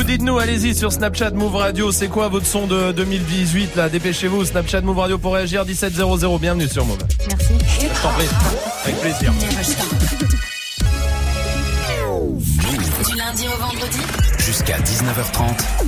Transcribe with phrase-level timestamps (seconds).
[0.00, 3.90] Vous dites-nous, allez-y sur Snapchat Move Radio, c'est quoi votre son de 2018 là?
[3.90, 6.96] Dépêchez-vous, Snapchat Move Radio pour réagir 1700, bienvenue sur Move.
[7.28, 7.52] Merci.
[7.82, 8.26] Je t'en prie.
[8.84, 9.30] Avec plaisir.
[13.10, 13.98] Du lundi au vendredi.
[14.38, 15.79] Jusqu'à 19h30.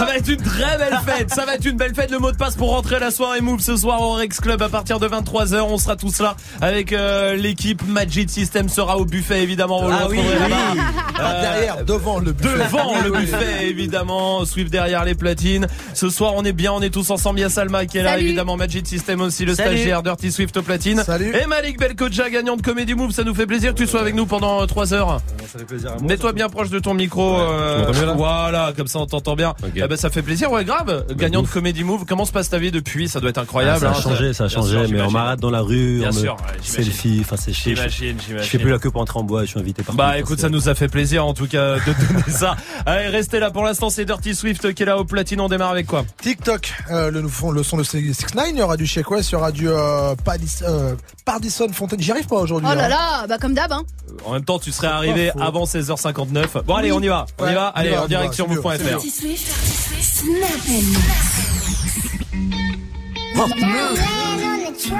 [0.00, 1.30] Ça va être une très belle fête.
[1.30, 2.10] Ça va être une belle fête.
[2.10, 4.62] Le mot de passe pour rentrer à la soirée Move ce soir au Rex Club
[4.62, 5.60] à partir de 23h.
[5.60, 7.82] On sera tous là avec euh, l'équipe.
[7.86, 9.82] Magic System sera au buffet évidemment.
[9.90, 10.24] Ah oui, oui.
[10.52, 10.74] Ah,
[11.20, 12.56] Euh, derrière, devant le buffet.
[12.64, 14.46] Devant le buffet, évidemment.
[14.46, 15.66] Swift derrière les platines.
[15.92, 17.40] Ce soir, on est bien, on est tous ensemble.
[17.40, 18.24] Il y a Salma qui est là, Salut.
[18.24, 18.56] évidemment.
[18.56, 19.76] Magic System aussi, le Salut.
[19.76, 21.02] stagiaire Dirty Swift aux platines.
[21.04, 21.34] Salut.
[21.36, 23.10] Et Malik Belkoja, gagnant de Comedy Move.
[23.10, 25.20] Ça nous fait plaisir que tu sois avec nous pendant 3 heures.
[25.52, 26.02] Ça fait plaisir à moi.
[26.08, 27.38] Mets-toi bien proche de ton micro.
[27.38, 29.50] euh, voilà, comme ça on t'entend bien.
[29.62, 29.88] Ok.
[29.90, 31.04] Ben, ça fait plaisir, ouais, grave.
[31.16, 32.04] Gagnant de Comedy Move.
[32.08, 33.08] Comment se passe ta vie depuis?
[33.08, 33.80] Ça doit être Ah, incroyable.
[33.80, 36.10] ça a hein, changé, ça a changé, sûr, mais on m'arrête dans la rue, Bien
[36.10, 36.84] on me sûr, ouais, j'imagine.
[36.92, 37.72] selfie, enfin c'est chier.
[37.74, 38.48] Je, J'imagine, je j'imagine.
[38.50, 39.96] fais plus la queue pour entrer en bois, je suis invité partout.
[39.98, 42.54] Bah écoute, ça nous a fait plaisir en tout cas de donner ça.
[42.86, 45.40] Allez, restez là pour l'instant, c'est Dirty Swift qui est là au platine.
[45.40, 46.04] On démarre avec quoi?
[46.22, 49.32] TikTok, euh, le, le son de 6 9 il y aura du Shake West, il
[49.32, 52.00] y aura du euh, Padis- euh, Pardison Fontaine.
[52.00, 52.68] J'y arrive pas aujourd'hui.
[52.70, 52.88] Oh là hein.
[52.88, 53.82] là, bah comme d'hab, hein.
[54.24, 56.62] En même temps, tu serais arrivé avant 16h59.
[56.64, 57.26] Bon allez, on y va.
[57.38, 57.66] On y va.
[57.68, 59.79] Allez, en on y direct va, sur c'est mieux, move.fr.
[59.80, 60.40] c'est mieux.
[60.40, 60.40] Dirty Swift.
[60.40, 60.68] Snap
[64.68, 64.90] Mix.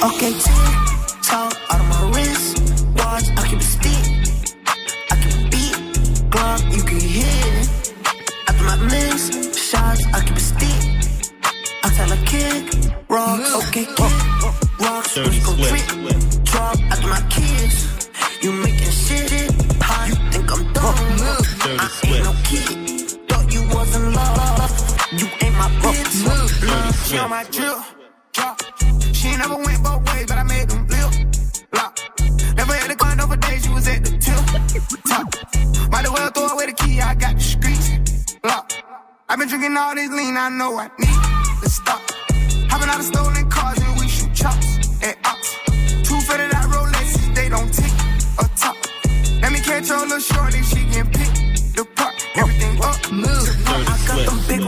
[0.00, 2.58] Okay, tick tock out of my wrist.
[2.96, 4.04] Watch, I keep a stick.
[5.10, 5.16] I
[5.50, 5.76] beat.
[6.30, 7.47] Glock, you can hear
[12.08, 12.64] Tell a kick,
[13.10, 13.98] rocks, okay, kick.
[14.80, 15.84] Rocks, we go trick.
[16.44, 18.08] Drop after my kids.
[18.40, 20.08] You making shit it hot.
[20.08, 20.94] You think I'm dumb?
[21.76, 23.28] I ain't no kid.
[23.28, 25.10] Thought you was in love.
[25.12, 27.10] You ain't my bitch.
[27.10, 27.76] She on my drip.
[28.32, 28.62] Drop.
[29.12, 31.12] She never went both ways, but I made them flip.
[31.74, 31.98] Lock.
[32.56, 34.42] Never had a gun over days, she was at the tip.
[35.04, 35.26] Top.
[35.90, 38.38] Might as well throw away the key, I got the streets.
[38.42, 38.72] Lock.
[39.30, 42.00] I've been drinking all this lean, I know I need to stop.
[42.70, 45.54] Hopping out of stolen cars and we shoot chops and ops.
[46.08, 47.92] Two fitted out Rolexes, they don't tick
[48.38, 48.74] or top.
[49.42, 51.28] Let me catch your little shorty, she can pick
[51.76, 52.14] the part.
[52.36, 52.88] Everything up.
[52.88, 53.87] I got them big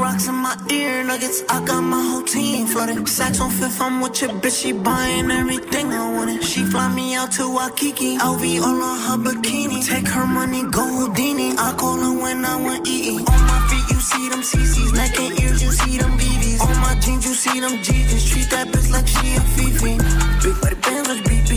[0.00, 1.42] rocks in my ear nuggets.
[1.48, 3.08] I got my whole team flooded.
[3.08, 4.62] Sacks on fifth, I'm with your bitch.
[4.62, 6.42] She buying everything I wanted.
[6.42, 8.18] She fly me out to Waikiki.
[8.18, 9.86] LV all on her bikini.
[9.86, 11.52] Take her money, go Houdini.
[11.58, 13.20] I call her when I want eating.
[13.20, 14.92] On my feet, you see them CCs.
[14.94, 16.60] Neck and ears, you see them BBs.
[16.60, 18.24] On my jeans, you see them GGs.
[18.30, 19.94] Treat that bitch like she a Fifi.
[20.42, 21.52] Big body bands like BB.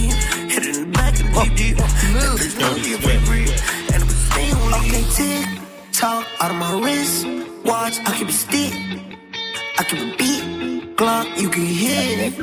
[0.51, 1.75] Hit it in the back of the GG.
[1.79, 1.83] Oh,
[2.17, 6.57] that bitch know me a And it was stay on Okay, tick tock out of
[6.57, 7.52] my wrist.
[7.65, 8.73] Watch, I keep a stick.
[9.79, 10.95] I keep a beat.
[10.97, 12.33] Glock, you can hear it.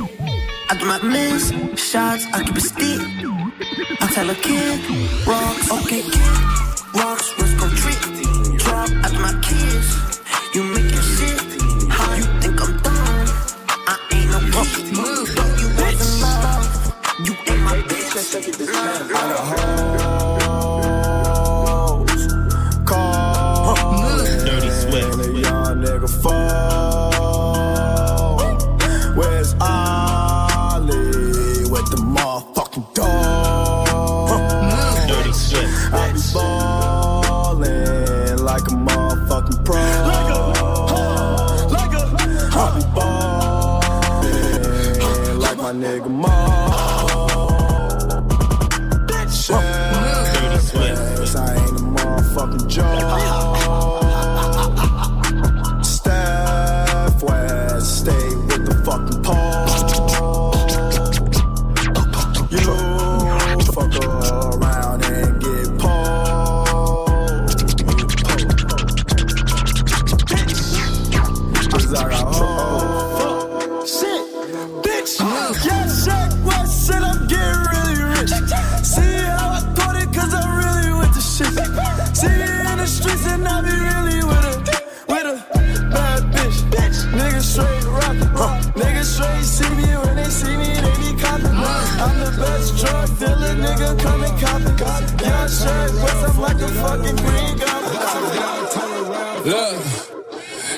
[0.69, 3.01] After my miss shots, I keep a stick.
[4.01, 4.79] I tell a kid,
[5.27, 6.21] rocks, okay, kid.
[6.95, 8.01] Rocks, let's go trick.
[8.59, 9.89] Drop after my kids.
[10.55, 11.39] You making shit.
[11.91, 13.27] How you think I'm done,
[13.87, 14.39] I ain't no
[14.73, 14.97] kid.
[15.35, 16.65] Thought you in love.
[17.25, 18.11] You ain't my bitch.
[18.17, 20.00] I Dirty
[26.01, 26.90] nigga fall.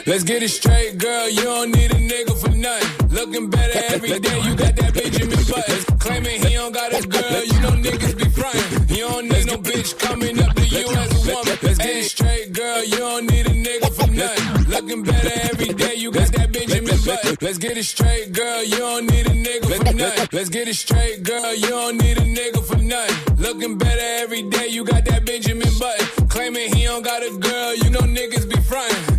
[0.05, 1.29] Let's get it straight, girl.
[1.29, 3.09] You don't need a nigga for nothing.
[3.09, 4.39] Looking better every day.
[4.41, 5.97] You got that Benjamin Button.
[5.99, 7.43] Claiming he don't got a girl.
[7.43, 8.89] You know niggas be frontin'.
[8.89, 11.57] You don't need no bitch coming up to you as a woman.
[11.61, 12.83] Let's get it straight, girl.
[12.83, 14.53] You don't need a nigga for nothing.
[14.73, 17.37] Looking better every day, you got that Benjamin Button.
[17.41, 20.27] Let's get it straight, girl, you don't need a nigga for nothing.
[20.31, 23.37] Let's get it straight, girl, you don't need a nigga for nothing.
[23.37, 26.27] Looking better every day, you got that Benjamin Button.
[26.27, 27.75] Claiming he don't got a girl,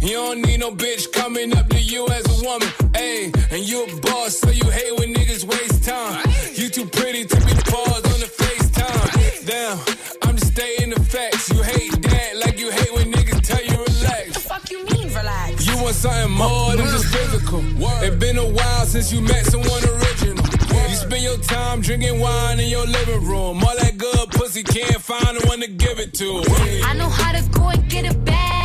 [0.04, 2.68] You don't need no bitch coming up to you as a woman.
[2.92, 6.22] Ayy, and you a boss, so you hate when niggas waste time.
[6.52, 9.46] You too pretty to be paused on the FaceTime.
[9.46, 9.78] Damn,
[10.22, 11.48] I'm just stating the facts.
[11.48, 14.34] You hate that like you hate when niggas tell you relax.
[14.34, 15.66] The Fuck you mean, relax?
[15.66, 17.62] You want something more than just physical.
[18.04, 20.44] It's been a while since you met someone original.
[20.90, 23.64] You spend your time drinking wine in your living room.
[23.64, 26.44] All that good pussy can't find the one to give it to.
[26.84, 28.63] I know how to go and get a bag,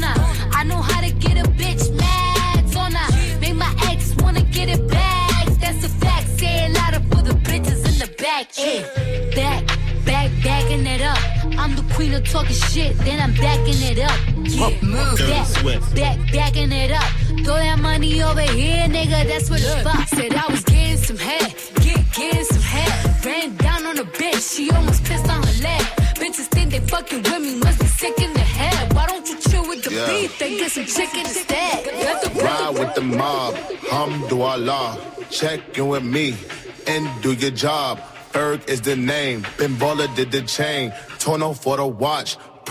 [0.00, 0.14] I?
[0.52, 3.38] I know how to get a bitch mad, don't I?
[3.40, 5.46] Make my ex wanna get it back.
[5.60, 6.28] That's a fact.
[6.38, 8.46] Say it louder for the bitches in the back.
[9.34, 9.60] Back,
[10.06, 11.18] back, backing it up.
[11.58, 14.18] I'm the queen of talking shit, then I'm backing it up.
[14.44, 17.10] Yeah, move back, back, backing it up.
[17.44, 19.26] Throw that money over here, nigga.
[19.28, 20.08] That's what it's about.
[20.08, 23.24] Said I was getting some head, get getting some head.
[23.24, 25.82] Ran down on a bitch, she almost pissed on her leg.
[26.20, 28.92] Bitches think they fucking with me, must be sick in the head.
[28.94, 29.51] Why don't you the
[30.02, 30.20] Yeah.
[30.20, 30.38] beef?
[30.38, 31.86] They get some chicken instead.
[32.42, 35.30] Ride with the mob, hamdulillah.
[35.30, 36.36] Check in with me
[36.86, 38.00] and do your job.
[38.32, 39.46] Ferg is the name.
[39.58, 40.92] Ben Baller did the chain.
[41.18, 42.36] Tono for the watch.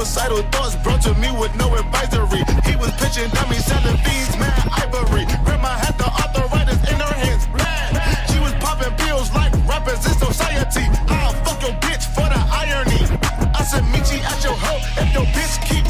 [0.00, 2.40] Suicidal thoughts brought to me with no advisory.
[2.64, 5.26] He was pitching dummies, selling fiends, mad ivory.
[5.44, 7.44] Grandma had the arthritis in her hands.
[8.32, 10.88] She was popping pills like rappers in society.
[11.06, 13.04] I'll fuck your bitch for the irony.
[13.52, 15.89] I said, meet you at your hoe if your bitch keep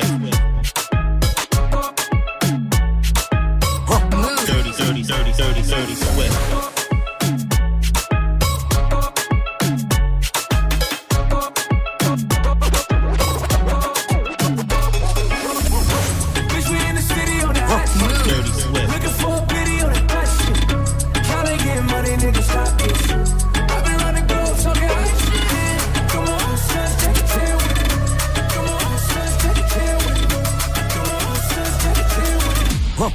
[0.00, 0.27] Dirty,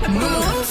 [0.02, 0.63] with it.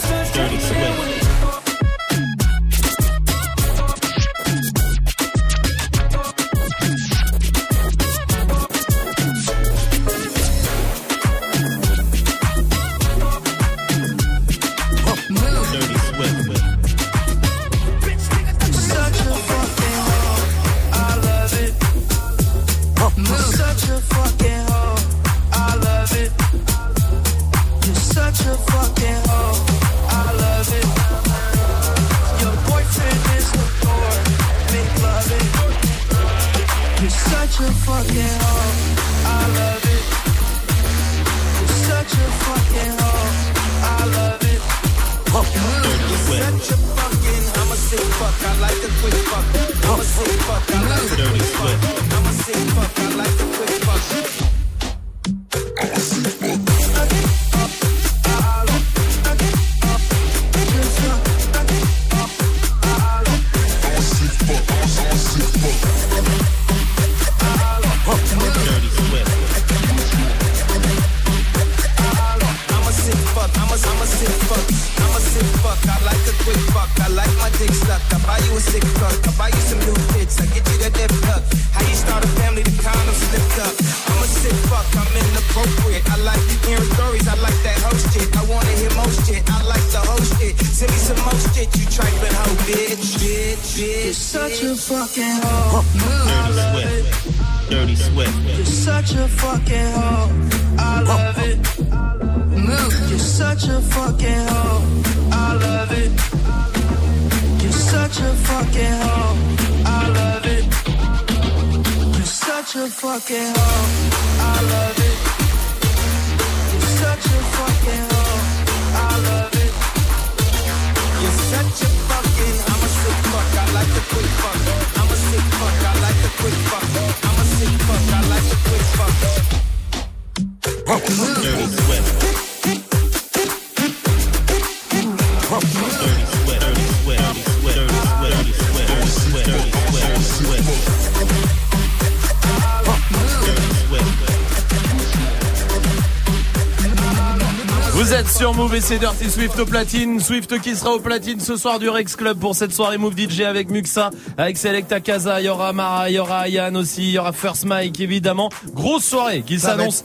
[148.83, 150.19] C'est Dirty Swift au platine.
[150.19, 153.43] Swift qui sera au platine ce soir du Rex Club pour cette soirée Move DJ
[153.43, 157.11] avec Muxa, avec Selecta Casa, il y aura Mara, il y aura Yann aussi, il
[157.11, 158.49] y aura First Mike évidemment.
[158.75, 160.05] Grosse soirée qui s'annonce.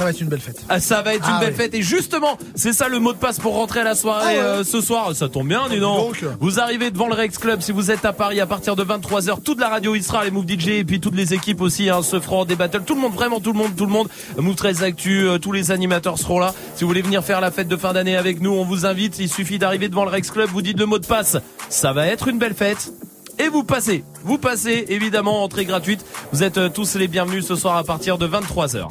[0.00, 0.56] Ça va être une belle fête.
[0.70, 1.56] Ah, ça va être une Ah belle oui.
[1.56, 4.32] fête et justement c'est ça le mot de passe pour rentrer à la soirée Ah
[4.32, 4.38] ouais.
[4.38, 6.22] euh, ce soir ça tombe bien dis donc.
[6.22, 6.30] donc.
[6.40, 9.42] vous arrivez devant le Rex Club si vous êtes à Paris à partir de 23h
[9.42, 12.00] toute la radio y sera les Move DJ et puis toutes les équipes aussi hein,
[12.02, 14.54] se feront des battles tout le monde vraiment tout le monde tout le monde Move
[14.54, 17.68] 13 Actu euh, tous les animateurs seront là si vous voulez venir faire la fête
[17.68, 20.48] de fin d'année avec nous on vous invite il suffit d'arriver devant le Rex Club
[20.48, 21.36] vous dites le mot de passe
[21.68, 22.90] ça va être une belle fête
[23.38, 26.04] et vous passez, vous passez évidemment entrée gratuite.
[26.30, 28.88] Vous êtes euh, tous les bienvenus ce soir à partir de 23h.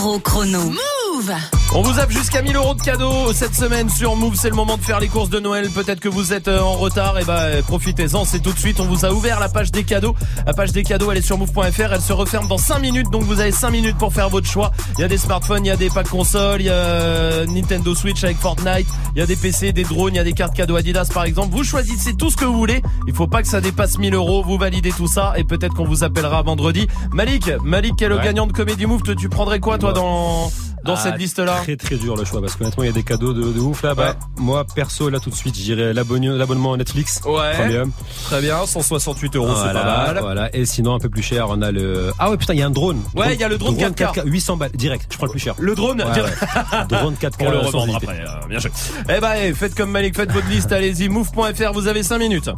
[0.00, 0.89] Chrono.
[1.30, 1.38] Move
[1.74, 4.34] On vous a jusqu'à 1000 euros de cadeaux cette semaine sur Move.
[4.34, 5.68] C'est le moment de faire les courses de Noël.
[5.70, 7.18] Peut-être que vous êtes euh, en retard.
[7.18, 8.24] Et ben profitez-en.
[8.24, 8.80] C'est tout de suite.
[8.80, 10.14] On vous a ouvert la page des cadeaux.
[10.46, 11.92] La page des cadeaux, elle est sur move.fr.
[11.92, 13.10] Elle se referme dans 5 minutes.
[13.10, 14.72] Donc vous avez 5 minutes pour faire votre choix.
[14.98, 17.46] Il y a des smartphones, il y a des packs consoles, il y a euh,
[17.46, 20.32] Nintendo Switch avec Fortnite, il y a des PC, des drones, il y a des
[20.32, 21.54] cartes cadeaux Adidas par exemple.
[21.54, 22.82] Vous choisissez tout ce que vous voulez.
[23.06, 24.42] Il faut pas que ça dépasse 1000 euros.
[24.44, 26.88] Vous validez tout ça et peut-être qu'on vous appellera vendredi.
[27.12, 28.24] Malik, Malik, qui est le Ouais.
[28.24, 30.50] gagnant de Comédie Move, tu prendrais quoi toi dans
[30.84, 32.92] dans Ah, cette liste-là Très très dur le choix parce que honnêtement il y a
[32.92, 33.94] des cadeaux de, de ouf là.
[33.94, 37.54] Bah, moi perso là tout de suite j'irais l'abonnement l'abonnement Netflix Ouais.
[37.56, 37.92] Premium.
[38.24, 40.18] Très bien, 168 euros, c'est Voilà, pas mal.
[40.20, 40.54] Voilà.
[40.56, 42.66] Et sinon un peu plus cher on a le ah ouais putain il y a
[42.66, 43.02] un drone.
[43.14, 44.22] Ouais, il y a le drone 4K.
[44.24, 45.06] 800 balles direct.
[45.10, 45.54] Je prends le plus cher.
[45.58, 46.38] Le drone, Ouais, direct.
[46.40, 46.84] ouais.
[46.88, 47.36] drone 4K.
[47.38, 48.70] Pour le revendre après, euh, bien joué.
[49.08, 52.50] Eh ben, eh, faites comme Malik, faites votre liste, allez-y, move.fr, vous avez 5 minutes.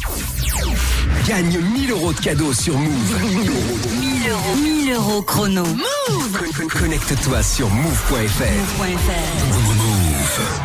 [1.29, 3.23] Gagne 1000 euros de cadeaux sur Move.
[3.23, 4.12] 1000 euros.
[4.23, 4.57] 1000 euros.
[4.57, 5.65] 1000 euros chrono.
[5.65, 8.45] Move Con- con- Connecte-toi sur move.fr.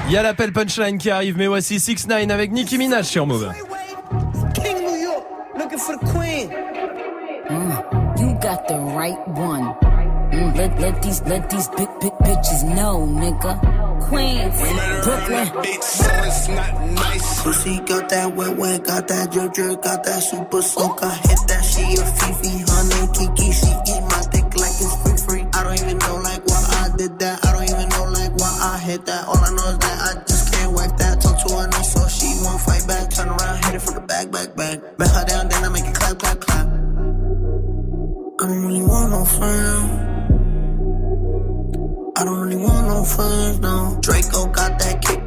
[0.08, 3.26] Il y a l'appel punchline qui arrive, mais voici 6 9 avec Nicki Minaj sur
[3.26, 3.52] Move.
[4.54, 5.24] King New York,
[5.58, 6.50] looking for the queen.
[8.20, 9.74] You got the right one.
[10.32, 13.58] Mm, let, let these let these big big bitches know, nigga.
[14.10, 14.54] Queens,
[15.04, 15.48] Brooklyn.
[17.44, 21.02] Pussy got that wet wet, got that drip drip, got that super soak.
[21.02, 22.64] I hit that she a Fifi,
[23.14, 23.52] Kiki.
[23.54, 25.44] She eat my dick like it's free free.
[25.54, 27.46] I don't even know like why I did that.
[27.46, 29.28] I don't even know like why I hit that.
[29.28, 31.22] All I know is that I just can't whack that.
[31.22, 33.10] Talk to her nice so she won't fight back.
[33.12, 34.98] Turn around, hit it from the back, back, back.
[34.98, 36.68] Bet her down, then I make it clap, clap, clap.
[38.40, 40.08] I don't really want no friends.
[42.18, 44.00] I don't really want no friends, no.
[44.02, 45.27] Draco got that kickback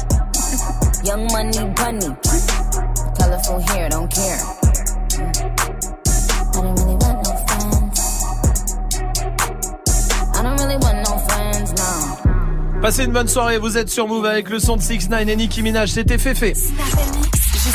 [1.03, 2.07] young money bunny.
[3.17, 4.39] Colorful hair, don't care.
[6.43, 7.99] I don't really want no friends.
[10.33, 12.81] I don't really want no friends, no.
[12.81, 15.35] Passez une bonne soirée, vous êtes sur Move avec le son de 6 9 et
[15.35, 16.53] Nicki Minaj, c'était Féfé.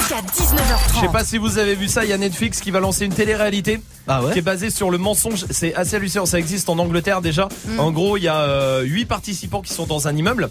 [0.07, 0.95] Jusqu'à 19h30.
[0.95, 3.05] Je sais pas si vous avez vu ça, il y a Netflix qui va lancer
[3.05, 5.47] une télé-réalité Ah qui est basée sur le mensonge.
[5.51, 7.49] C'est assez hallucinant, ça existe en Angleterre déjà.
[7.67, 7.81] Mm.
[7.81, 10.49] En gros, il y a 8 participants qui sont dans un immeuble.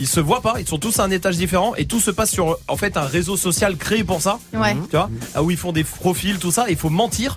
[0.00, 2.30] Ils se voient pas, ils sont tous à un étage différent et tout se passe
[2.30, 4.40] sur en fait un réseau social créé pour ça.
[4.52, 4.74] Ouais.
[4.90, 5.10] Tu vois?
[5.34, 6.66] Ah, Où ils font des profils, tout ça.
[6.68, 7.36] Il faut mentir.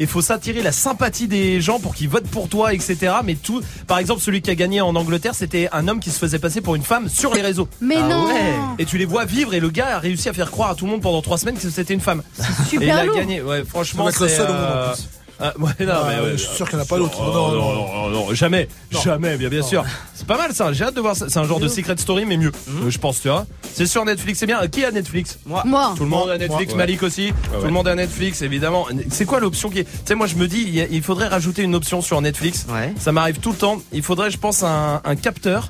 [0.00, 3.12] Il faut s'attirer la sympathie des gens pour qu'ils votent pour toi, etc.
[3.24, 6.18] Mais tout, par exemple, celui qui a gagné en Angleterre, c'était un homme qui se
[6.18, 7.68] faisait passer pour une femme sur les réseaux.
[7.80, 8.26] Mais Ah non.
[8.26, 8.54] ouais.
[8.78, 10.84] Et tu les vois vivre et le gars a réussi à faire croire à tout
[10.84, 12.22] le monde pendant trois semaines que c'était une femme.
[12.68, 13.16] super Et il a lourd.
[13.16, 13.42] gagné.
[13.42, 14.92] Ouais, franchement, c'est, euh.
[15.40, 16.32] Ah, ouais, non, Ah, mais ouais.
[16.32, 17.18] je suis sûr qu'il n'y en a pas d'autres.
[17.20, 18.10] Oh, Non, non, non.
[18.10, 19.00] non, non, jamais, Non.
[19.00, 19.84] jamais, bien, bien sûr.
[20.14, 21.26] C'est pas mal ça, j'ai hâte de voir ça.
[21.28, 23.46] C'est un genre de secret story, mais mieux, Euh, je pense, tu vois.
[23.72, 24.66] C'est sur Netflix, c'est bien.
[24.68, 25.38] Qui a Netflix?
[25.46, 25.62] Moi.
[25.64, 25.94] Moi.
[25.96, 26.78] Tout le monde a Netflix, Moi.
[26.78, 27.32] Malik aussi.
[27.58, 28.86] Tout le monde a Netflix, évidemment.
[29.10, 29.84] C'est quoi l'option qui est.
[29.84, 32.66] Tu sais, moi je me dis, il faudrait rajouter une option sur Netflix.
[32.68, 32.92] Ouais.
[32.98, 33.80] Ça m'arrive tout le temps.
[33.92, 35.68] Il faudrait, je pense, un, un capteur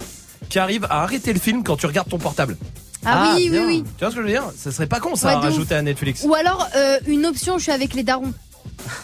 [0.48, 2.56] qui arrive à arrêter le film quand tu regardes ton portable.
[3.04, 3.66] Ah, Ah, oui, oui, bien.
[3.66, 3.84] oui.
[3.96, 4.44] Tu vois ce que je veux dire?
[4.56, 6.22] Ça serait pas con ça Ouais, à rajouter à Netflix.
[6.24, 8.32] Ou alors euh, une option, je suis avec les darons.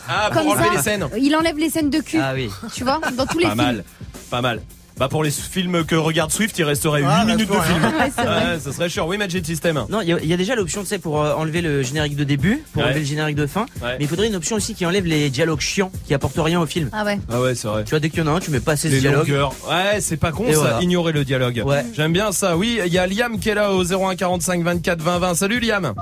[0.08, 1.08] Ah, pour Comme enlever ça, les scènes.
[1.18, 2.18] il enlève les scènes de cul.
[2.20, 2.50] Ah oui.
[2.74, 3.64] Tu vois, dans tous les Pas films.
[3.64, 3.84] mal,
[4.30, 4.60] pas mal.
[4.96, 7.82] Bah pour les films que regarde Swift, il resterait 8 Ah, minutes de reste film.
[7.84, 7.90] Ouais,
[8.24, 8.26] vrai.
[8.54, 9.08] Ouais, ça serait chiant.
[9.08, 9.84] Oui, Magic System.
[9.88, 11.82] Non, il y, a- il y a déjà l'option, tu sais, pour euh, enlever le
[11.82, 12.88] générique de début, pour Ouais.
[12.88, 13.62] enlever le générique de fin.
[13.82, 13.96] Ouais.
[13.98, 16.66] Mais il faudrait une option aussi qui enlève les dialogues chiants, qui apportent rien au
[16.66, 16.90] film.
[16.92, 17.18] Ah ouais.
[17.28, 17.82] Ah ouais, c'est vrai.
[17.82, 19.26] Tu vois, dès qu'il y en a un, tu mets pas assez de dialogue.
[19.26, 19.52] longueurs.
[19.68, 20.60] Ouais, c'est pas con Et ça.
[20.60, 20.80] voilà.
[20.82, 21.60] Ignorer le dialogue.
[21.66, 21.84] Ouais.
[21.96, 22.56] J'aime bien ça.
[22.56, 25.34] Oui, il y a Liam qui est là au 01 45 24 20 20.
[25.34, 25.92] Salut Liam.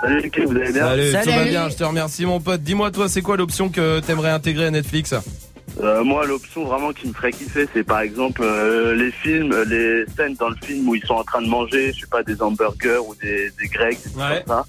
[0.00, 0.86] Salut vous allez bien?
[0.86, 1.30] Salut, tout Salut.
[1.30, 1.68] va bien.
[1.68, 2.62] Je te remercie mon pote.
[2.62, 5.12] Dis-moi toi, c'est quoi l'option que t'aimerais intégrer à Netflix?
[5.80, 9.64] Euh, Moi, l'option vraiment qui me ferait kiffer, c'est par exemple euh, les films, euh,
[9.64, 12.22] les scènes dans le film où ils sont en train de manger, je sais pas,
[12.22, 14.42] des hamburgers ou des, des grecs, des trucs Ouais.
[14.46, 14.66] comme ça.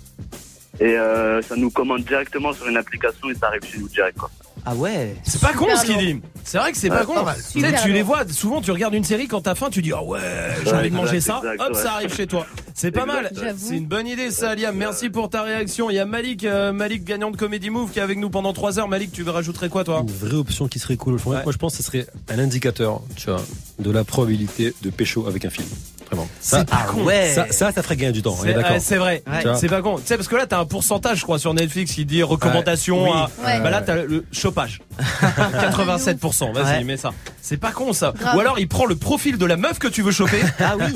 [0.80, 4.18] Et euh, ça nous commande directement sur une application et ça arrive chez nous direct.
[4.18, 4.30] Quoi.
[4.66, 5.16] Ah ouais.
[5.24, 6.22] C'est pas con ce qu'il dit.
[6.44, 7.14] C'est vrai que c'est pas con.
[7.52, 9.92] Tu sais, tu les vois, souvent tu regardes une série quand t'as faim, tu dis
[9.94, 10.20] ah ouais,
[10.66, 11.52] j'ai envie de manger exact, ça.
[11.54, 11.82] exact, Hop, ouais.
[11.84, 12.46] ça arrive chez toi.
[12.74, 13.32] C'est pas mal.
[13.58, 14.76] C'est une bonne idée ça, Liam.
[14.76, 15.90] Merci pour ta réaction.
[15.90, 18.54] Il y a Malik, euh, Malik gagnant de Comedy Move qui est avec nous pendant
[18.54, 18.88] 3 heures.
[18.88, 21.18] Malik, tu rajouterais quoi toi Une vraie option qui serait cool.
[21.26, 21.44] Moi, Ouais.
[21.44, 23.42] moi, je pense que ce serait un indicateur, tu vois,
[23.80, 25.68] de la probabilité de pécho avec un film.
[26.08, 26.28] Vraiment.
[26.42, 27.04] Ça, pas Ah con.
[27.04, 27.32] ouais.
[27.36, 28.36] ça, ça, ça ferait gagner du temps.
[28.40, 28.72] on est C'est d'accord.
[28.72, 29.24] ouais, c'est vrai.
[29.28, 29.54] Ouais.
[29.60, 29.98] C'est pas con.
[29.98, 33.04] Tu sais, parce que là, t'as un pourcentage, je crois, sur Netflix qui dit recommandation
[33.04, 33.10] Ouais.
[33.12, 33.30] à.
[33.40, 33.46] Oui.
[33.46, 33.60] Ouais.
[33.62, 34.82] Bah là, t'as le chopage.
[35.22, 36.54] 87%.
[36.54, 36.84] Vas-y, Ouais.
[36.84, 37.12] mets ça.
[37.42, 38.14] C'est pas con, ça.
[38.18, 38.36] Grave.
[38.36, 40.96] Ou alors, il prend le profil de la meuf que tu veux choper, Ah oui.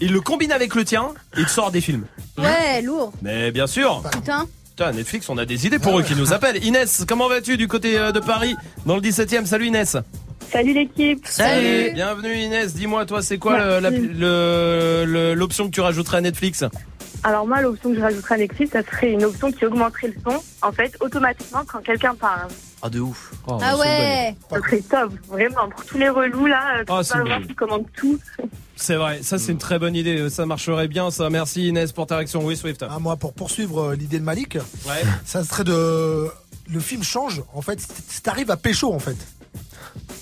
[0.00, 2.04] il le combine avec le tien, et il te sort des films.
[2.36, 3.12] Ouais, lourd.
[3.22, 4.02] Mais bien sûr.
[4.12, 4.46] Putain.
[4.70, 6.62] Putain, Netflix, on a des idées pour eux qui nous appellent.
[6.64, 8.54] Inès, comment vas-tu du côté euh, de Paris,
[8.86, 9.96] dans le 17 e Salut Inès.
[10.50, 11.26] Salut l'équipe.
[11.26, 11.92] Salut.
[11.94, 12.74] Bienvenue Inès.
[12.74, 16.64] Dis-moi, toi, c'est quoi l'option que tu rajouterais à Netflix
[17.22, 20.14] Alors moi, l'option que je rajouterais à Netflix, ça serait une option qui augmenterait le
[20.26, 22.48] son, en fait, automatiquement quand quelqu'un parle.
[22.80, 23.32] Ah de ouf.
[23.46, 24.36] Oh, Ah ouais.
[24.50, 27.86] Ça serait top, vraiment, pour tous les relous là, euh, Ah, une voir qui commandent
[27.96, 28.18] tout.
[28.76, 31.28] C'est vrai, ça c'est une très bonne idée, ça marcherait bien ça.
[31.28, 32.44] Merci Inès pour ta réaction.
[32.44, 32.84] Oui, Swift.
[32.88, 34.54] Ah, moi, pour poursuivre euh, l'idée de Malik,
[34.86, 35.02] Ouais.
[35.24, 36.28] ça serait de.
[36.70, 39.16] Le film change, en fait, si t'arrives à pécho, en fait.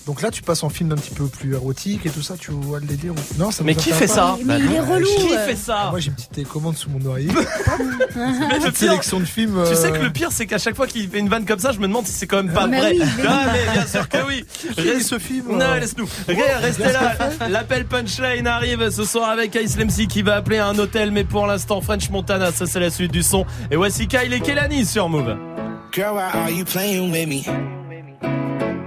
[0.07, 2.53] Donc là, tu passes en film un petit peu plus érotique et tout ça, tu
[2.53, 5.07] vois le délire ou- Non, ça Mais qui fait pas ça Mais il est relou.
[5.19, 5.47] Qui euh.
[5.47, 7.31] fait ça Moi, j'ai une petite télécommande sous mon oreiller.
[7.35, 9.63] Mais le Petite pire, sélection de films.
[9.69, 11.59] Tu sais euh, que le pire, c'est qu'à chaque fois qu'il fait une vanne comme
[11.59, 12.93] ça, je me demande si c'est quand même pas Mais vrai.
[12.93, 14.45] oui, mais ah, mais bien sûr que oui.
[14.77, 16.09] Reste- ce film Non, euh, laisse-nous.
[16.29, 17.17] Regarde, Restez là.
[17.49, 21.47] L'appel punchline arrive ce soir avec Ice MC qui va appeler un hôtel, mais pour
[21.47, 23.45] l'instant, French Montana, ça c'est la suite du son.
[23.71, 25.37] Et voici Kyle et Kelani sur Move.
[25.93, 27.43] Girl, why are you playing with me?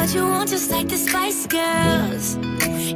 [0.00, 2.38] what you want, just like the Spice Girls.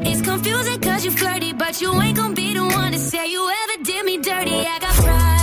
[0.08, 3.42] It's confusing cause you flirty, but you ain't gonna be the one to say you
[3.62, 4.60] ever did me dirty.
[4.74, 5.33] I got pride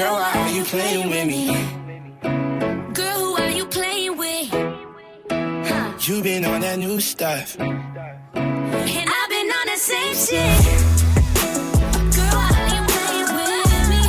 [0.00, 1.46] Girl, why are you playing with me?
[2.94, 4.50] Girl, who are you playing with?
[6.08, 7.58] You been on that new stuff.
[7.60, 7.68] And
[9.18, 10.64] I've been on the same shit.
[12.16, 14.02] Girl, why are you playing with me?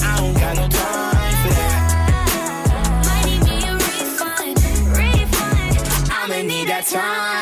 [0.00, 1.80] I don't got no time for that.
[3.04, 4.56] Might need me a refund,
[4.96, 5.76] refund.
[6.10, 7.39] I'ma need that time.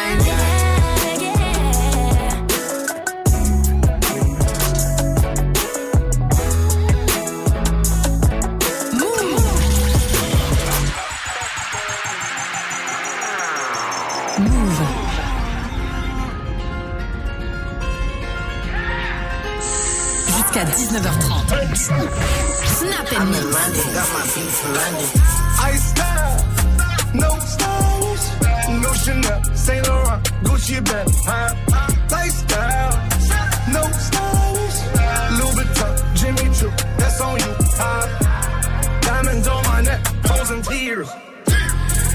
[36.98, 39.00] That's on you, huh?
[39.00, 41.08] Diamonds on my neck, frozen tears,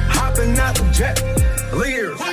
[0.09, 1.17] hopping out the jet,
[1.73, 2.32] leers,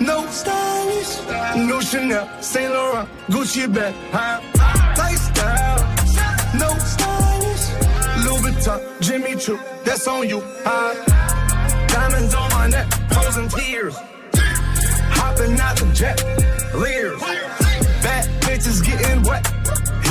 [0.00, 1.20] No stylish,
[1.68, 4.40] no Chanel, Saint Laurent, Gucci bag, huh?
[4.96, 5.78] Lifestyle,
[6.58, 7.68] no stylish,
[8.24, 10.40] Louis Vuitton, Jimmy Choo, that's on you?
[11.88, 13.94] Diamonds on my neck, frozen tears,
[15.12, 16.18] hopping out the jet,
[16.74, 17.20] leers,
[18.02, 19.46] bad bitches getting wet,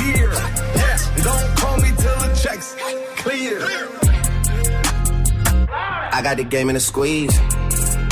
[0.03, 0.31] here,
[0.75, 2.75] yes, don't call me till the checks
[3.17, 3.59] clear.
[6.11, 7.39] I got the game in a squeeze.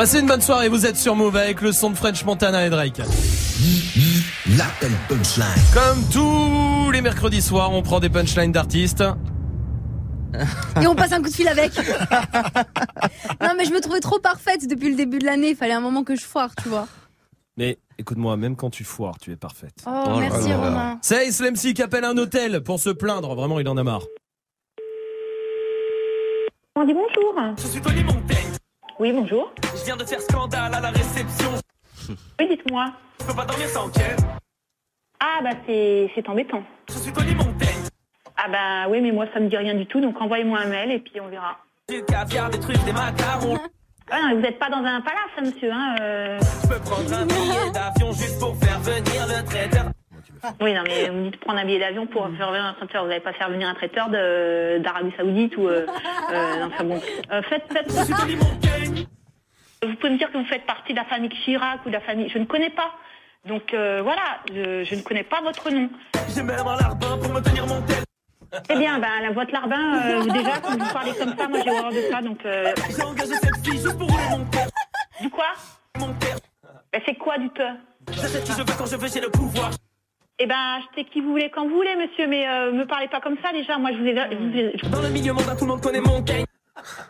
[0.00, 2.70] Passez une bonne soirée, vous êtes sur Move avec le son de French Montana et
[2.70, 3.02] Drake.
[4.56, 5.46] L'appel punchline.
[5.74, 9.04] Comme tous les mercredis soirs, on prend des punchlines d'artistes.
[10.80, 11.76] Et on passe un coup de fil avec.
[13.42, 15.50] non, mais je me trouvais trop parfaite depuis le début de l'année.
[15.50, 16.88] Il fallait un moment que je foire, tu vois.
[17.58, 19.84] Mais écoute-moi, même quand tu foires, tu es parfaite.
[19.86, 20.98] Oh, merci Romain.
[21.02, 23.34] C'est Lemsy qui appelle un hôtel pour se plaindre.
[23.34, 24.06] Vraiment, il en a marre.
[26.74, 27.34] On dit bonjour.
[27.58, 28.59] Je suis Tony Montaigne.
[29.00, 29.50] Oui, bonjour.
[29.74, 31.52] Je viens de faire scandale à la réception.
[32.38, 32.92] Oui, dites-moi.
[33.20, 34.16] Je peux pas dormir sans quelle.
[35.18, 36.62] Ah, bah c'est c'est embêtant.
[36.88, 37.86] Je suis Tony Montaigne.
[38.36, 40.90] Ah, bah oui, mais moi ça me dit rien du tout, donc envoyez-moi un mail
[40.90, 41.56] et puis on verra.
[41.88, 43.58] Du caviar, des trucs, des macarons.
[44.10, 45.72] Ah, non, vous n'êtes pas dans un palace, hein, monsieur.
[45.72, 46.40] Hein, euh.
[46.62, 49.84] Je peux prendre un billet d'avion juste pour faire venir le traiteur.
[50.60, 53.02] Oui, non, mais vous me dites prendre un billet d'avion pour faire venir un traiteur.
[53.02, 55.68] Vous n'allez pas faire venir un traiteur de- d'Arabie Saoudite ou.
[55.68, 55.86] Euh,
[56.32, 57.00] euh, enfin bon.
[57.32, 57.90] Euh, faites, faites.
[59.82, 62.00] Vous pouvez me dire que vous faites partie de la famille Chirac ou de la
[62.00, 62.28] famille.
[62.28, 62.92] Je ne connais pas.
[63.46, 65.88] Donc euh, voilà, je, je ne connais pas votre nom.
[66.34, 68.02] J'ai même un larbin pour me tenir mon tel.
[68.68, 71.70] Eh bien, ben, la votre larbin, euh, déjà, quand vous parlez comme ça, moi j'ai
[71.70, 72.44] horreur de ça, donc.
[72.44, 72.72] Euh...
[72.94, 74.66] J'ai engagé cette fille juste pour rouler mon terre.
[75.20, 75.46] Du quoi?
[75.98, 76.36] Mon terre.
[76.92, 77.62] Ben, c'est quoi du te
[78.10, 79.70] J'achète qui je veux quand je veux, j'ai le pouvoir.
[80.42, 83.20] Eh ben, achetez qui vous voulez quand vous voulez, monsieur, mais euh, me parlez pas
[83.20, 83.76] comme ça déjà.
[83.76, 84.14] Moi, je vous ai.
[84.14, 86.44] je vous ai- je- Dans le milieu mondain, tout le monde connaît mon game.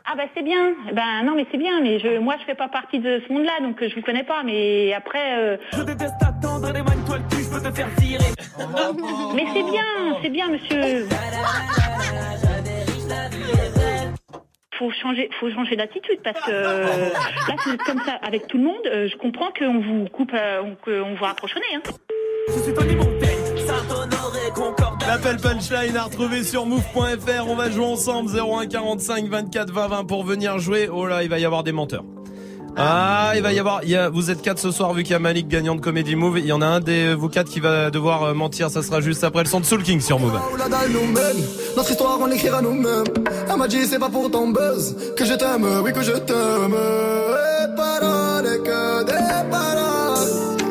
[0.05, 0.73] Ah ben c'est bien.
[0.89, 1.81] Eh Ben non, mais c'est bien.
[1.81, 4.25] Mais je, moi, je fais pas partie de ce monde-là, donc euh, je vous connais
[4.25, 4.43] pas.
[4.45, 5.39] Mais après.
[5.39, 8.33] euh, Je déteste attendre, éloigne-toi le cul, je peux te faire virer.
[9.37, 9.85] Mais c'est bien,
[10.23, 11.07] c'est bien, monsieur.
[14.81, 16.85] Faut changer, faut changer d'attitude parce que euh,
[17.47, 18.81] là, c'est comme ça avec tout le monde.
[18.87, 21.77] euh, je comprends qu'on vous coupe, euh, on- qu'on vous rapproche au nez.
[21.77, 21.83] Hein.
[25.07, 27.47] L'appel punchline à retrouver sur move.fr.
[27.49, 30.89] On va jouer ensemble 01 45 24 20 20 pour venir jouer.
[30.93, 32.05] Oh là, il va y avoir des menteurs.
[32.77, 33.81] Ah, il va y avoir.
[33.85, 35.81] Il y a, vous êtes quatre ce soir vu qu'il y a Malik gagnant de
[35.81, 36.39] Comedy Move.
[36.39, 38.71] Il y en a un des vous quatre qui va devoir euh, mentir.
[38.71, 40.39] Ça sera juste après le son de Soul King sur Move.
[41.77, 43.05] Notre histoire on l'écrira nous-mêmes.
[43.51, 46.75] Elle m'a dit c'est pas pour ton buzz que je t'aime, oui que je t'aime.
[46.75, 50.29] Et paroles que des paroles.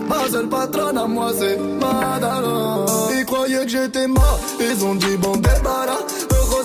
[0.08, 2.86] Ma seule patronne à moi c'est Madara.
[3.18, 6.00] Ils croyaient que j'étais mort, ils ont dit bon débarras.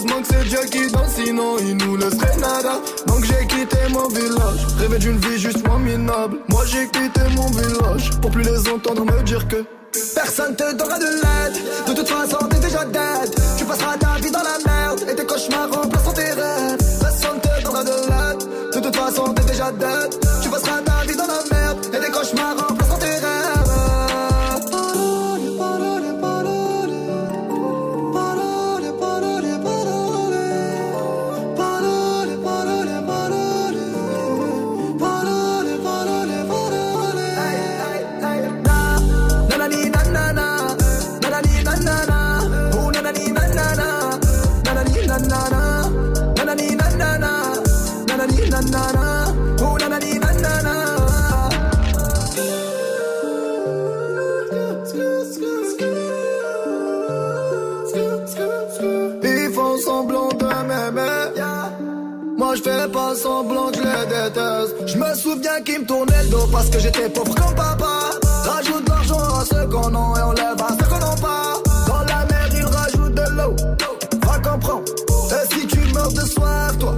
[0.05, 2.81] Heureusement que c'est Dieu qui danse, sinon il nous laisserait nada.
[3.07, 6.39] Donc j'ai quitté mon village, rêvé d'une vie juste moins minable.
[6.49, 9.65] Moi j'ai quitté mon village pour plus les entendre me dire que
[10.15, 11.87] Personne te donnera de l'aide.
[11.87, 13.35] De toute façon t'es déjà dead.
[13.57, 16.79] Tu passeras ta vie dans la merde Et tes cauchemars remplaceront tes rêves.
[17.01, 18.75] Personne te donnera de l'aide.
[18.75, 20.24] De toute façon t'es déjà dead
[62.57, 64.75] je fais pas semblant que je les déteste.
[64.87, 68.11] Je me souviens qu'ils me tournaient le dos parce que j'étais pauvre comme papa.
[68.45, 71.63] Rajoute de l'argent à ceux qu'on a et on lève à ceux qu'on n'a pas
[71.87, 73.57] Dans la mer ils rajoutent de l'eau.
[74.27, 74.85] Va comprendre.
[75.31, 76.95] Et si tu meurs de soif toi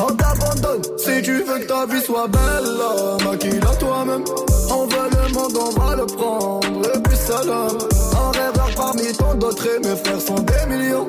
[0.00, 0.82] On t'abandonne.
[0.98, 4.24] Si tu veux que ta vie soit belle Maquille-la toi-même.
[4.70, 6.66] On veut le monde on va le prendre.
[6.94, 7.78] Et puis seul homme.
[8.12, 11.08] Un rêveur parmi tant d'autres Et mes frères sont des millions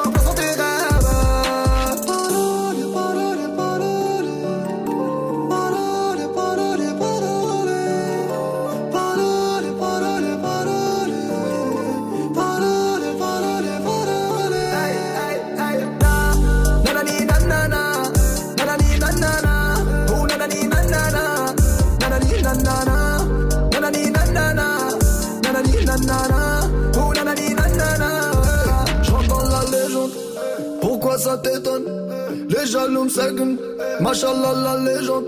[32.89, 33.57] me second.
[33.99, 35.27] Machallah la légende.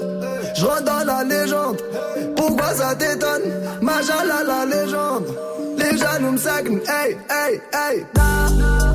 [0.55, 1.81] Je dans la légende.
[2.35, 3.43] Pourquoi ça t'étonne?
[3.81, 5.27] Machallah la légende.
[5.77, 6.79] Les jaloux second.
[6.87, 8.05] Hey, hey, hey.
[8.15, 8.49] Na,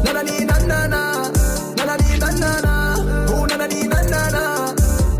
[0.05, 1.01] nanani, nanana.
[1.77, 2.95] Nanani, nanana.
[3.29, 4.43] Oh, nanani, nanana.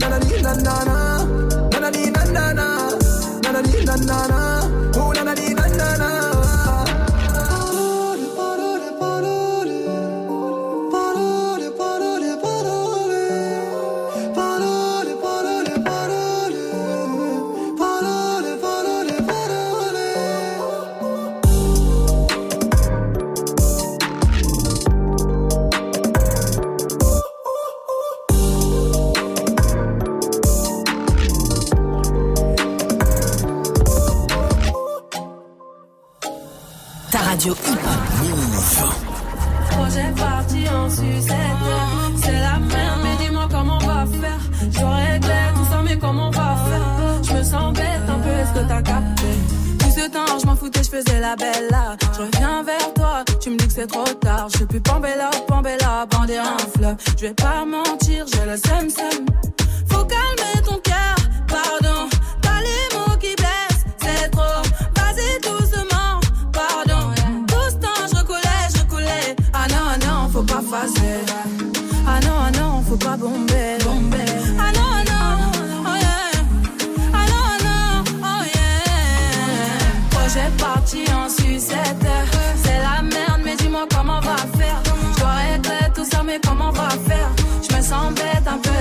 [0.01, 0.97] Nanani, nanana.
[1.73, 2.67] Nanani, nanana.
[3.43, 4.38] Nanani, nanana.
[50.91, 51.97] Je je faisais la belle là.
[52.15, 54.49] Je reviens vers toi, tu me dis que c'est trop tard.
[54.51, 56.97] Je suis plus Pambella, Pambella, bander un fleuve.
[57.17, 59.27] Je vais pas mentir, j'ai le seum seum.
[59.89, 60.38] Faut calmer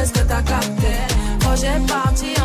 [0.07, 0.93] est-ce que t'as capté?
[1.39, 2.36] Projet parti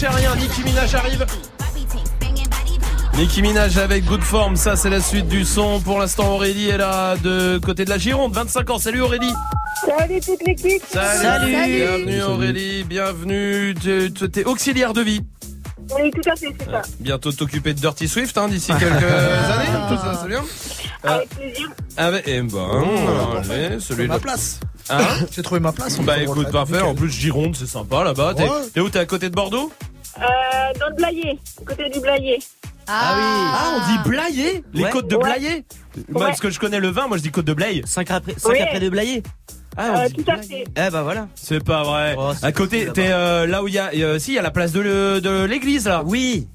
[0.00, 1.26] Touchez à rien, Nicki Minaj arrive.
[3.18, 5.78] Nicki Minaj avec Good Form, ça c'est la suite du son.
[5.80, 8.78] Pour l'instant, Aurélie est là de côté de la Gironde, 25 ans.
[8.78, 9.30] Salut Aurélie.
[9.86, 10.82] Salut toute l'équipe.
[10.88, 11.52] Salut.
[11.52, 13.74] Bienvenue Aurélie, bienvenue.
[13.78, 15.20] Tu tu- es auxiliaire de vie.
[15.94, 16.80] Oui, tout à fait, c'est ça.
[17.00, 19.86] Bientôt t'occuper de Dirty Swift hein, d'ici quelques années.
[19.90, 20.42] Tout ça, c'est bien.
[21.02, 21.68] Avec plaisir.
[21.98, 22.84] Avec, eh ben,
[23.50, 24.60] allez, celui ma de place.
[24.88, 25.98] Hein J'ai trouvé ma place.
[26.00, 26.72] Bah écoute, parfait.
[26.74, 26.88] nickel.
[26.88, 28.32] En plus, Gironde, c'est sympa là-bas.
[28.34, 28.48] T'es Ouais.
[28.72, 28.88] t'es où?
[28.88, 29.70] T'es à côté de Bordeaux?
[29.82, 29.86] Euh,
[30.90, 32.38] le Blayé, côté du Blayé.
[32.86, 33.22] Ah oui.
[33.24, 34.90] Ah, on dit Blayé Les Ouais.
[34.90, 35.22] côtes de Ouais.
[35.22, 35.64] Blayé
[36.08, 36.26] Moi, Ouais.
[36.28, 37.82] parce que je connais le vin, moi je dis côte de Blaye.
[37.84, 38.60] 5 après, cinq Oui.
[38.60, 39.22] après de Blayé.
[39.76, 40.64] Ah, on Euh, dit tout à fait.
[40.76, 41.28] Eh bah voilà.
[41.36, 42.14] C'est pas vrai.
[42.18, 44.42] Oh, à côté, t'es euh, là où il y a, euh, si, il y a
[44.42, 46.02] la place de le- de l'église là.
[46.04, 46.48] Oui.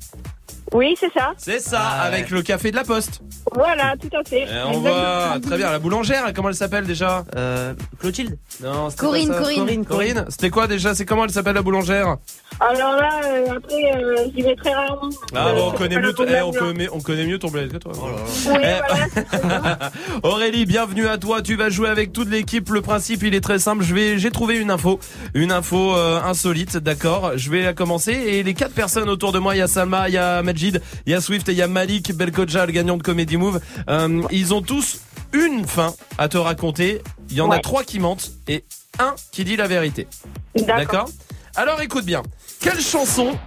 [0.74, 1.34] Oui, c'est ça.
[1.38, 3.22] C'est ça, Ah, avec le café de la Poste.
[3.54, 4.42] Voilà, tout à fait.
[4.42, 6.26] Et on voit très bien la boulangère.
[6.36, 8.38] Comment elle s'appelle déjà euh, Clotilde.
[8.64, 9.40] Non, c'était Corinne, pas ça.
[9.42, 9.58] Corinne.
[9.66, 9.86] Corinne.
[9.86, 10.26] Corinne.
[10.30, 12.18] C'était quoi déjà C'est comment elle s'appelle la boulangère
[12.60, 15.10] Alors là, euh, après, euh, j'y vais très rarement.
[15.36, 16.60] Ah Euh, bon, on c'est connaît mieux, eh, on, là.
[16.60, 17.92] connaît, on connaît mieux ton bled que toi.
[17.96, 19.78] Oui, Eh, voilà.
[20.24, 21.42] Aurélie, bienvenue à toi.
[21.44, 22.68] Tu vas jouer avec toute l'équipe.
[22.70, 23.84] Le principe, il est très simple.
[23.84, 25.00] Je vais, j'ai trouvé une info,
[25.36, 27.34] une info euh, insolite, d'accord.
[27.36, 30.10] Je vais la commencer et les quatre personnes autour de moi, il y a Salma,
[30.10, 32.72] il y a Majid, il y a Swift et il y a Malik Belkoja, le
[32.72, 33.60] gagnant de Comedy Move.
[33.90, 35.00] Euh, ils ont tous
[35.34, 37.02] une fin à te raconter.
[37.30, 38.64] Il y en a trois qui mentent et
[39.00, 40.08] un qui dit la vérité.
[40.56, 41.10] D'accord.
[41.56, 42.24] Alors écoute bien.
[42.60, 43.38] Quelle chanson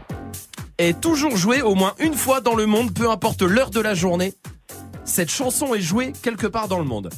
[0.78, 3.94] est toujours jouée au moins une fois dans le monde, peu importe l'heure de la
[3.94, 4.34] journée?
[5.04, 7.10] Cette chanson est jouée quelque part dans le monde.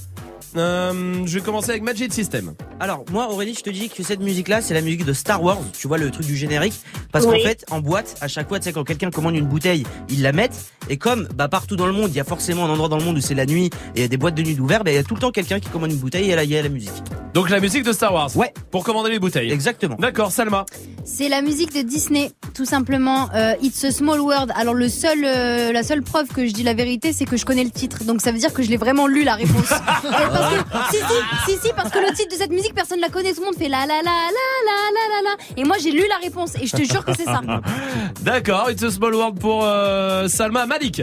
[0.57, 2.55] Euh, je vais commencer avec Magic System.
[2.81, 5.43] Alors moi Aurélie, je te dis que cette musique là, c'est la musique de Star
[5.43, 5.59] Wars.
[5.79, 6.75] Tu vois le truc du générique
[7.13, 7.33] parce Oui.
[7.43, 10.23] qu'en fait, en boîte, à chaque fois, tu sais quand quelqu'un commande une bouteille, ils
[10.23, 12.89] la mettent et comme bah partout dans le monde, il y a forcément un endroit
[12.89, 14.59] dans le monde où c'est la nuit et il y a des boîtes de nuit
[14.59, 16.43] ouvertes, bah, il y a tout le temps quelqu'un qui commande une bouteille et là
[16.45, 16.91] il y a la musique.
[17.33, 18.37] Donc la musique de Star Wars.
[18.37, 18.53] Ouais.
[18.73, 19.53] Pour commander les bouteilles.
[19.53, 19.95] Exactement.
[20.01, 20.67] D'accord, Salma.
[21.05, 23.29] C'est la musique de Disney, tout simplement.
[23.35, 24.51] Euh, It's a Small World.
[24.57, 27.45] Alors le seul, euh, la seule preuve que je dis la vérité, c'est que je
[27.45, 28.03] connais le titre.
[28.05, 29.71] Donc ça veut dire que je l'ai vraiment lu la réponse.
[30.41, 33.09] Parce que, si, si, si, si, parce que le titre de cette musique, personne la
[33.09, 33.33] connaît.
[33.33, 35.61] Tout le monde fait la la la la la la la la.
[35.61, 37.41] Et moi j'ai lu la réponse et je te jure que c'est ça.
[38.23, 40.67] D'accord, It's a Small World pour euh, Salma.
[40.67, 41.03] Malik.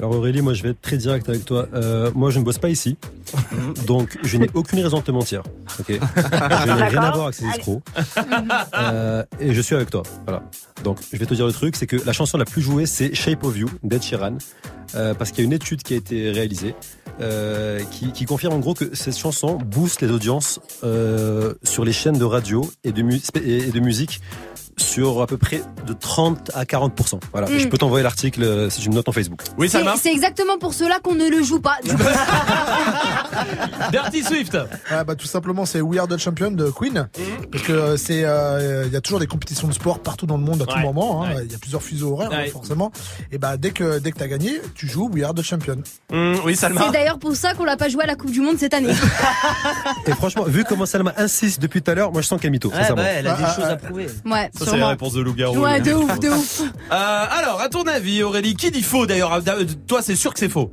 [0.00, 1.68] Alors Aurélie, moi je vais être très direct avec toi.
[1.72, 2.96] Euh, moi je ne bosse pas ici,
[3.86, 5.42] donc je n'ai aucune raison de te mentir.
[5.78, 5.86] Ok?
[5.88, 7.80] Je n'ai rien à voir avec ces escrocs.
[8.76, 10.02] Euh, et je suis avec toi.
[10.26, 10.42] Voilà.
[10.82, 13.14] Donc je vais te dire le truc, c'est que la chanson la plus jouée c'est
[13.14, 14.38] Shape of You d'Ed Sheeran,
[14.96, 16.74] euh, parce qu'il y a une étude qui a été réalisée.
[17.20, 22.18] Euh, qui, confirme en gros que cette chanson booste les audiences euh, sur les chaînes
[22.18, 23.02] de radio et de
[23.80, 24.20] musique
[24.76, 27.20] sur à peu près de 30 à 40%.
[27.32, 27.58] Voilà, Mm.
[27.58, 29.40] je peux t'envoyer l'article euh, si tu me notes en Facebook.
[29.58, 31.76] Oui, C'est c'est exactement pour cela qu'on ne le joue pas.
[31.84, 32.02] Du coup,
[33.90, 34.56] Dirty Swift.
[34.90, 37.46] Ah bah tout simplement c'est We Are the Champion de Queen Mhm.
[37.50, 40.36] parce que euh, c'est euh, il y a toujours des compétitions de sport partout dans
[40.36, 40.82] le monde à tout Ouais.
[40.82, 41.34] moment hein.
[41.36, 41.42] Ouais.
[41.46, 42.48] il y a plusieurs fuseaux horaires hein, Ouais.
[42.48, 42.90] forcément
[43.32, 45.76] et bah dès que dès que t'as gagné tu joues We Are the Champion
[46.12, 48.58] Mmh, oui c'est d'ailleurs pour ça qu'on l'a pas joué à la Coupe du Monde
[48.58, 48.92] cette année.
[50.06, 52.68] Et franchement, vu comment Salma insiste depuis tout à l'heure, moi je sens qu'elle mytho.
[52.68, 53.02] Ouais, sincèrement.
[53.02, 54.06] bah, elle a des Ah, choses ah, à prouver.
[54.26, 55.58] Ouais, Ça, c'est la réponse de loup-garou.
[55.58, 56.60] Ouais, de ouf, de ouf.
[56.62, 60.38] Euh, alors, à ton avis, Aurélie, qui dit faux d'ailleurs Euh, Toi, c'est sûr que
[60.38, 60.72] c'est faux.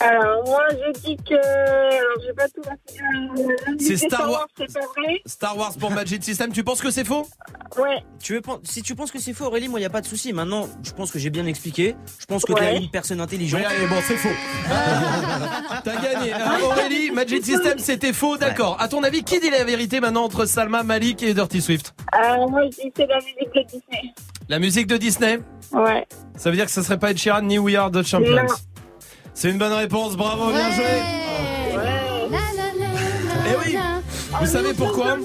[0.00, 1.34] Alors, moi, je dis que.
[1.34, 2.72] Alors, j'ai pas tout la
[3.80, 4.46] C'est Star Wars.
[4.56, 5.20] C'est pas vrai.
[5.26, 7.26] Star Wars pour Magic System, tu penses que c'est faux?
[7.76, 8.02] Ouais.
[8.22, 10.06] Tu veux, si tu penses que c'est faux, Aurélie, moi, il n'y a pas de
[10.06, 10.32] souci.
[10.32, 11.96] Maintenant, je pense que j'ai bien expliqué.
[12.20, 12.76] Je pense que tu es Ouais.
[12.78, 13.60] une personne intelligente.
[13.64, 14.28] Allez, bon, c'est faux.
[15.84, 16.32] T'as gagné.
[16.32, 18.76] Euh, Aurélie, Magic System, c'était faux, d'accord.
[18.80, 21.94] À ton avis, qui dit la vérité maintenant entre Salma, Malik et Dirty Swift?
[22.12, 24.14] Alors, moi, je dis que c'est la musique de Disney.
[24.48, 25.40] La musique de Disney?
[25.72, 26.06] Ouais.
[26.36, 28.34] Ça veut dire que ce serait pas Ed Sheeran ni We Are the Champions.
[28.44, 28.54] Non.
[29.40, 30.84] C'est une bonne réponse, bravo, bien joué.
[33.46, 33.76] Eh oui,
[34.40, 35.16] vous savez pourquoi?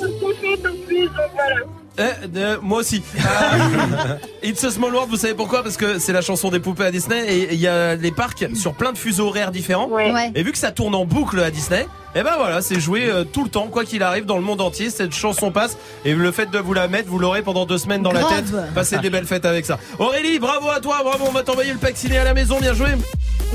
[1.98, 2.02] Eh,
[2.38, 3.04] euh, moi aussi.
[3.18, 5.62] Euh, It's a Small World, vous savez pourquoi?
[5.62, 8.46] Parce que c'est la chanson des poupées à Disney et il y a les parcs
[8.56, 9.88] sur plein de fuseaux horaires différents.
[9.88, 10.32] Ouais.
[10.34, 11.86] Et vu que ça tourne en boucle à Disney,
[12.16, 14.62] et ben voilà, c'est joué euh, tout le temps, quoi qu'il arrive, dans le monde
[14.62, 14.90] entier.
[14.90, 18.02] Cette chanson passe et le fait de vous la mettre, vous l'aurez pendant deux semaines
[18.02, 18.44] dans la Grave.
[18.52, 18.74] tête.
[18.74, 19.78] Passez des belles fêtes avec ça.
[20.00, 22.74] Aurélie, bravo à toi, bravo, on va t'envoyer le pack ciné à la maison, bien
[22.74, 22.90] joué.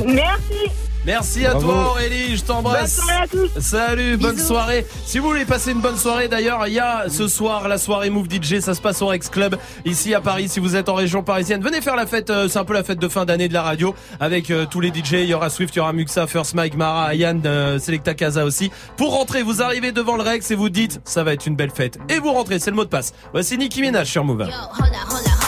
[0.05, 0.71] Merci.
[1.07, 2.97] Merci à toi Aurélie, je t'embrasse.
[2.97, 3.61] Bonne soirée à tous.
[3.61, 4.87] Salut, bonne soirée.
[5.07, 8.11] Si vous voulez passer une bonne soirée, d'ailleurs, il y a ce soir la soirée
[8.11, 10.49] Move DJ, ça se passe au Rex Club, ici à Paris.
[10.49, 12.85] Si vous êtes en région parisienne, venez faire la fête, euh, c'est un peu la
[12.85, 15.49] fête de fin d'année de la radio, avec euh, tous les DJ, il y aura
[15.51, 18.71] Swift, il y aura Muxa, First Mike, Mara, Yann, euh, Selecta Casa aussi.
[18.97, 21.71] Pour rentrer, vous arrivez devant le Rex et vous dites, ça va être une belle
[21.71, 21.99] fête.
[22.09, 23.15] Et vous rentrez, c'est le mot de passe.
[23.33, 24.41] Voici Nicki Minaj sur Move.
[24.41, 25.48] Yo, hold up, hold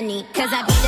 [0.00, 0.87] money, cause I be the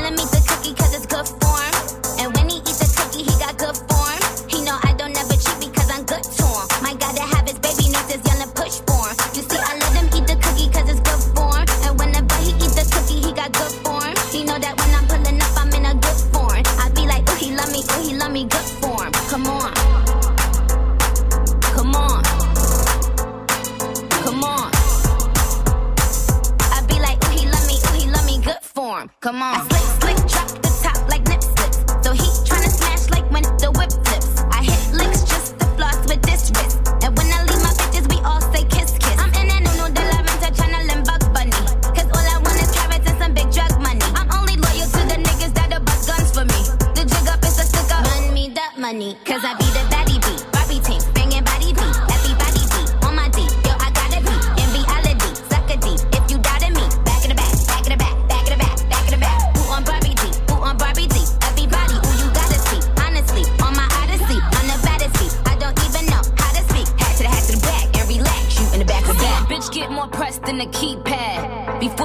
[29.19, 29.80] Come on.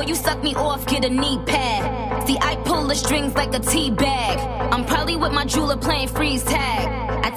[0.07, 2.27] You suck me off, get a knee pad.
[2.27, 4.39] See, I pull the strings like a tea bag.
[4.73, 7.25] I'm probably with my jeweler playing freeze tag.
[7.25, 7.31] I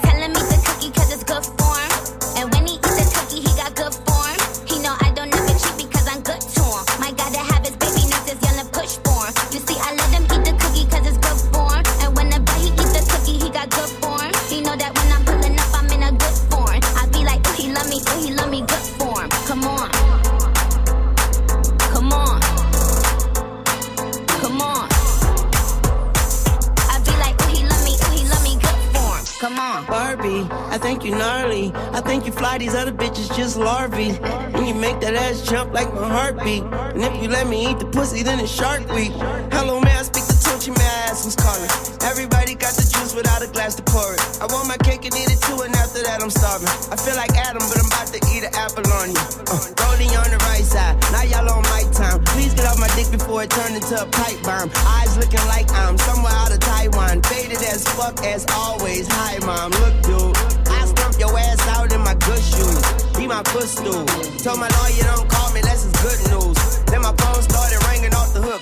[36.40, 36.62] heartbeat.
[36.94, 39.12] And if you let me eat the pussy, then it's shark week.
[39.52, 40.76] Hello, may I speak to Tunchi?
[40.76, 41.70] May I ask who's calling?
[42.02, 44.20] Everybody got the juice without a glass to pour it.
[44.40, 46.68] I want my cake and eat it too, and after that I'm starving.
[46.90, 49.24] I feel like Adam, but I'm about to eat an apple on you.
[49.48, 52.24] Uh, rolling on the right side, now y'all on my time.
[52.32, 54.70] Please get off my dick before it turned into a pipe bomb.
[54.98, 57.22] Eyes looking like I'm somewhere out of Taiwan.
[57.22, 59.06] Faded as fuck as always.
[59.08, 59.70] Hi, mom.
[59.82, 60.36] Look, dude.
[60.68, 62.82] I stump your ass out in my good shoes.
[63.16, 64.06] Be my footstool.
[64.40, 65.79] Told my lawyer don't call me, that's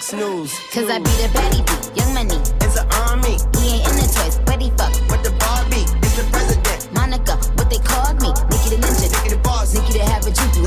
[0.03, 0.53] snooze.
[0.73, 2.39] Cause I be the baddie beat, young money.
[2.61, 3.37] It's an army.
[3.59, 4.93] He ain't in the toys, but he fuck.
[5.11, 6.93] With the Barbie, it's the president.
[6.93, 8.31] Monica, what they called me.
[8.51, 9.09] Nikki the ninja.
[9.13, 9.75] Nikki the boss.
[9.75, 10.67] Nikki the have a juju.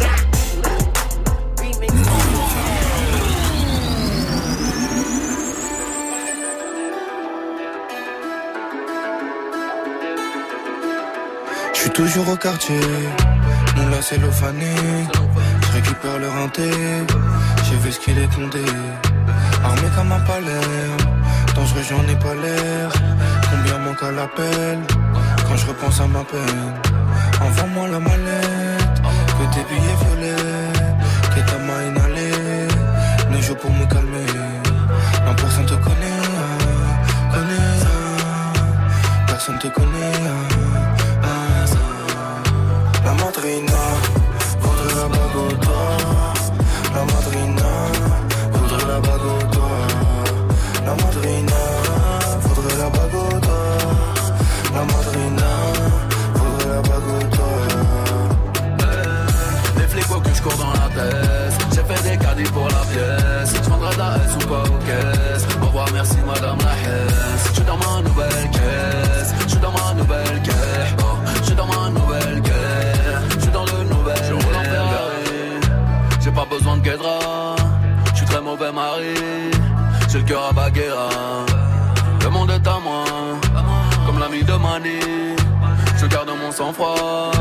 [11.73, 12.79] Je suis toujours au quartier,
[13.75, 14.75] mon là c'est fané.
[15.61, 16.69] Je récupère le renté,
[17.63, 18.63] j'ai vu ce qu'il est condé.
[19.63, 20.67] Armé comme un palais,
[21.55, 22.89] dangereux j'en ai pas l'air.
[23.49, 24.79] Combien manque à l'appel
[25.47, 26.73] quand je repense à ma peine?
[27.41, 29.01] Envoie-moi la mallette,
[29.37, 30.73] que tes billets violets,
[31.33, 32.67] que ta main inhalée.
[33.31, 34.25] Ne joue pour me calmer,
[35.25, 36.21] non personne te connaît,
[37.31, 37.71] connaît.
[39.27, 40.50] Personne te connaît.
[64.51, 65.47] La S ou pas aux caisses.
[65.61, 67.47] Au revoir, merci madame la hesse.
[67.49, 69.33] Je suis dans ma nouvelle caisse.
[69.43, 70.95] Je suis dans ma nouvelle caisse.
[70.99, 73.35] Oh, je suis dans ma nouvelle caisse.
[73.35, 74.17] Je suis dans le nouvel.
[74.27, 75.39] Je roule en Ferrari.
[76.19, 77.19] J'ai pas besoin de guédra.
[78.11, 79.15] Je suis très mauvais mari.
[80.09, 81.09] J'ai le cœur à Baguera.
[82.23, 83.05] Le monde est à moi.
[84.05, 84.99] Comme l'ami de Mani.
[85.97, 87.31] Je garde mon sang-froid.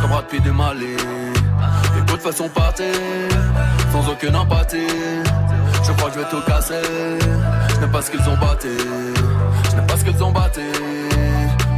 [0.00, 0.96] Comme Brad Pitt du Mali.
[2.18, 2.84] De façon partir,
[3.92, 4.88] sans aucune empathie.
[5.84, 6.74] Je crois que je vais tout casser.
[7.70, 8.76] Je n'aime pas ce qu'ils ont batté.
[9.70, 10.62] Je n'aime pas ce qu'ils ont batté.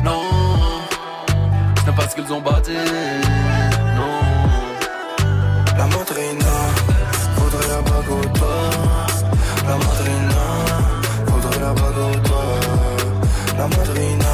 [0.02, 0.22] Non.
[1.76, 2.72] Je n'aime pas ce qu'ils ont batté.
[3.98, 4.20] Non.
[5.76, 6.54] La madrina
[7.36, 8.70] voudrait la bague au doigt.
[9.68, 10.42] La madrina
[11.26, 12.60] voudrait la bague au doigt.
[13.58, 14.29] La madrina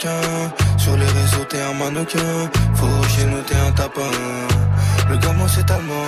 [0.00, 2.48] Sur les réseaux, t'es un mannequin.
[2.74, 4.10] Faut chez nous, t'es un tapin.
[5.10, 6.06] Le gamin, c'est allemand.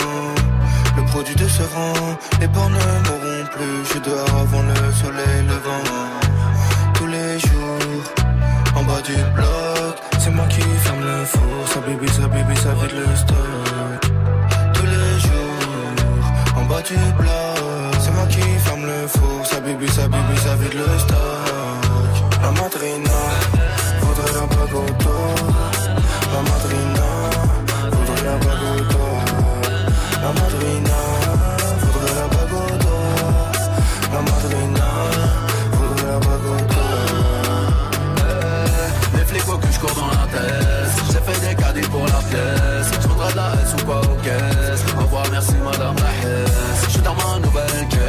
[0.97, 3.93] Le produit de ce rang, les bornes ne mourront plus.
[3.93, 5.84] Je dehors avant le soleil levant.
[6.95, 8.03] Tous les jours,
[8.76, 11.43] en bas du bloc, c'est moi qui ferme le four.
[11.66, 14.01] Ça bibi, ça bibi, ça vide le stock.
[14.72, 19.45] Tous les jours, en bas du bloc, c'est moi qui ferme le four.
[19.45, 21.53] Ça bibi, ça bibi, ça vide le stock.
[22.43, 23.20] La madrina
[39.32, 40.92] Les cul, je dans la tête.
[41.10, 42.90] J'ai fait des caddies pour la pièce.
[43.00, 44.84] Je voudrais de la S ou quoi aux caisses.
[44.94, 46.84] Au revoir, merci madame la hesse.
[46.84, 48.01] Je suis dans ma nouvelle caisse.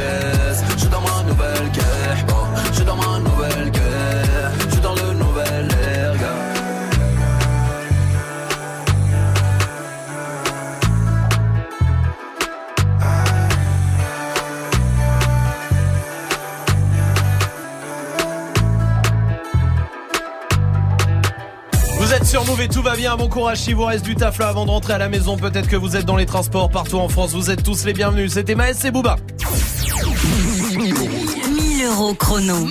[22.60, 23.16] Et tout va bien.
[23.16, 25.36] Bon courage si vous reste du taf là avant de rentrer à la maison.
[25.36, 27.32] Peut-être que vous êtes dans les transports partout en France.
[27.32, 28.32] Vous êtes tous les bienvenus.
[28.34, 29.16] C'était Maës et Booba.
[30.76, 32.68] 1000 euros chrono.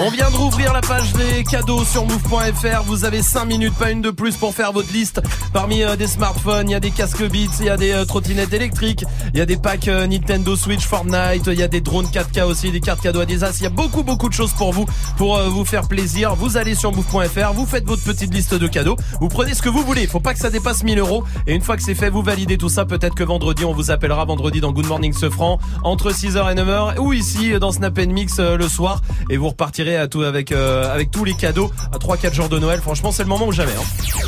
[0.00, 2.82] On vient de rouvrir la page des cadeaux sur move.fr.
[2.86, 5.20] Vous avez 5 minutes, pas une de plus pour faire votre liste.
[5.56, 8.04] Parmi euh, des smartphones, il y a des casques Beats, il y a des euh,
[8.04, 11.80] trottinettes électriques, il y a des packs euh, Nintendo Switch, Fortnite, il y a des
[11.80, 13.56] drones 4K aussi, des cartes cadeaux Adidas.
[13.60, 14.84] Il y a beaucoup beaucoup de choses pour vous,
[15.16, 16.34] pour euh, vous faire plaisir.
[16.34, 19.70] Vous allez sur move.fr, vous faites votre petite liste de cadeaux, vous prenez ce que
[19.70, 20.06] vous voulez.
[20.06, 21.24] Faut pas que ça dépasse 1000 euros.
[21.46, 22.84] Et une fois que c'est fait, vous validez tout ça.
[22.84, 26.98] Peut-être que vendredi, on vous appellera vendredi dans Good Morning Sofran entre 6h et 9h
[26.98, 29.00] ou ici dans Snap Mix le soir
[29.30, 32.58] et vous repartirez à tout avec avec tous les cadeaux à 3 4 jours de
[32.58, 32.80] Noël.
[32.82, 34.26] Franchement, c'est le moment ou jamais hein.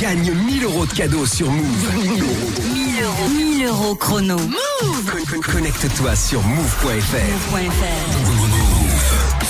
[0.00, 1.94] Gagne 1000 euros de cadeaux sur Move.
[2.02, 2.72] 1000 euros.
[2.74, 3.28] 1000 euros.
[3.36, 4.36] 1000 euros chrono.
[4.36, 6.94] Con- Connecte-toi sur move.fr.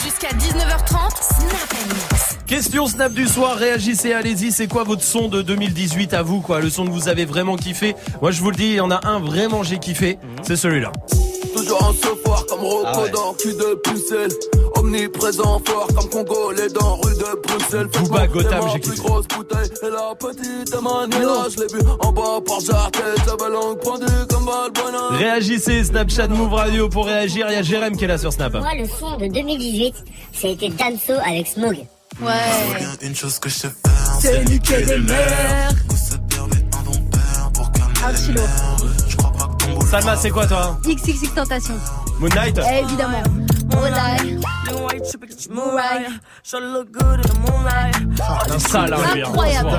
[0.04, 2.36] Jusqu'à 19h30, Snap Mix.
[2.46, 6.60] Question Snap du soir, réagissez, allez-y, c'est quoi votre son de 2018 à vous quoi,
[6.60, 7.94] le son que vous avez vraiment kiffé?
[8.22, 10.90] Moi je vous le dis, il y en a un vraiment j'ai kiffé, c'est celui-là.
[11.54, 11.92] Toujours en
[12.48, 13.10] comme Rocco Ah ouais.
[13.10, 14.30] dans cul de pucelle.
[14.78, 17.88] Omniprésent fort comme Congo, les dents rue de Bruxelles.
[18.10, 19.02] Pas Gotham, j'ai plus kiffé.
[19.02, 21.46] grosse bouteille et la petite Manila.
[21.50, 25.08] Je l'ai vu en bas par Jartet, j'avais langue pendue comme Balbona.
[25.16, 28.54] Réagissez, Snapchat Move Radio pour réagir, il y a Jérém qui est là sur Snap.
[28.54, 29.94] Moi, le son de 2018,
[30.32, 31.76] ça a été Damso avec Smog.
[32.20, 32.32] Ouais.
[33.02, 33.68] Une chose que je sais
[34.20, 35.70] c'est niquer les mères.
[38.04, 38.42] Ah, Chilo.
[39.90, 41.74] Salma, c'est quoi toi XXX Tentation.
[42.18, 43.22] Moon Knight Évidemment.
[43.70, 44.40] Moonlight.
[48.58, 49.26] Ça là, lui, hein.
[49.28, 49.78] Incroyable.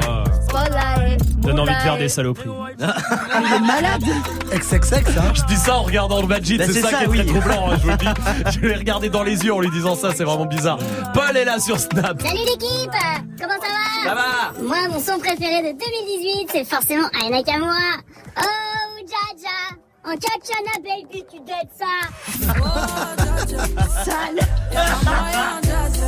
[1.39, 2.49] Donne envie de faire des saloperies.
[2.79, 2.83] Il
[3.55, 4.03] est malade.
[4.51, 7.07] XXX, hein Je dis ça en regardant le Majid, Bah, c'est ça, ça, qui est
[7.07, 7.17] oui.
[7.17, 8.07] très troublant, hein, je vous le dis.
[8.61, 10.79] Je l'ai regardé dans les yeux en lui disant ça, c'est vraiment bizarre.
[11.13, 12.21] Paul est là sur Snap.
[12.21, 12.91] Salut l'équipe
[13.39, 14.09] Comment ça va?
[14.09, 17.73] Ça va Moi, mon son préféré de 2018, c'est forcément Aya Nakamura.
[18.37, 18.41] Oh,
[19.01, 22.07] Jaja En Kachana, baby, tu dettes ça
[24.05, 24.39] Sale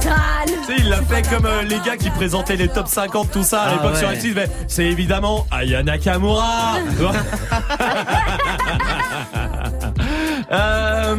[0.02, 3.32] Sale Tu sais, il l'a fait comme euh, les gars qui présentaient les top 50,
[3.32, 4.16] tout ça à Ah l'époque sur ouais.
[4.16, 4.34] M6.
[4.34, 6.76] mais C'est évidemment Aya Nakamura.
[10.52, 11.16] euh,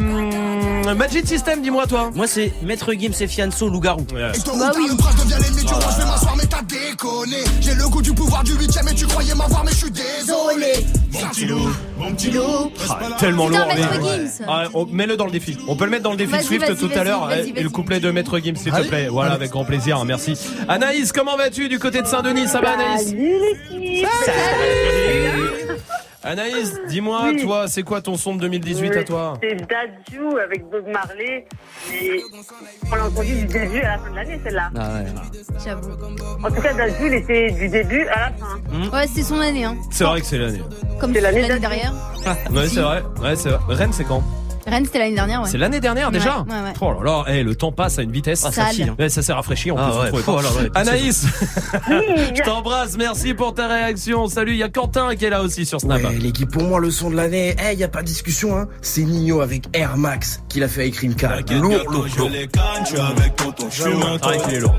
[0.93, 2.11] Magic System, dis-moi toi.
[2.13, 4.01] Moi c'est Maître Gims et Fianso Loup-Garou.
[4.13, 4.31] Bah
[4.75, 4.87] oui.
[4.89, 7.37] devient l'ennemi du roi, je vais m'asseoir, mais t'as déconné.
[7.61, 10.85] J'ai le goût du pouvoir du huitième et tu croyais m'avoir, mais je suis désolé.
[11.11, 12.71] Mon petit loup, mon petit loup.
[12.89, 13.59] Ah, tellement lourd.
[14.47, 15.57] Ah, on- Mets-le dans le défi.
[15.67, 17.29] On peut le mettre dans le défi Swift tout à l'heure.
[17.55, 19.07] Et le couplet de Maître Gims, s'il te plaît.
[19.09, 20.03] Voilà, avec grand plaisir.
[20.05, 20.37] Merci.
[20.67, 22.47] Anaïs, comment vas-tu du côté de Saint-Denis?
[22.47, 23.13] Ça va, Anaïs?
[26.23, 27.41] Anaïs, dis-moi, Oui.
[27.43, 31.45] toi, c'est quoi ton son de 2018 à toi C'est Dadju avec Bob Marley.
[31.93, 32.21] Et
[32.91, 34.69] on l'a entendu du début à la fin de l'année, celle-là.
[34.77, 35.05] Ah ouais.
[35.65, 35.91] J'avoue.
[36.43, 38.97] En tout cas, Dadju, il était du début à la fin.
[38.97, 39.75] Ouais, c'est son année, hein.
[39.91, 40.61] C'est vrai que c'est l'année.
[40.99, 41.93] Comme C'est l'année dernière.
[42.51, 43.03] Ouais, c'est vrai.
[43.21, 43.75] Ouais, c'est vrai.
[43.75, 44.23] Rennes, c'est quand?
[44.65, 45.49] Rennes, c'était l'année dernière, ouais.
[45.49, 46.73] C'est l'année dernière déjà Ouais, ouais, ouais.
[46.81, 48.43] Oh là là, eh, le temps passe à une vitesse.
[48.45, 48.95] Ah, ça hein.
[48.97, 50.21] Ouais, ça s'est rafraîchi en Ah plus.
[50.25, 50.39] oh
[50.73, 51.25] pas Anaïs,
[51.89, 54.27] je t'embrasse, merci pour ta réaction.
[54.27, 56.03] Salut, il y a Quentin qui est là aussi sur Snap.
[56.03, 58.67] Ouais, l'équipe, pour moi, le son de l'année, eh, y a pas de discussion, hein.
[58.81, 61.39] C'est Nino avec Air Max qui l'a fait avec Rimka.
[61.51, 62.29] Lourd, lourd, lourd.
[62.57, 64.75] Ah, qu'il est lourd.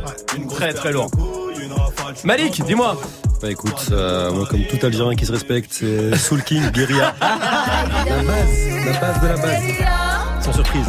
[0.50, 1.10] Très très lourd.
[2.24, 2.96] Malik, dis-moi.
[3.42, 7.14] Bah écoute, euh, moi comme tout Algérien qui se respecte, c'est Soul King, Guerilla.
[7.20, 8.48] la base,
[8.86, 9.62] la base de la base.
[10.40, 10.86] Sans surprise.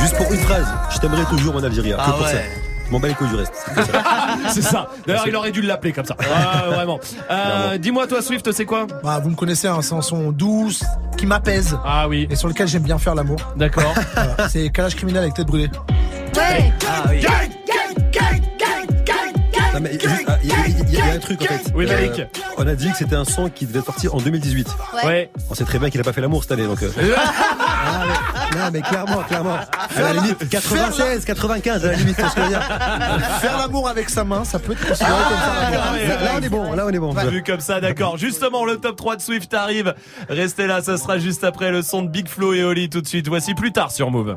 [0.00, 1.92] Juste pour une phrase, je t'aimerais toujours mon Algérie.
[1.98, 2.32] Ah que pour ouais.
[2.32, 2.38] ça.
[2.86, 3.54] Je m'en bats les couilles du reste.
[3.74, 4.02] C'est ça.
[4.50, 4.88] c'est ça.
[5.06, 6.16] D'ailleurs, il aurait dû l'appeler comme ça.
[6.20, 7.00] Ah, vraiment.
[7.30, 8.86] Euh, dis-moi, toi, Swift, c'est quoi?
[9.02, 10.84] Bah, vous me connaissez, hein, c'est un son douce,
[11.16, 11.78] qui m'apaise.
[11.84, 12.28] Ah oui.
[12.30, 13.38] Et sur lequel j'aime bien faire l'amour.
[13.56, 13.94] D'accord.
[14.14, 15.70] Voilà, c'est Calage criminel avec tête brûlée.
[16.36, 17.24] Ouais Ah oui.
[19.74, 21.42] Non, mais juste, ah, Il y, a- il y a- il y a un truc
[21.42, 21.72] en fait.
[21.74, 22.22] Oui, Malik.
[22.56, 24.68] on a dit que c'était un son qui devait sortir en 2018.
[24.94, 25.04] Ouais.
[25.06, 25.30] Ouais.
[25.50, 26.82] On sait très bien qu'il a pas fait l'amour cette année donc.
[26.82, 26.90] euh.
[27.86, 29.56] Ah, mais- non mais clairement, clairement.
[29.96, 32.62] À la limite, 96, 95 à la limite, c'est ce que je veux dire.
[33.40, 35.52] Faire l'amour avec sa main, ça peut être considéré comme ça.
[35.54, 36.24] Ah, ouais, Là, ouais.
[36.24, 37.12] là, on est bon, là on est bon.
[37.12, 38.16] Vu comme ça, d'accord.
[38.16, 39.94] Justement, le top 3 de Swift arrive.
[40.30, 43.06] Restez là, ça sera juste après le son de Big Flo et Oli tout de
[43.06, 43.28] suite.
[43.28, 44.36] Voici plus tard sur Move.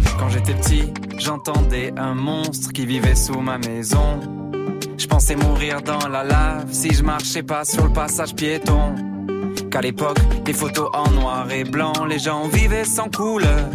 [0.21, 0.83] Quand j'étais petit,
[1.17, 4.19] j'entendais un monstre qui vivait sous ma maison.
[4.95, 8.93] Je pensais mourir dans la lave si je marchais pas sur le passage piéton.
[9.71, 13.67] Qu'à l'époque, les photos en noir et blanc, les gens vivaient sans couleur.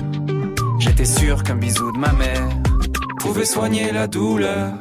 [0.78, 2.49] J'étais sûr qu'un bisou de ma mère
[3.18, 4.72] pouvait soigner la douleur.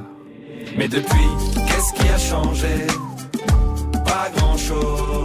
[0.77, 1.27] Mais depuis,
[1.65, 2.85] qu'est-ce qui a changé?
[4.05, 5.24] Pas grand-chose.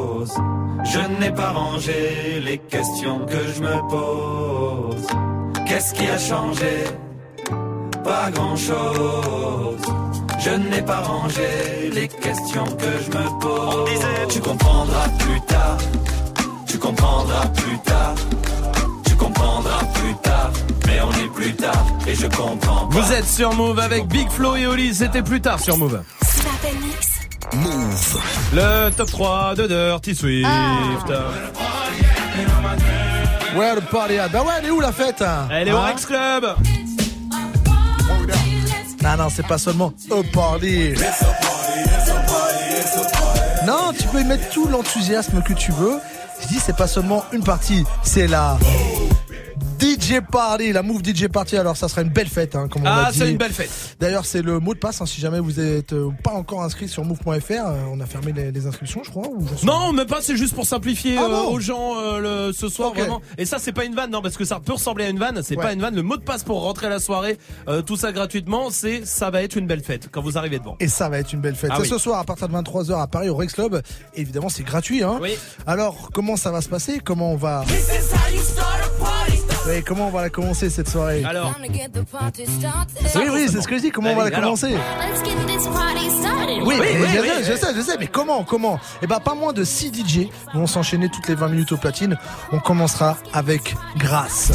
[0.83, 5.07] Je n'ai pas rangé les questions que je me pose.
[5.65, 6.83] Qu'est-ce qui a changé?
[8.03, 9.81] Pas grand-chose.
[10.39, 13.75] Je n'ai pas rangé les questions que je me pose.
[13.79, 15.77] On disait, tu comprendras plus tard.
[16.67, 18.15] Tu comprendras plus tard.
[19.05, 20.51] Tu comprendras plus tard.
[20.87, 22.99] Mais on est plus tard et je comprends pas.
[22.99, 26.01] Vous êtes sur Move avec Big Flo et Oli, c'était plus tard sur Move.
[27.53, 28.19] Move.
[28.53, 30.47] Le top 3 de Dirty Swift.
[33.55, 34.17] Ouais, le party.
[34.17, 36.45] Ah, Bah ouais, elle est où la fête Elle est au Hein Rex Club.
[39.03, 40.93] Non, non, c'est pas seulement a party.
[43.65, 45.99] Non, tu peux y mettre tout l'enthousiasme que tu veux.
[46.41, 48.57] Je dis, c'est pas seulement une partie, c'est la
[50.01, 51.57] DJ Party, la Move DJ Party.
[51.57, 53.69] Alors, ça sera une belle fête, hein, comme on Ah, c'est une belle fête.
[53.99, 54.99] D'ailleurs, c'est le mot de passe.
[55.01, 58.31] hein, si jamais vous êtes euh, pas encore inscrit sur move.fr, euh, on a fermé
[58.33, 59.27] les, les inscriptions, je crois.
[59.27, 62.67] Ou Non, même pas, c'est juste pour simplifier Ah euh, aux gens euh, le, ce
[62.67, 63.21] soir vraiment.
[63.37, 65.39] Et ça, c'est pas une vanne, non, parce que ça peut ressembler à une vanne.
[65.43, 65.63] C'est Ouais.
[65.63, 65.95] pas une vanne.
[65.95, 67.37] Le mot de passe pour rentrer à la soirée,
[67.67, 70.75] euh, tout ça gratuitement, c'est ça va être une belle fête quand vous arrivez devant.
[70.79, 71.69] Et ça va être une belle fête.
[71.73, 71.87] Ah oui.
[71.87, 73.81] ce soir à partir de 23h à Paris au Rex Club.
[74.15, 75.03] Évidemment, c'est gratuit.
[75.03, 75.19] Hein.
[75.21, 75.35] Oui.
[75.67, 76.99] Alors, comment ça va se passer?
[77.03, 77.63] Comment on va
[79.67, 81.53] Oui, comment on va la commencer cette soirée Alors,
[83.15, 83.91] Oui, oui, c'est ce que je dis.
[83.91, 84.41] Comment on va la alors.
[84.41, 84.75] commencer
[86.63, 87.43] Oui, Oui, mais oui, je, oui, sais, oui.
[87.45, 90.65] je sais, je sais, mais comment, comment Eh ben, pas moins de 6 DJ vont
[90.67, 92.17] s'enchaîner toutes les 20 minutes au platine.
[92.51, 94.51] On commencera avec Grâce.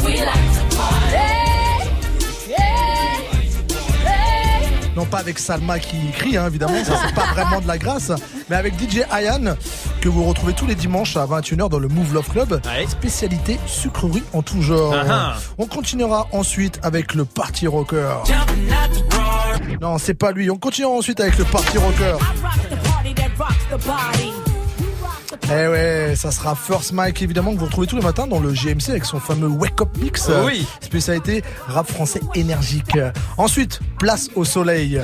[4.97, 8.11] Non pas avec Salma qui crie, hein, évidemment, ça c'est pas vraiment de la grâce,
[8.49, 9.55] mais avec DJ Ayan,
[10.01, 12.59] que vous retrouvez tous les dimanches à 21h dans le Move Love Club.
[12.89, 14.95] Spécialité sucrerie en tout genre.
[14.95, 15.35] Ah ah.
[15.59, 18.09] On continuera ensuite avec le Party Rocker.
[19.79, 20.49] Non, c'est pas lui.
[20.49, 22.17] On continuera ensuite avec le Party Rocker.
[25.51, 28.51] Eh ouais, ça sera First Mike évidemment que vous retrouvez tous les matins dans le
[28.51, 30.29] GMC avec son fameux Wake Up Mix.
[30.29, 30.65] Oh oui.
[30.81, 32.97] Spécialité rap français énergique.
[33.37, 35.01] Ensuite, place au soleil.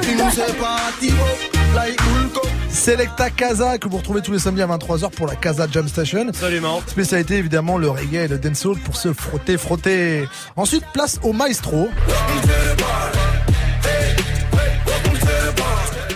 [2.70, 6.28] Selecta Casa que vous retrouvez tous les samedis à 23h pour la Casa Jam Station.
[6.30, 6.82] absolument.
[6.88, 10.28] Spécialité évidemment le reggae et le dancehall pour se frotter frotter.
[10.56, 11.90] Ensuite place au maestro.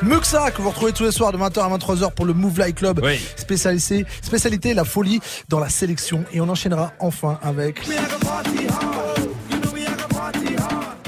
[0.07, 2.77] Muxa que vous retrouvez tous les soirs de 20h à 23h pour le Move Light
[2.77, 3.01] Club.
[3.03, 3.19] Oui.
[3.35, 7.81] Spécialité, spécialité la folie dans la sélection et on enchaînera enfin avec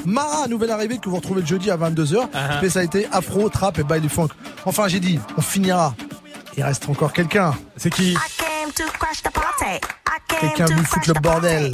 [0.06, 2.28] Mara, nouvelle arrivée que vous retrouvez le jeudi à 22h.
[2.34, 2.58] Ah.
[2.58, 4.30] Spécialité afro, trap et bail du funk.
[4.66, 5.96] Enfin, j'ai dit, on finira.
[6.58, 7.54] Il reste encore quelqu'un.
[7.78, 8.18] C'est qui
[10.42, 11.72] Quelqu'un venu foutre le bordel.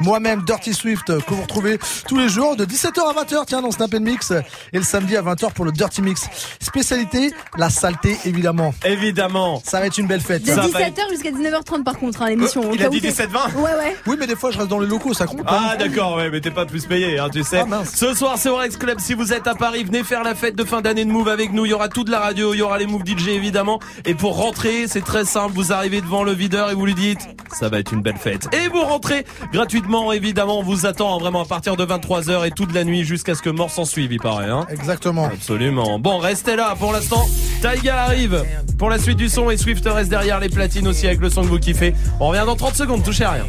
[0.00, 3.70] Moi-même, Dirty Swift, que vous retrouvez tous les jours de 17h à 20h, tiens, dans
[3.70, 4.32] Snap Mix,
[4.72, 6.26] et le samedi à 20h pour le Dirty Mix.
[6.60, 8.74] Spécialité, la saleté, évidemment.
[8.84, 9.62] Évidemment.
[9.64, 10.42] Ça va être une belle fête.
[10.42, 12.62] De Ça va 17h jusqu'à 19h30 par contre, hein, l'émission.
[12.64, 13.96] Euh, il a dit t'es- 17-20 Ouais, ouais.
[14.06, 15.42] Oui, mais des fois, je reste dans les locaux, ça compte.
[15.46, 15.76] Ah hein.
[15.78, 17.60] d'accord, ouais, mais t'es pas plus payé, hein, tu sais.
[17.62, 17.94] Ah, mince.
[17.94, 18.98] Ce soir, c'est Rex Club.
[19.00, 21.52] Si vous êtes à Paris, venez faire la fête de fin d'année de Move avec
[21.52, 21.66] nous.
[21.66, 23.80] Il y aura toute la radio, il y aura les Move DJ évidemment.
[24.04, 25.52] Et pour rentrer, c'est très simple.
[25.54, 27.20] Vous arrivez devant le videur et vous lui dites,
[27.58, 28.48] ça va être une belle fête.
[28.54, 30.58] Et vous rentrez gratuitement, évidemment.
[30.58, 33.42] On vous attend hein, vraiment à partir de 23h et toute la nuit jusqu'à ce
[33.42, 34.50] que mort s'en suive, il paraît.
[34.50, 34.66] Hein.
[34.70, 35.26] Exactement.
[35.26, 35.98] Absolument.
[35.98, 37.26] Bon, restez là pour l'instant.
[37.60, 38.44] Taiga arrive
[38.78, 41.42] pour la suite du son et Swift reste derrière les platines aussi avec le son
[41.42, 41.94] que vous kiffez.
[42.20, 43.46] On revient dans 30 secondes, touchez à rien.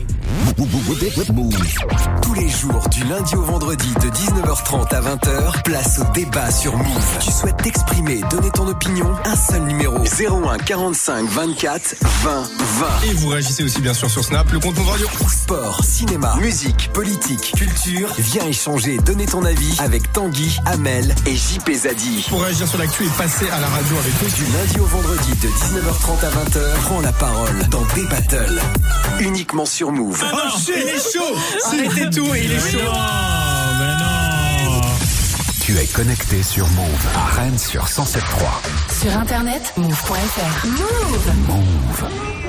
[2.22, 6.76] Tous les jours, du lundi au vendredi, de 19h30 à 20h, place au débat sur
[6.76, 7.18] Move.
[7.20, 13.10] Tu souhaites t'exprimer, donner ton opinion Un seul numéro 01 45 24 20 20.
[13.10, 15.08] Et vous réagissez aussi bien sûr sur Snap, le compte Move Radio.
[15.30, 18.14] Sport, cinéma, musique, politique, culture.
[18.18, 22.26] Viens échanger, donner ton avis avec Tanguy, Amel et JP Zadi.
[22.30, 24.30] Pour réagir sur l'actu et passer à la radio avec nous.
[24.30, 28.62] Du lundi au vendredi, de 19h30 à 20h, prends la parole dans des battles.
[29.20, 30.24] Uniquement sur Move.
[30.34, 30.38] Oh
[30.68, 31.36] il est chaud
[31.66, 32.92] Arrêtez tout, il est chaud
[35.62, 39.02] Tu es connecté sur Move à Rennes sur 107.3.
[39.02, 40.68] Sur internet, move.fr.
[40.68, 41.34] Move.
[41.48, 42.49] Move.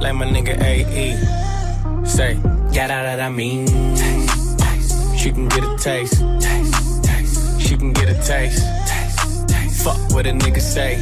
[0.00, 2.04] like my nigga AE.
[2.06, 2.34] Say,
[2.72, 3.66] yeah, that, that I mean.
[3.96, 5.18] Taste.
[5.18, 6.22] She can get a taste.
[6.40, 7.60] taste, taste.
[7.60, 8.64] She can get a taste.
[8.88, 9.84] taste.
[9.84, 10.96] Fuck what a nigga say.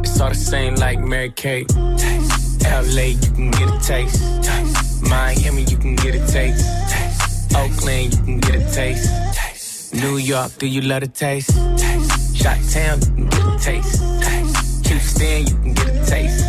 [0.00, 1.68] It's all the same like Mary Kate.
[1.68, 4.22] Taste, LA, you can get a taste.
[4.42, 5.02] taste.
[5.02, 6.64] Miami, you can get a taste.
[7.56, 9.10] Oakland, you can get a taste.
[9.34, 9.94] taste.
[9.94, 11.50] New York, do you love a taste?
[11.76, 12.36] taste.
[12.36, 14.02] Shot Town, you can get a taste.
[14.22, 14.86] taste.
[14.86, 16.41] Houston, you can get a taste.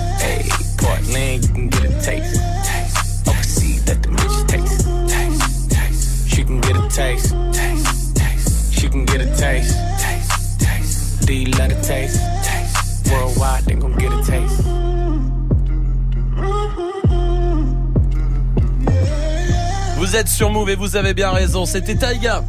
[0.84, 2.36] You can get a taste.
[2.66, 3.28] taste.
[3.28, 4.86] Overseas, let the bitch taste.
[5.08, 5.72] taste.
[5.72, 6.30] taste.
[6.30, 7.34] She can get a taste.
[7.54, 8.16] taste.
[8.16, 8.74] taste.
[8.74, 9.76] She can get a taste.
[9.98, 10.60] taste.
[10.60, 11.26] taste.
[11.26, 12.20] Do you love a taste?
[12.44, 13.12] taste.
[13.12, 14.64] Worldwide, they gon' get a taste.
[19.98, 22.44] Vous êtes sur Move et vous avez bien raison, c'était Taiga.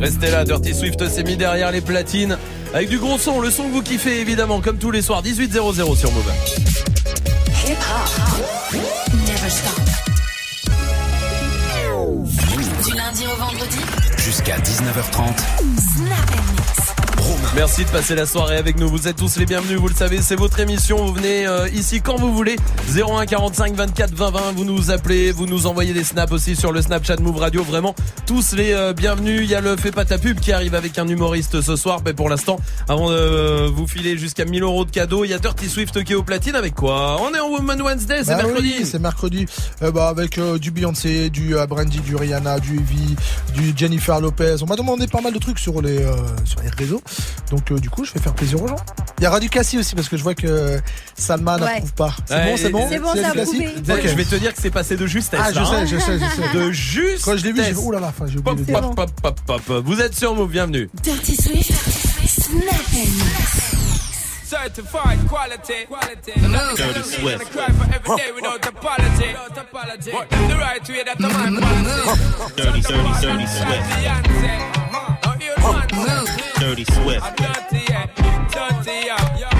[0.00, 2.38] Restez là, Dirty Swift s'est mis derrière les platines
[2.74, 5.52] avec du gros son, le son que vous kiffez évidemment comme tous les soirs 18
[5.52, 6.32] 00 sur Move.
[7.66, 8.80] Hip hop.
[9.12, 9.80] Never stop.
[12.84, 13.78] Du lundi au vendredi.
[14.18, 15.36] Jusqu'à 19h30.
[15.96, 16.85] Snap
[17.54, 18.88] Merci de passer la soirée avec nous.
[18.88, 19.78] Vous êtes tous les bienvenus.
[19.78, 20.98] Vous le savez, c'est votre émission.
[21.06, 22.56] Vous venez euh, ici quand vous voulez.
[22.94, 24.40] 01 45 24 20 20.
[24.54, 27.64] Vous nous appelez, vous nous envoyez des snaps aussi sur le Snapchat Move Radio.
[27.64, 27.94] Vraiment,
[28.26, 29.40] tous les euh, bienvenus.
[29.42, 32.00] Il y a le Fais pas ta pub qui arrive avec un humoriste ce soir.
[32.04, 35.34] Mais pour l'instant, avant de euh, vous filer jusqu'à 1000 euros de cadeaux, il y
[35.34, 37.20] a Dirty Swift qui est au platine avec quoi?
[37.22, 38.74] On est en Woman Wednesday, c'est Bah mercredi.
[38.78, 39.46] oui, c'est mercredi.
[39.94, 43.16] Bah, avec du Beyoncé, du Brandy, du Rihanna, du Evie,
[43.54, 44.56] du Jennifer Lopez.
[44.62, 46.04] On m'a demandé pas mal de trucs sur les,
[46.44, 47.02] sur les réseaux.
[47.50, 48.76] Donc euh, du coup, je vais faire plaisir aux gens.
[49.18, 50.80] Il y aura du Cassie aussi parce que je vois que
[51.16, 51.60] Salma Ouais.
[51.74, 52.14] n'approuve pas.
[52.26, 53.94] C'est Ouais, bon, c'est bon C'est bon, Il y a c'est du Cassie approuvé.
[53.94, 54.06] Ok.
[54.10, 55.40] Je vais te dire que c'est passé de justesse.
[55.42, 55.86] Ah, je là, sais, hein.
[55.86, 56.58] je sais, je sais.
[56.58, 57.24] De juste.
[57.24, 58.80] Quand je l'ai vu, j'ai oh là là, enfin, j'ai oublié Pop, de dire.
[58.80, 59.84] pop, pop, pop, pop, pop.
[59.86, 60.90] Vous êtes sur Move, bienvenue.
[61.02, 61.72] Dirty Swift.
[62.28, 63.76] Snap and mix.
[64.44, 65.86] Certified quality.
[65.88, 66.32] quality.
[66.76, 67.50] Dirty Swift.
[67.52, 69.34] Cry for every day without apology.
[70.12, 72.20] But them the right way that the man policy.
[72.56, 73.22] Dirty, dirty, dirty Swift.
[73.22, 73.66] Dirty Swift.
[73.66, 75.15] Dirty, yeah.
[76.58, 76.84] Dirty,
[79.38, 79.55] yeah.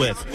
[0.00, 0.29] with.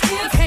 [0.00, 0.39] give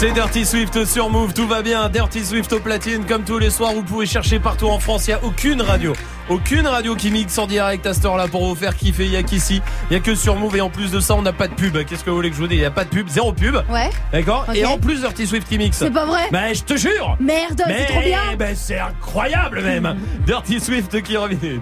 [0.00, 1.90] C'est Dirty Swift sur Move, tout va bien.
[1.90, 5.06] Dirty Swift au platine, comme tous les soirs, vous pouvez chercher partout en France.
[5.06, 5.92] Il n'y a aucune radio,
[6.30, 9.04] aucune radio qui mixe en direct à cette heure-là pour vous faire kiffer.
[9.04, 10.56] Il n'y a qu'ici, il n'y a que sur Move.
[10.56, 11.76] Et en plus de ça, on n'a pas de pub.
[11.84, 12.58] Qu'est-ce que vous voulez que je vous dise?
[12.58, 13.56] Il n'y a pas de pub, zéro pub.
[13.68, 13.90] Ouais.
[14.12, 14.46] D'accord?
[14.54, 15.76] Et en plus, Dirty Swift qui mixe.
[15.78, 16.28] C'est pas vrai?
[16.32, 18.20] Mais je te jure Merde, Mais c'est trop bien.
[18.38, 19.96] ben, c'est incroyable même
[20.26, 21.60] Dirty Swift qui revient.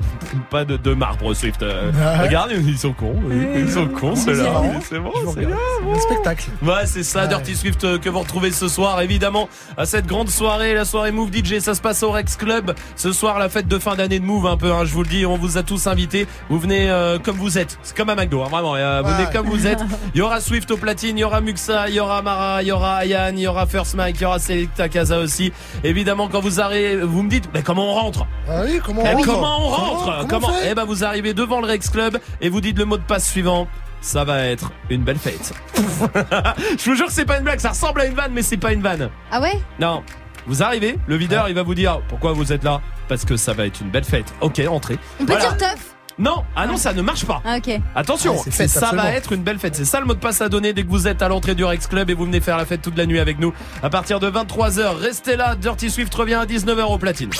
[0.51, 1.63] Pas de, de marbre Swift.
[1.63, 2.27] Euh, Ouais.
[2.27, 3.17] Regarde, ils sont cons.
[3.57, 4.63] Ils sont cons ceux-là.
[4.89, 5.57] C'est bon, c'est bien.
[5.91, 6.45] Le spectacle.
[6.63, 10.29] Ouais, c'est ça, Dirty Swift euh, que vous retrouvez ce soir, évidemment, à cette grande
[10.29, 11.59] soirée, la soirée Move DJ.
[11.61, 12.75] Ça se passe au Rex Club.
[12.97, 15.09] Ce soir, la fête de fin d'année de Move, un peu, hein, je vous le
[15.09, 15.25] dis.
[15.25, 16.27] On vous a tous invités.
[16.51, 17.79] Vous venez euh, comme vous êtes.
[17.83, 18.75] C'est comme à McDo, hein, vraiment.
[18.75, 19.17] euh, vous Ouais.
[19.17, 19.81] venez comme vous êtes.
[20.15, 22.69] Il y aura Swift au platine, il y aura Muxa, il y aura Mara, il
[22.69, 25.53] y aura Ayan, il y aura First Mike, il y aura Selecta Casa aussi.
[25.85, 28.27] Évidemment, quand vous arrivez, vous me dites, mais comment on rentre?
[28.49, 29.27] Ah oui, comment on Eh, rentre?
[29.27, 30.27] comment on rentre?
[30.29, 33.03] Comment Eh ben, vous arrivez devant le Rex Club et vous dites le mot de
[33.03, 33.69] passe suivant.
[34.01, 35.53] Ça va être une belle fête.
[36.79, 38.57] Je vous jure que c'est pas une blague, ça ressemble à une vanne, mais c'est
[38.57, 39.11] pas une vanne.
[39.31, 39.59] Ah ouais?
[39.81, 40.03] Non.
[40.47, 42.81] Vous arrivez, le videur il va vous dire pourquoi vous êtes là?
[43.09, 44.33] Parce que ça va être une belle fête.
[44.41, 44.99] Ok, entrez.
[45.21, 45.49] On peut Voilà.
[45.49, 47.41] dire teuf Non, ah non, ça ne marche pas.
[47.45, 47.81] Ah ok.
[47.95, 49.03] Attention, Ah, fête, ça absolument.
[49.05, 49.77] va être une belle fête.
[49.77, 51.65] C'est ça le mot de passe à donner dès que vous êtes à l'entrée du
[51.65, 53.53] Rex Club et vous venez faire la fête toute la nuit avec nous.
[53.83, 55.55] À partir de 23h, restez là.
[55.55, 57.31] Dirty Swift revient à 19h au platine.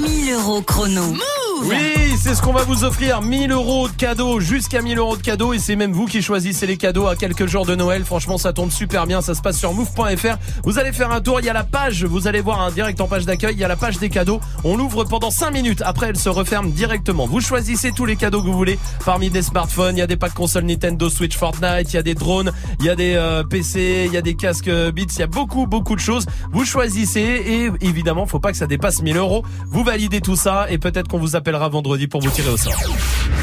[0.00, 1.14] 1000 euros chrono.
[1.62, 3.22] Oui, c'est ce qu'on va vous offrir.
[3.22, 5.52] 1000 euros de cadeaux, jusqu'à 1000 euros de cadeaux.
[5.52, 8.04] Et c'est même vous qui choisissez les cadeaux à quelques jours de Noël.
[8.04, 9.20] Franchement, ça tombe super bien.
[9.22, 10.36] Ça se passe sur move.fr.
[10.64, 11.40] Vous allez faire un tour.
[11.40, 12.04] Il y a la page.
[12.04, 13.54] Vous allez voir un direct en page d'accueil.
[13.54, 14.40] Il y a la page des cadeaux.
[14.64, 15.82] On l'ouvre pendant 5 minutes.
[15.84, 17.26] Après, elle se referme directement.
[17.26, 18.78] Vous choisissez tous les cadeaux que vous voulez.
[19.04, 21.92] Parmi des smartphones, il y a des packs consoles Nintendo Switch Fortnite.
[21.92, 22.52] Il y a des drones.
[22.80, 24.04] Il y a des euh, PC.
[24.06, 25.06] Il y a des casques euh, Beats.
[25.14, 26.26] Il y a beaucoup, beaucoup de choses.
[26.52, 27.20] Vous choisissez.
[27.20, 29.44] Et évidemment, faut pas que ça dépasse 1000 euros.
[29.70, 30.66] Vous validez tout ça.
[30.70, 32.72] Et peut-être qu'on vous appellera vendredi pour vous tirer au sort.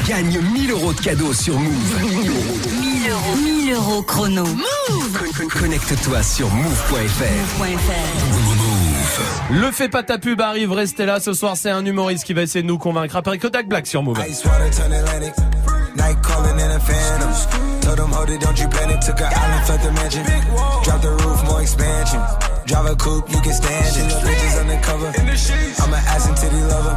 [0.08, 2.02] Gagne 1000 euros de cadeaux sur Move.
[2.02, 2.42] 1000 euros.
[2.80, 3.36] 1000 euros.
[3.36, 4.44] 1000 euros chrono.
[4.44, 7.62] Con- Connecte-toi sur move.fr.
[9.52, 11.20] Le fait pas ta pub arrive, restez là.
[11.20, 13.16] Ce soir, c'est un humoriste qui va essayer de nous convaincre.
[13.16, 14.18] Après Kodak Black sur Move.
[14.28, 15.34] Ice water turn Atlantic.
[15.96, 17.30] Night calling in a phantom.
[17.82, 19.00] Told them, hold it, don't you panic.
[19.00, 20.24] Took an island, left the mansion.
[20.84, 22.20] Drop the roof, more expansion.
[22.66, 24.12] Drive a coupe, you can stand it.
[24.24, 25.12] Bitches undercover.
[25.82, 26.96] I'm an ass and titty lover.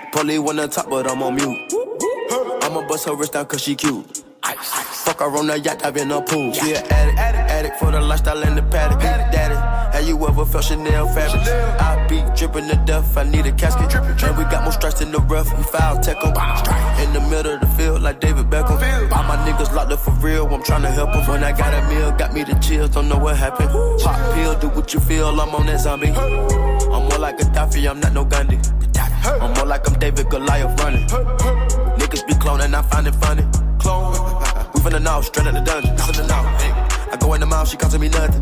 [0.11, 1.73] Polly wanna talk, but I'm on mute.
[2.63, 4.23] I'ma bust her wrist down cause she cute.
[4.43, 6.53] Fuck her on the yacht, I've been a pool.
[6.53, 7.19] She an addict,
[7.51, 9.30] addict for the lifestyle and the paddock.
[10.01, 11.43] Have you ever felt Chanel fabric?
[11.79, 13.93] I be dripping to death, I need a casket.
[13.93, 16.33] And we got more strikes in the rough, we foul tech 'em.
[17.03, 18.81] In the middle of the field, like David Beckham.
[19.11, 21.27] All my niggas locked up for real, I'm tryna help 'em.
[21.27, 23.69] When I got a meal, got me the chills, don't know what happened.
[24.01, 26.09] Pop pill, do what you feel, I'm on that zombie.
[26.09, 28.57] I'm more like Gaddafi, I'm not no Gandhi.
[29.23, 31.07] I'm more like I'm David Goliath running.
[31.99, 33.45] Niggas be cloning, I find it funny.
[33.77, 34.15] Clone.
[34.73, 35.95] We finna know, straight out the dungeon.
[35.95, 36.41] Finna know.
[36.57, 36.73] Hey.
[37.13, 38.41] I go in the mouth, she costing me nothing.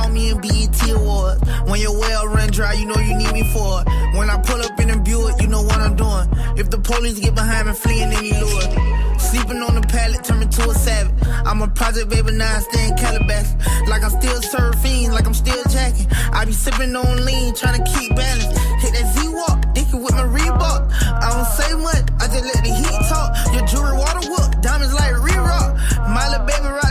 [6.71, 9.19] the police get behind me, fleeing any lure.
[9.19, 11.13] Sleeping on the pallet, turn me to a savage.
[11.45, 13.51] I'm a project baby, now I stay in Calabash.
[13.87, 16.07] Like I'm still surfing, like I'm still jacking.
[16.31, 18.51] I be sipping on lean, trying to keep balance.
[18.81, 20.91] Hit that Z-Walk, dicky with my Reebok.
[21.21, 23.29] I don't say much, I just let the heat talk.
[23.53, 25.75] Your jewelry water whoop, diamonds like re-rock.
[26.07, 26.90] My little baby ride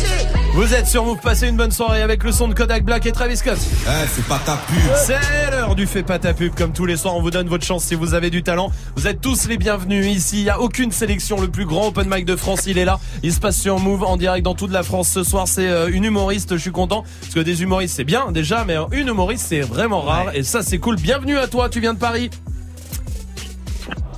[0.53, 3.13] Vous êtes sur Move, passez une bonne soirée avec le son de Kodak Black et
[3.13, 3.57] Travis Scott.
[3.57, 4.77] Eh, c'est pas ta pub.
[4.97, 5.17] C'est
[5.49, 6.53] l'heure du fait pas ta pub.
[6.53, 8.69] Comme tous les soirs, on vous donne votre chance si vous avez du talent.
[8.97, 10.39] Vous êtes tous les bienvenus ici.
[10.39, 11.39] Il y a aucune sélection.
[11.39, 12.99] Le plus grand open mic de France, il est là.
[13.23, 15.07] Il se passe sur Move en direct dans toute la France.
[15.07, 16.57] Ce soir, c'est euh, une humoriste.
[16.57, 20.01] Je suis content parce que des humoristes, c'est bien déjà, mais une humoriste, c'est vraiment
[20.01, 20.35] rare.
[20.35, 20.97] Et ça, c'est cool.
[20.97, 21.69] Bienvenue à toi.
[21.69, 22.29] Tu viens de Paris.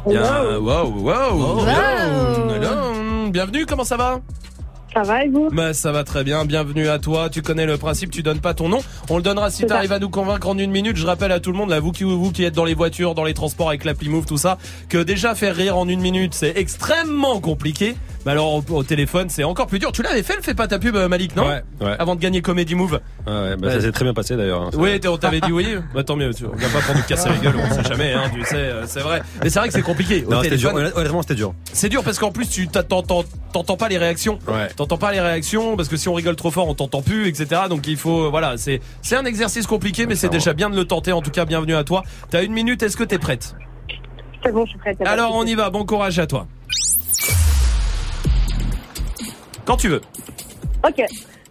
[0.08, 3.30] Bien, wow, wow, hello.
[3.30, 3.68] Bienvenue.
[3.68, 4.20] Comment ça va?
[4.94, 7.30] Ça va et vous Bah ça va très bien, bienvenue à toi.
[7.30, 8.80] Tu connais le principe, tu donnes pas ton nom.
[9.10, 9.76] On le donnera si C'est ça.
[9.76, 10.98] t'arrives à nous convaincre en une minute.
[10.98, 13.15] Je rappelle à tout le monde, là, vous qui, vous qui êtes dans les voitures,
[13.15, 14.57] dans les transports avec l'appli Move, tout ça,
[14.90, 17.95] que déjà faire rire en une minute, c'est extrêmement compliqué.
[18.26, 19.91] Bah alors au, au téléphone, c'est encore plus dur.
[19.91, 21.95] Tu l'avais fait le fais pas ta pub, euh, Malik, non Ouais, ouais.
[22.00, 22.94] Avant de gagner Comedy Move.
[22.94, 23.74] Ouais, bah, Ouais.
[23.74, 24.62] ça s'est très bien passé d'ailleurs.
[24.62, 24.70] hein.
[24.76, 25.76] Oui, on t'avait dit oui.
[25.94, 26.34] Bah tant mieux.
[26.34, 28.14] tu- On vient pas pour nous casser la gueule, on sait jamais.
[28.14, 29.22] Hein, tu sais, euh, c'est vrai.
[29.44, 30.24] Mais c'est vrai que c'est compliqué.
[30.26, 30.70] Au Non, c'était dur.
[30.70, 31.54] téléphone, Honnêt- Honnêtement, c'était dur.
[31.74, 34.40] C'est dur parce qu'en plus tu t'entends pas les réactions.
[34.76, 37.64] T'entends pas les réactions parce que si on rigole trop fort on t'entend plus, etc.
[37.70, 40.86] Donc il faut voilà, c'est c'est un exercice compliqué, mais c'est déjà bien de le
[40.86, 41.12] tenter.
[41.12, 42.04] En tout cas, bienvenue à toi.
[42.30, 42.82] T'as une minute.
[42.84, 43.56] Est-ce que t'es prête?
[44.45, 44.98] C'est bon, je suis prête.
[45.06, 45.70] Alors on y va.
[45.70, 46.48] Bon courage à toi.
[49.65, 50.02] Quand tu veux.
[50.85, 51.02] Ok.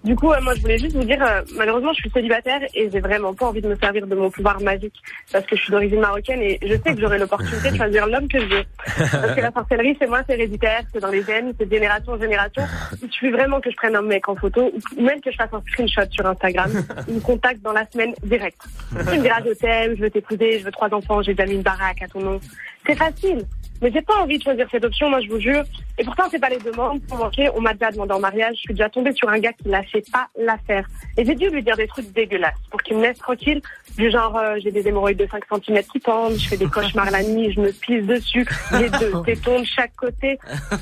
[0.04, 2.90] Du coup, euh, moi, je voulais juste vous dire, euh, malheureusement, je suis célibataire et
[2.90, 5.70] j'ai vraiment pas envie de me servir de mon pouvoir magique parce que je suis
[5.70, 8.64] d'origine marocaine et je sais que j'aurai l'opportunité de choisir l'homme que je veux.
[8.84, 12.18] Parce que la sorcellerie, c'est moi, c'est héréditaire, c'est dans les gènes, c'est génération en
[12.18, 12.64] génération.
[13.00, 15.52] Il suffit vraiment que je prenne un mec en photo ou même que je fasse
[15.52, 16.72] un screenshot sur Instagram.
[17.06, 18.60] Il me contacte dans la semaine direct.
[18.90, 21.54] Il me dira, je t'aime, je veux t'épouser, je veux trois enfants, j'ai déjà mis
[21.54, 22.40] une baraque à ton nom.
[22.84, 23.46] C'est facile.
[23.82, 25.64] Mais j'ai pas envie de choisir cette option, moi je vous jure.
[25.98, 27.50] Et pourtant, c'est pas les demandes pour manquer.
[27.54, 28.54] On m'a déjà demandé en mariage.
[28.54, 30.86] Je suis déjà tombée sur un gars qui lâchait pas l'affaire.
[31.18, 33.60] Et j'ai dû lui dire des trucs dégueulasses pour qu'il me laisse tranquille.
[33.96, 37.10] Du genre, euh, j'ai des hémorroïdes de 5 cm qui pendent, je fais des cauchemars
[37.10, 38.46] la nuit, je me pisse dessus,
[38.78, 40.38] j'ai deux tétons de chaque côté.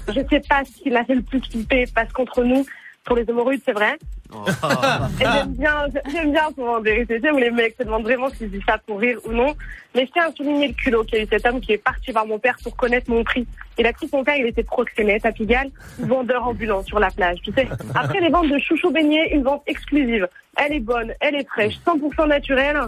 [0.08, 2.64] Je sais pas ce qui l'a fait le plus flipper, passe contre nous.
[3.10, 3.98] Pour les hémorroïdes, c'est vrai.
[4.32, 7.18] Et j'aime bien, j'aime bien souvent en vérité.
[7.20, 9.52] J'aime les mecs se demandent vraiment s'ils disent ça pour rire ou non.
[9.96, 11.78] Mais je tiens à souligner le culot qu'il y a eu cet homme qui est
[11.78, 13.48] parti voir mon père pour connaître mon prix.
[13.78, 17.10] Il a cru que mon père, il était proxénète à Pigalle, vendeur ambulant sur la
[17.10, 17.38] plage.
[17.42, 17.66] Tu sais,
[17.96, 20.28] après les ventes de chouchou beignets, une vente exclusive.
[20.56, 22.78] Elle est bonne, elle est fraîche, 100% naturelle.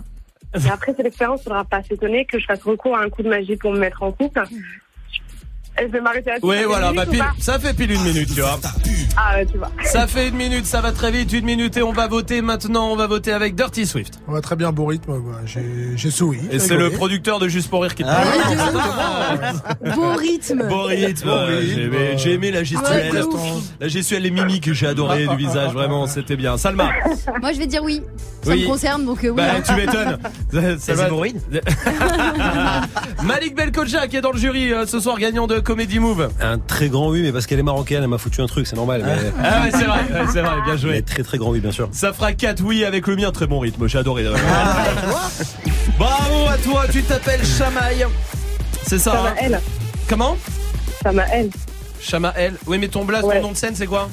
[0.55, 3.29] Et après cette expérience, faudra pas s'étonner que je fasse recours à un coup de
[3.29, 4.45] magie pour me mettre en couple.
[5.81, 8.41] Et je vais m'arrêter à Oui, voilà, bah, pile- ça fait pile une minute, tu
[8.43, 8.59] vois.
[9.17, 9.71] Ah ouais, tu vois.
[9.85, 12.89] Ça fait une minute, ça va très vite, une minute et on va voter maintenant.
[12.91, 14.21] On va voter avec Dirty Swift.
[14.29, 15.13] On va très bien, bon rythme.
[15.47, 16.41] J'ai j'ai souri.
[16.51, 19.95] Et c'est le producteur de Juste pour rire qui te parle.
[19.97, 20.69] Bon rythme.
[20.69, 21.29] Bon rythme.
[21.29, 23.13] ouais, J'ai aimé, j'ai aimé la gestuelle.
[23.15, 23.31] Ouais,
[23.81, 25.73] la gestuelle, les mimiques, j'ai adoré du visage.
[25.73, 26.57] Vraiment, c'était bien.
[26.59, 26.91] Salma.
[27.41, 28.03] Moi, je vais dire oui.
[28.43, 28.63] Ça Oui.
[28.63, 29.37] me concerne, donc euh, oui.
[29.37, 29.63] Bah, hein.
[29.65, 30.19] tu m'étonnes.
[30.79, 31.41] Salma- hémorroïdes
[33.23, 36.31] Malik Belkoja qui est dans le jury euh, ce soir, gagnant de Comedy Move.
[36.41, 38.77] Un très grand oui, mais parce qu'elle est marocaine, elle m'a foutu un truc, c'est
[38.77, 39.03] normal.
[39.05, 40.91] mais- Ah ouais, c'est vrai, ouais, c'est vrai, bien joué.
[40.93, 41.89] Mais très très grand oui, bien sûr.
[41.93, 44.25] Ça fera 4 oui avec le mien, très bon rythme, j'ai adoré.
[45.99, 48.05] Bravo à toi, tu t'appelles Chamaï.
[48.87, 49.61] C'est ça hein Chamaël.
[50.09, 50.37] Comment?
[51.03, 51.51] Chamaël.
[52.01, 52.55] Chamaël.
[52.67, 53.37] Oui, mais ton blaze, Ouais.
[53.37, 54.09] ton nom de scène, c'est quoi?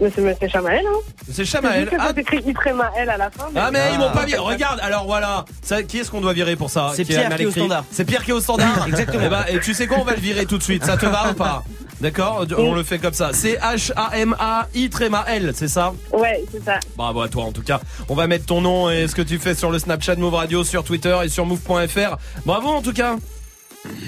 [0.00, 0.98] Mais c'est c'est Chamaël, hein
[1.30, 1.44] C'est.
[1.44, 3.44] C'est que Ah, ça s'écrit Itremaël à la fin.
[3.54, 4.26] Ah mais ils m'ont pas Ah.
[4.26, 4.38] viré.
[4.38, 5.44] Regarde, alors voilà.
[5.62, 6.92] Ça, qui est-ce qu'on doit virer pour ça?
[6.94, 7.84] C'est Pierre qui est au écrit standard.
[7.90, 8.84] C'est Pierre qui est au standard.
[8.88, 9.26] Exactement.
[9.26, 10.84] Et, bah, et tu sais quoi On va le virer tout de suite.
[10.84, 11.62] Ça te va ou pas?
[12.00, 12.46] D'accord?
[12.56, 13.30] On le fait comme ça.
[13.34, 15.92] C'est H A M A I tréma L, c'est ça?
[16.12, 16.80] Ouais, c'est ça.
[16.96, 17.78] Bravo à toi en tout cas.
[18.08, 20.64] On va mettre ton nom et ce que tu fais sur le Snapchat Move Radio,
[20.64, 22.16] sur Twitter et sur move.fr.
[22.46, 23.16] Bravo en tout cas.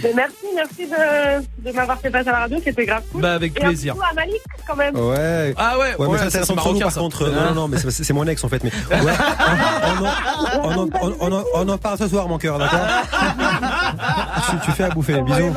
[0.03, 3.23] Mais merci, merci de, de m'avoir fait passer à la radio, c'était grave cool.
[3.23, 3.95] Bah, avec Et un plaisir.
[3.95, 4.95] bisou à Malik, quand même.
[4.97, 5.55] Ouais.
[5.57, 7.01] Ah ouais, Ouais, mais ça, ça, c'est marocain, par ça.
[7.01, 7.29] contre.
[7.29, 8.63] Non, non, non, mais c'est c'est mon ex en fait.
[8.65, 9.13] Mais ouais,
[9.85, 12.59] on, en- on, en- on, en- on, en- on en parle ce soir, mon cœur,
[12.59, 12.81] d'accord?
[14.51, 15.21] Tu, tu fais à bouffer.
[15.23, 15.55] Bisous.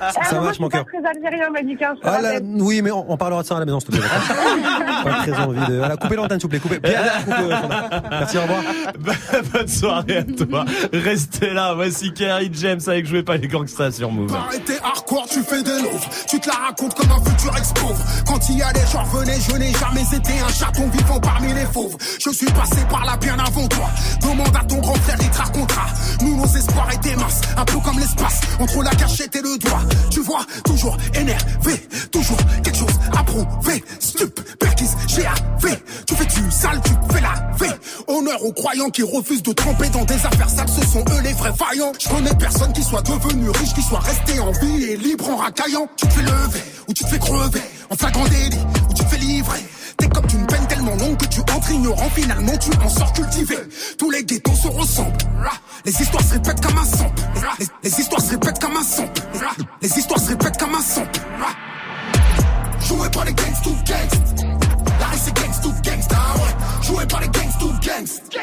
[0.00, 0.84] Ça moi, marche, mon cœur.
[0.86, 3.80] très algérien, Malik, hein, Ah, oui, mais on, on parlera de ça à la maison,
[3.80, 4.08] s'il te plaît.
[5.04, 5.76] Pas très envie de.
[5.78, 6.58] Voilà, coupez l'antenne, s'il vous plaît.
[6.60, 6.80] Coupez.
[6.84, 7.56] Euh.
[8.10, 8.62] Merci, au revoir.
[9.52, 10.64] Bonne soirée à toi.
[10.92, 11.74] Restez là.
[11.74, 13.48] Voici Kerry James avec Jouez pas les
[14.34, 16.08] Arrêtez hardcore, tu fais des louvres.
[16.28, 18.04] Tu te la racontes comme un futur ex-pauvre.
[18.26, 21.52] Quand il y a des gens revenaient, je n'ai jamais été un chaton vivant parmi
[21.54, 21.96] les fauves.
[22.18, 23.88] Je suis passé par là bien avant toi.
[24.22, 25.86] Demande à ton grand frère, il te racontera.
[26.22, 27.40] Nous, nos espoirs étaient minces.
[27.56, 29.82] Un peu comme l'espace, entre la cachette et le doigt.
[30.10, 31.88] Tu vois, toujours énervé.
[32.10, 33.84] Toujours quelque chose à prouver.
[34.00, 35.76] Stup, perquise, GAV.
[36.06, 37.66] Tu fais du sale, tu fais la V.
[38.06, 40.68] Honneur aux croyants qui refusent de tremper dans des affaires sales.
[40.68, 41.92] Ce sont eux les vrais vaillants.
[41.98, 45.36] Je connais personne qui soit devenu riche, qui soit resté en vie et libre en
[45.36, 45.88] racaillant.
[45.96, 47.62] Tu te fais lever ou tu te fais crever.
[47.90, 48.58] En flagrant délit
[48.90, 49.64] ou tu te fais livrer.
[49.96, 52.08] T'es comme une peine tellement longue que tu entres ignorant.
[52.14, 53.56] Finalement, tu en sors cultivé.
[53.98, 55.16] Tous les ghettos se ressemblent.
[55.84, 57.12] Les histoires se répètent comme un sang.
[57.82, 59.08] Les, histoires se répètent comme un sang.
[59.82, 61.04] Les histoires se répètent comme un sang.
[62.86, 64.46] Joué par les gangs, tout gangs.
[65.00, 66.86] La rue c'est gangs, tout gangsta, ouais.
[66.86, 68.40] Joué par les gangs, tout gangs.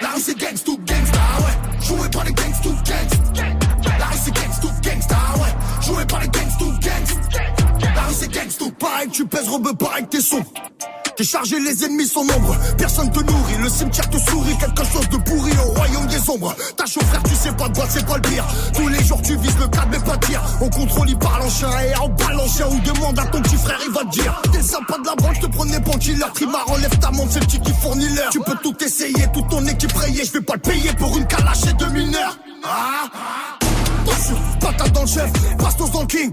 [0.00, 1.86] La rue c'est gangs, tout gangsta, ouais.
[1.86, 3.23] Joué par les gangs, tout gangs.
[4.24, 5.84] C'est gangs, tout gangsta, ouais.
[5.86, 7.40] Joué par les gangs, tout gangs.
[7.94, 10.42] La rue c'est gangs, tout pareil, tu pèses robe pareil t'es son.
[11.16, 12.56] T'es chargé, les ennemis sont nombreux.
[12.78, 14.56] Personne te nourrit, le cimetière te sourit.
[14.58, 16.56] Quelque chose de pourri au royaume des ombres.
[16.76, 18.44] Ta chaud frère, tu sais pas de quoi, c'est pas le pire.
[18.74, 20.26] Tous les jours, tu vises le cadre, mais pas de.
[20.60, 22.66] On contrôle, il parle en chien et en balle en chien.
[22.68, 24.42] Ou demande à ton petit frère, il va te dire.
[24.52, 26.24] T'es sympa de la branche, te prenais killer.
[26.34, 28.30] Trimar, enlève ta montre, c'est le petit qui fournit l'heure.
[28.30, 30.24] Tu peux tout essayer, toute ton équipe rayée.
[30.24, 32.38] Je vais pas te payer pour une calache et deux mineurs.
[32.64, 33.08] Ah,
[34.04, 36.30] Attention, patate dans le chef, bastos dans le king.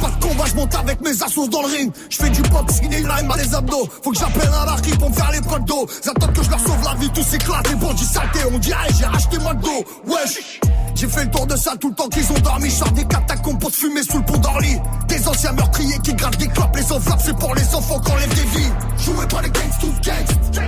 [0.00, 1.92] Pas de combat, je monte avec mes assos dans le ring.
[2.08, 3.88] Je fais du boxing et il a les abdos.
[4.04, 5.88] Faut que j'appelle un larry pour me faire les potes d'eau.
[6.04, 7.68] Ils attendent que je leur sauve la vie, tous éclatent.
[7.68, 9.84] Les bandits saletés, on dirait j'ai racheté McDo.
[10.06, 10.60] Wesh.
[10.94, 12.70] J'ai fait le tour de ça tout le temps qu'ils ont dormi.
[12.70, 14.78] Je sors des catacombes pour se fumer sous le pont d'Orly.
[15.08, 16.76] Des anciens meurtriers qui gravent des clopes.
[16.76, 18.72] Les enveloppes, c'est pour les enfants qu'on lève des vies.
[18.98, 20.62] Jouez pas les gangs, tout gangs.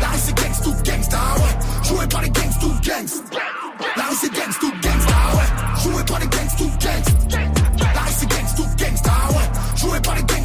[0.00, 1.88] La c'est gangs, tout gangsta, ouais.
[1.88, 3.61] Jouez pas les gangs, tout gangs.
[3.96, 5.82] La rue c'est gangs, tout gangsta, ouais.
[5.82, 7.38] Jouez pas les gangs, tout gangs.
[7.94, 9.48] La rue c'est gangs, tout gangsta, ouais.
[9.76, 10.41] Jouez pas les gangs,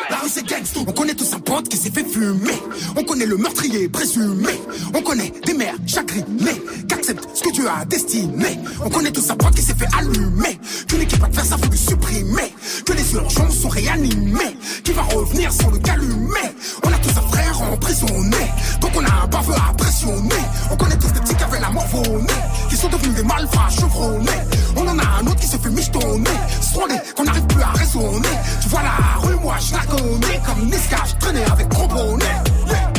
[0.00, 0.84] rue c'est gangs, tout.
[0.86, 2.58] On connaît tous un pote qui s'est fait fumer.
[2.96, 4.60] On connaît le meurtrier présumé.
[4.94, 8.58] On connaît des mères chagrinées qu'acceptent ce que Dieu a destiné.
[8.84, 10.58] On connaît tous un pote qui s'est fait allumer.
[10.88, 12.54] Que l'équipe adverse a voulu supprimer.
[12.86, 14.56] Que les urgences sont réanimées.
[14.84, 16.54] Qui va revenir sans le calumet.
[16.84, 18.50] On a tous un frère emprisonné.
[18.80, 20.42] Donc on a un baveux à pressionner.
[20.70, 22.68] On connaît tous des petits qui avaient la mort au.
[22.68, 24.30] Qui sont devenus des malfrats chevronnés.
[24.76, 26.30] On en a un autre qui se fait michetonner.
[26.72, 28.28] Soigner qu'on n'arrive plus à raisonner.
[28.62, 30.40] Tu vois la rue, moi je la connais.
[30.44, 31.66] Comme Niska, je traînais avec.
[31.72, 32.92] Yeah.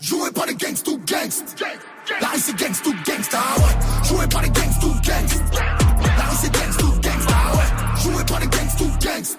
[0.00, 1.30] Jouez pas les gangs, tout gangs.
[2.20, 2.74] La rue c'est gangs,
[3.06, 4.08] gangsta, ouais.
[4.08, 5.28] Jouez pas les gangs, tout gangs.
[6.02, 8.02] La c'est gangs, gangsta, ouais.
[8.02, 9.36] Jouez pas les gangs, tout gangs.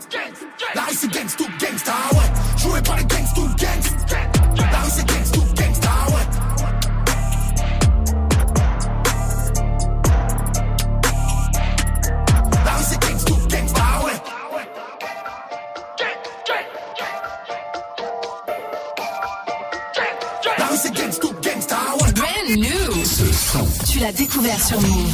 [0.73, 2.57] La c'est gangs, gangsta, ouais.
[2.57, 3.89] Jouez pas les gangs, tout gangs.
[4.57, 6.32] La c'est gangs, gangsta, ouais.
[23.93, 25.13] Tu l'as découvert sur Move.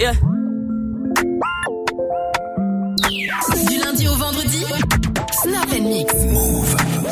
[0.00, 0.14] Yeah.
[3.68, 4.64] Du lundi au vendredi,
[5.30, 6.12] Snap and Mix.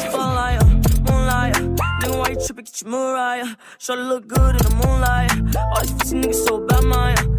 [0.08, 0.60] Spotlight,
[1.08, 1.54] moonlight.
[2.00, 2.64] Nigga, why you tripping?
[2.64, 3.46] Get your Mariah.
[3.78, 5.30] Shorty look good in the moonlight.
[5.56, 7.33] All these pussy niggas so bad, Maya.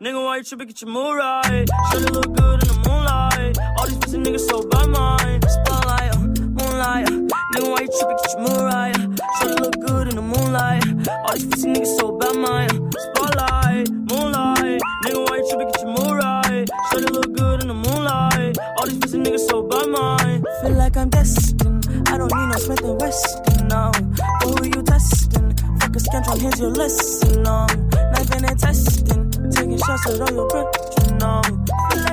[0.00, 0.66] Nigga, why you tripping?
[0.68, 1.64] Get your Mariah.
[1.90, 3.56] Shorty look good in the moonlight.
[3.78, 5.40] All these pussy niggas so bad, Maya.
[5.48, 7.08] Spotlight, uh, moonlight.
[7.08, 7.12] Uh.
[7.54, 8.16] Nigga, why you tripping?
[8.20, 8.92] Get your Mariah.
[8.92, 9.38] Uh.
[9.40, 10.84] Shorty look good in the moonlight.
[11.08, 12.68] All these pussy niggas so bad, Maya.
[12.68, 14.80] Spotlight, moonlight.
[15.04, 15.68] Nigga, why you tripping?
[15.72, 16.66] Get your Mariah.
[16.90, 18.58] Shorty look good in the moonlight.
[18.78, 20.42] All these pussy niggas so bad, Maya.
[20.60, 21.88] Feel like I'm destined.
[22.08, 23.92] I don't need no Smith and Weston now.
[23.92, 25.56] But who you testing?
[25.80, 27.66] Fuck a scantron, here's your lesson now.
[28.12, 29.25] Knife and testing.
[29.76, 32.05] Taking shots at all your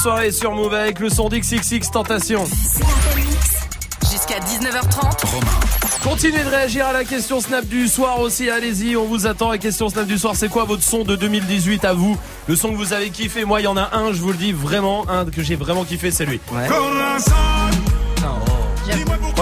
[0.00, 2.44] soirée sur Move avec le son d'XXX Tentation.
[4.10, 5.26] Jusqu'à 19h30.
[6.02, 9.50] Continuez de réagir à la question Snap du soir aussi, allez-y, on vous attend.
[9.50, 12.16] La question Snap du soir, c'est quoi votre son de 2018 à vous?
[12.46, 14.38] Le son que vous avez kiffé, moi il y en a un, je vous le
[14.38, 16.40] dis vraiment, un que j'ai vraiment kiffé, c'est lui.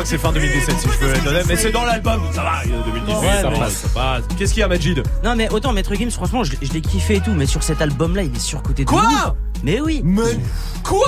[0.09, 2.53] Que c'est fin 2017 si je peux être honnête, mais c'est dans l'album, ça va,
[2.65, 4.23] il y a 2018, Ouais, ça mais- passe, ça passe.
[4.39, 5.03] Qu'est-ce qu'il y a Majid?
[5.25, 7.63] Non mais autant Maître Gims franchement je, l'ai- je l'ai kiffé et tout mais sur
[7.63, 9.03] cet album là il est surcoté de Quoi?
[9.03, 9.33] ouf.
[9.65, 10.23] Mais oui Mais
[10.85, 11.01] quoi?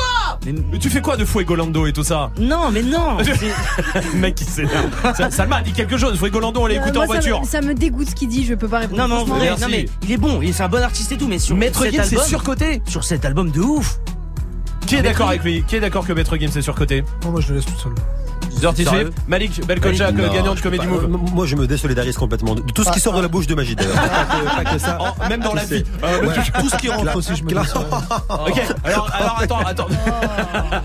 [0.45, 0.79] Mais...
[0.79, 2.31] tu fais quoi de Fuegolando et tout ça?
[2.39, 3.17] Non mais non
[4.17, 4.91] mec s'énerve.
[5.17, 7.41] Ça- Salma a dit quelque chose, Fuegolando on l'a Euh, écouté en ça me- voiture.
[7.45, 9.01] Ça, me dégoûte ce qu'il dit, je peux pas répondre.
[9.01, 9.37] Non mais en franchement.
[9.37, 11.57] vrai, non mais il est bon, il- c'est un bon artiste et tout mais sur
[11.57, 12.83] Maître cet Gims, c'est surcoté?
[12.89, 13.99] Sur cet album de ouf
[14.87, 15.63] Qui est d'accord avec lui?
[15.67, 17.05] Qui est d'accord que Maître Gims est surcoté?
[17.25, 17.93] Non, moi je le laisse tout seul.
[18.61, 21.09] Dirty Swift, Malik, Belkocha, Non, gagnant du Comedy Move.
[21.09, 23.75] Moi, je me désolidarise complètement de tout ce qui sort de la bouche de Magie.
[23.75, 23.95] d'ailleurs.
[23.95, 24.99] Pas que- pas que ça.
[25.01, 25.85] Oh, même dans la vie.
[26.05, 26.29] Euh.
[26.61, 27.51] Tout ce qui rentre aussi, je me.
[27.51, 29.89] Ok, alors, alors attends, attends.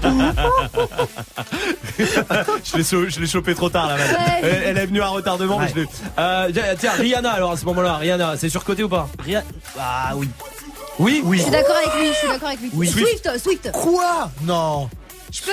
[2.63, 3.97] je l'ai chopé trop tard là.
[4.41, 5.87] Elle, est venue à retardement, mais je l'ai.
[6.17, 9.45] Euh, tiens, Rihanna alors à ce moment-là, Rihanna, c'est surcoté ou pas Rihanna.
[9.79, 10.29] Ah oui.
[10.97, 12.69] Oui, Je suis d'accord avec lui, je suis d'accord avec lui.
[12.73, 12.87] Oui.
[12.87, 13.69] Swift, Swift.
[13.73, 14.31] Quoi?
[14.43, 14.89] Non.
[15.31, 15.51] Je peux.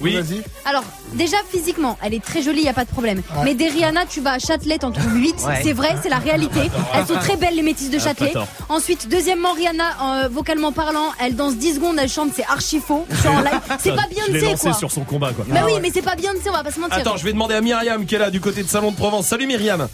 [0.00, 0.14] Oui.
[0.14, 0.42] Vas-y.
[0.66, 3.18] Alors, déjà physiquement, elle est très jolie, y a pas de problème.
[3.36, 3.44] Ouais.
[3.44, 5.36] Mais des Rihanna, tu vas à Châtelet, t'en trouves 8.
[5.46, 5.60] Ouais.
[5.62, 6.60] C'est vrai, c'est la réalité.
[6.94, 8.34] Elles sont très belles, les métisses de Ah, Châtelet.
[8.68, 9.84] Ensuite, deuxièmement, Rihanna,
[10.24, 13.06] euh, vocalement parlant, elle danse 10 secondes, elle chante, c'est archi faux.
[13.80, 14.72] C'est pas Beyoncé, lancé quoi.
[14.74, 15.44] sur son combat, quoi.
[15.48, 16.98] Bah oui, mais c'est pas Beyoncé, on va pas se mentir.
[16.98, 19.26] Attends, je vais demander à Myriam qui est là du côté de Salon de Provence.
[19.26, 19.88] Salut Myriam.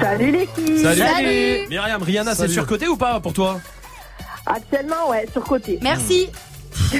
[0.00, 0.82] Salut les filles.
[0.82, 1.00] Salut.
[1.00, 1.66] Salut.
[1.68, 3.60] Myriam, Rihanna, c'est surcoté ou pas pour toi?
[4.46, 5.78] Actuellement, ouais, sur côté.
[5.82, 6.28] Merci.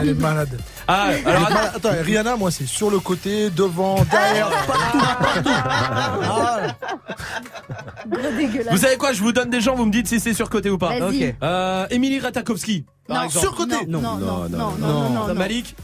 [0.00, 0.58] Elle est malade.
[0.92, 1.72] Ah, est alors malade.
[1.76, 5.50] Attends, Rihanna, moi, c'est sur le côté, devant, derrière, partout, partout.
[5.54, 6.60] Ah,
[8.08, 8.72] Gros dégueulasse.
[8.72, 10.78] vous savez quoi Je vous donne des gens, vous me dites si c'est surcoté ou
[10.78, 10.98] pas.
[10.98, 11.28] Vas-y.
[11.28, 11.34] Ok.
[11.42, 13.22] Euh, Émilie Ratakowski, par Non.
[13.24, 13.46] exemple.
[13.46, 13.86] Surcoté.
[13.86, 15.34] Non, non, non, non, non, non, non, non.
[15.34, 15.76] Malik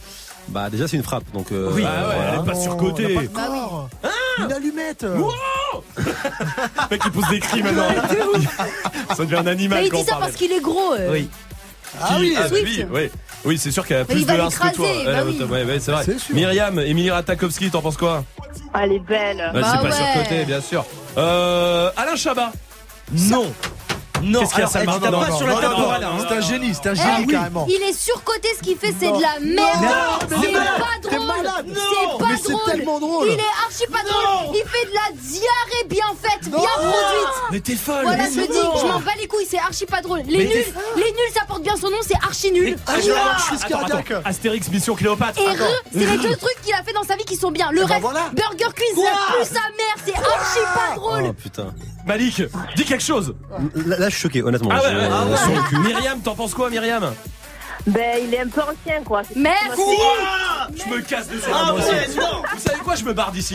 [0.49, 1.51] Bah déjà c'est une frappe donc.
[1.53, 1.85] euh, Oui.
[1.87, 2.29] Ah ouais, voilà.
[2.35, 3.07] elle est pas Non, surcoté.
[3.07, 3.59] on n'a pas de Bah oui.
[3.59, 3.89] corps.
[4.39, 5.03] Une allumette.
[5.97, 7.89] Le mec il pousse des cris maintenant.
[9.17, 10.23] Ça devient un animal Mais il quand dit on ça parle.
[10.25, 10.93] parce qu'il est gros.
[10.95, 11.11] euh.
[11.13, 11.29] Oui.
[12.01, 13.11] Ah oui, Ah, bah oui, oui.
[13.45, 14.89] Oui, c'est sûr qu'elle a plus de ins que toi.
[15.05, 15.43] bah oui.
[15.43, 16.05] ouais, ouais, c'est vrai.
[16.33, 18.25] Myriam, Émilie Ratakowski, t'en penses quoi?
[18.75, 19.51] Elle est belle.
[19.55, 19.93] Bah C'est pas ouais.
[20.15, 20.85] surcoté, bien sûr.
[21.17, 22.53] Euh, Alain Chabat.
[23.13, 23.53] Non.
[24.23, 25.61] Non, Qu'est-ce qu'il y a, alors, Salma elle tape Non, pas non, sur la non,
[25.61, 26.27] table non, orale, non, hein.
[26.29, 27.67] C'est un génie, c'est un Eh, génie carrément.
[27.69, 29.85] Il est surcoté, ce qu'il fait, c'est de la merde.
[30.29, 31.51] C'est pas drôle.
[31.75, 32.65] C'est pas mais c'est drôle.
[32.71, 33.29] tellement drôle.
[33.29, 34.55] Il est archi pas drôle.
[34.57, 37.35] Il fait de la diarrhée bien faite, bien produite.
[37.53, 38.03] Mais t'es folle.
[38.03, 40.21] Voilà, je dis, je m'en bats les couilles, c'est archi pas drôle.
[40.27, 40.65] Les nuls,
[40.97, 42.77] les nuls, ça porte bien son nom, c'est archi nul.
[42.87, 42.93] Ah.
[44.25, 45.39] Astérix Mission Cléopâtre.
[45.41, 45.65] Et Attends.
[45.65, 47.71] re, c'est les deux trucs qu'il a fait dans sa vie qui sont bien.
[47.71, 48.31] Le ben reste, voilà.
[48.33, 51.25] Burger Quiz, plus sa mère, c'est archi pas drôle.
[51.29, 51.75] Oh putain.
[52.07, 52.43] Malik,
[52.77, 53.35] dis quelque chose.
[53.75, 54.71] Là, là, je suis choqué honnêtement.
[54.73, 55.37] Ah ouais, Je- ouais, ouais.
[55.37, 55.79] sur le cul.
[55.79, 57.13] Myriam, t'en penses quoi, Myriam?
[57.87, 59.23] Ben, il est un peu ancien, quoi.
[59.35, 59.81] Merci.
[60.75, 61.49] Je me casse dessus.
[61.53, 61.89] Ah, moi aussi.
[61.91, 62.43] ouais, non.
[62.55, 63.55] Vous savez quoi Je me barre d'ici.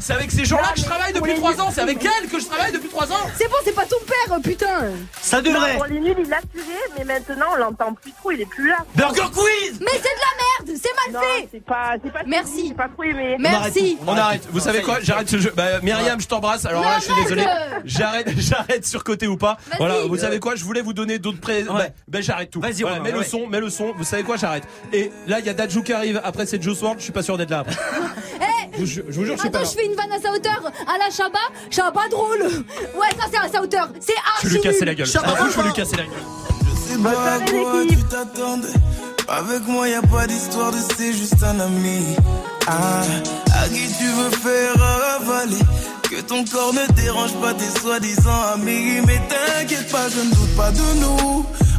[0.00, 1.70] C'est avec ces gens-là que je travaille depuis 3 ans.
[1.72, 3.30] C'est avec elle que je travaille depuis 3 ans.
[3.36, 4.90] C'est bon, c'est pas ton père, putain.
[5.20, 5.76] Ça Non, devrait.
[5.76, 6.60] pour les nuls, il l'a tué,
[6.98, 8.78] mais maintenant, on l'entend plus trop, il est plus là.
[8.94, 11.48] Burger Quiz Mais c'est de la merde, c'est mal Non, fait.
[11.52, 12.68] c'est pas, c'est pas Merci.
[12.68, 13.36] J'ai pas trop aimé.
[13.38, 13.98] Merci.
[14.06, 14.46] On arrête.
[14.50, 15.52] Vous savez quoi J'arrête ce jeu.
[15.56, 16.64] Bah, Myriam, je t'embrasse.
[16.66, 17.44] Alors là, je suis désolé.
[17.84, 19.56] J'arrête, j'arrête sur côté ou pas.
[19.78, 19.94] Voilà.
[20.06, 21.62] Vous savez quoi Je voulais vous donner d'autres pré.
[21.64, 22.60] Bah, bah, j'arrête tout.
[22.60, 23.92] Vas-y, Voilà, Romain, mets le son, mets le son.
[23.96, 24.64] Vous savez quoi J'arrête.
[24.92, 26.20] Et là, il y a Dajou qui arrive.
[26.24, 26.96] Après, c'est Joe Sword.
[26.98, 27.60] Je suis pas sûr d'être là.
[27.60, 27.76] Après.
[28.78, 29.64] Eh, Je, je vous jure, je suis pas Attends, là.
[29.64, 30.72] je fais une vanne à sa hauteur.
[30.86, 31.38] À la Chabat,
[31.70, 32.42] Chabat drôle.
[32.42, 33.88] Ouais, ça c'est à sa hauteur.
[34.00, 35.06] C'est Je archi vais lui casser la gueule.
[35.06, 36.12] Je m'en fous, je vais lui casser la gueule.
[36.64, 38.68] Je sais pas à quoi tu t'attendais.
[39.28, 42.16] Avec moi, y a pas d'histoire de c'est juste un ami.
[42.66, 43.02] Ah,
[43.62, 45.56] à qui tu veux faire ravaler.
[46.10, 49.00] Que ton corps ne dérange pas tes soi-disant amis.
[49.06, 51.46] Mais t'inquiète pas, je ne doute pas de nous.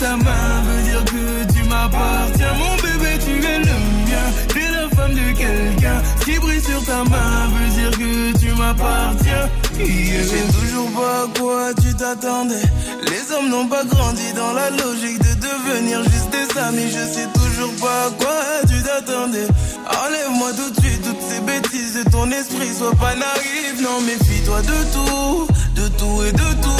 [0.00, 2.54] Ta main veut dire que tu m'appartiens.
[2.58, 3.76] Mon bébé, tu es le
[4.08, 4.26] mien.
[4.48, 6.02] T'es la femme de quelqu'un.
[6.20, 9.48] Ce qui brille sur ta main veut dire que tu m'appartiens.
[9.78, 12.66] Je sais toujours pas à quoi tu t'attendais.
[13.10, 16.88] Les hommes n'ont pas grandi dans la logique de devenir juste des amis.
[16.88, 19.48] Je sais toujours pas à quoi tu t'attendais.
[19.86, 22.72] Enlève-moi tout de suite toutes ces bêtises de ton esprit.
[22.78, 25.46] Sois pas naïf, non, méfie-toi de tout.
[25.74, 26.79] De tout et de tout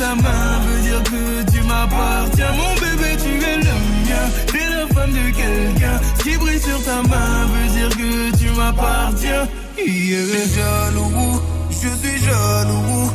[0.00, 0.82] Ta main veut
[1.68, 4.26] mien, mon bébé, tu es le mien.
[4.46, 6.00] T'es la femme de quelqu'un.
[6.18, 9.46] Ce qui brille sur ta main veut dire que tu m'appartiens.
[9.76, 10.46] Yeah.
[10.56, 13.10] Jaloux, je suis jaloux.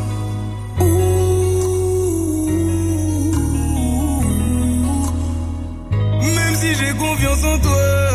[6.37, 8.14] Même si j'ai confiance en toi.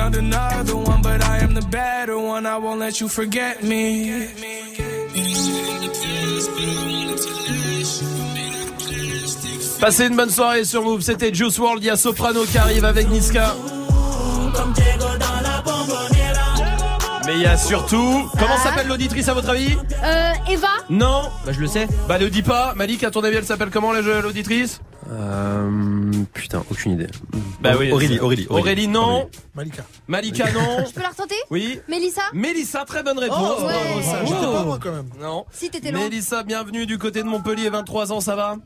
[0.00, 2.46] You found another one, but I am the better one.
[2.46, 4.28] I won't let you forget me.
[9.78, 11.02] Passez une bonne soirée sur Move.
[11.02, 11.82] C'était Juice World.
[11.84, 13.54] Il y a Soprano qui arrive avec Niska.
[17.26, 18.26] Mais il y a surtout.
[18.38, 19.76] Comment s'appelle l'auditrice à votre avis?
[20.02, 21.86] Euh, Eva Non Bah, je le sais.
[22.08, 22.72] Bah, ne dis pas.
[22.74, 24.80] Malik, à ton avis, elle s'appelle comment la- l'auditrice?
[25.10, 27.08] Euh, putain, aucune idée.
[27.60, 27.90] Bah oui.
[27.90, 29.28] Aurélie, Aurélie, Aurélie, non.
[29.54, 29.82] Malika.
[30.06, 30.84] Malika, non.
[30.86, 31.34] Je peux la retenter?
[31.50, 31.80] Oui.
[31.88, 32.22] Mélissa?
[32.32, 33.58] Mélissa, très bonne réponse.
[33.60, 34.30] Oh, ouais.
[34.30, 35.10] Pas loin quand même.
[35.20, 35.46] Non.
[35.50, 36.02] Si t'étais loin.
[36.02, 38.56] Mélissa, bienvenue du côté de Montpellier, 23 ans, ça va?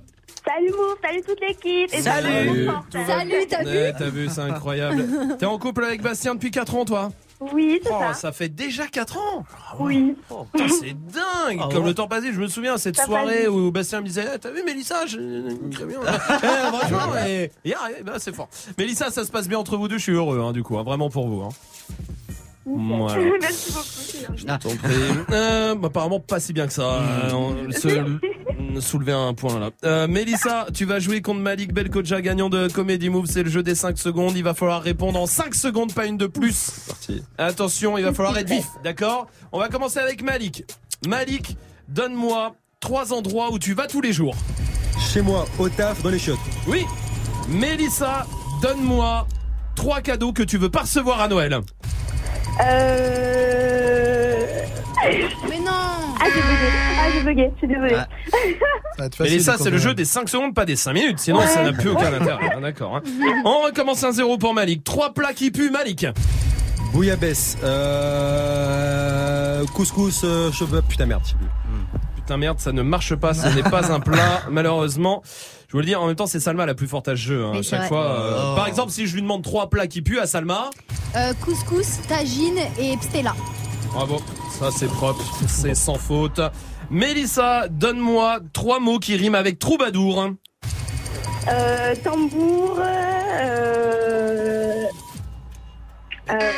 [0.47, 1.91] Salut Move, salut toute l'équipe.
[1.91, 2.66] Salut.
[2.93, 3.07] salut.
[3.07, 3.71] Salut, t'as vu?
[3.71, 5.07] Ouais, T'as vu, c'est incroyable.
[5.39, 7.11] T'es en couple avec Bastien depuis 4 ans, toi?
[7.53, 8.15] Oui, c'est Oh, ça.
[8.15, 9.45] ça fait déjà 4 ans
[9.79, 10.15] Oui.
[10.31, 11.89] Oh, putain, c'est dingue Ah Comme ouais.
[11.89, 14.62] le temps passé, je me souviens cette Ça soirée où Bastien me disait T'as vu
[14.65, 15.19] Mélissa je...
[15.71, 15.99] Très bien.
[16.43, 16.47] Eh,
[16.77, 17.51] franchement, et...
[17.65, 18.49] et arrivé, bah, c'est fort.
[18.79, 20.83] Mélissa, ça se passe bien entre vous deux, je suis heureux, hein, du coup, hein,
[20.85, 21.43] vraiment pour vous.
[21.43, 21.49] Hein.
[22.66, 23.23] Voilà.
[23.41, 24.37] Merci beaucoup.
[24.37, 24.79] Je t'en prie.
[25.33, 26.83] Euh, bah, apparemment pas si bien que ça.
[27.25, 27.55] Euh, on-
[28.80, 29.70] soulever un point là.
[29.84, 33.26] Euh, Mélissa, tu vas jouer contre Malik Belkoja, gagnant de Comedy Move.
[33.26, 34.36] C'est le jeu des 5 secondes.
[34.36, 36.70] Il va falloir répondre en 5 secondes, pas une de plus.
[36.88, 37.22] Parti.
[37.38, 39.26] Attention, il va falloir être vif, d'accord?
[39.52, 40.64] On va commencer avec Malik.
[41.06, 41.56] Malik,
[41.88, 44.34] donne-moi trois endroits où tu vas tous les jours.
[45.12, 46.38] Chez moi, au taf, dans les chiottes.
[46.66, 46.84] Oui.
[47.48, 48.26] Mélissa,
[48.62, 49.26] donne-moi
[49.74, 51.60] trois cadeaux que tu veux pas recevoir à Noël.
[52.65, 54.36] Euh...
[55.48, 55.70] Mais non
[56.20, 56.70] Ah, j'ai bugué.
[56.98, 57.51] Ah, j'ai bugué.
[57.55, 57.97] Je suis désolée.
[59.20, 61.19] Mélissa, c'est le jeu des 5 secondes, pas des 5 minutes.
[61.19, 61.47] Sinon, Ouais.
[61.47, 62.51] ça n'a plus aucun intérêt.
[62.56, 62.97] hein, D'accord.
[62.97, 63.02] hein.
[63.44, 64.85] On recommence un zéro pour Malik.
[64.85, 66.06] Trois plats qui puent, Malik.
[66.93, 71.23] Bouillabaisse, euh, couscous, euh, cheveux, putain merde.
[71.24, 71.47] je sais plus.
[72.16, 75.23] Putain merde, ça ne marche pas, ce n'est pas un plat, malheureusement.
[75.69, 77.45] Je vous le dis, en même temps, c'est Salma la plus forte à ce jeu.
[77.45, 78.20] hein, chaque fois.
[78.20, 78.57] euh, Oh.
[78.57, 80.70] Par exemple, si je lui demande trois plats qui puent à Salma,
[81.16, 83.35] Euh, couscous, tagine et pstella.
[83.93, 84.20] bravo,
[84.59, 86.41] ça c'est propre, c'est sans faute.
[86.91, 90.28] Mélissa, donne-moi trois mots qui riment avec troubadour.
[91.49, 92.78] Euh, tambour.
[92.81, 94.85] Euh...
[96.31, 96.51] Euh...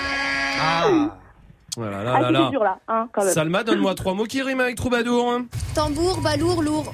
[1.77, 2.51] Voilà, là, Ah, là, c'était là.
[2.51, 3.33] dur là, hein, quand même.
[3.35, 5.41] Salma, donne-moi trois mots qui riment avec troubadour.
[5.75, 6.93] Tambour, balourd, lourd.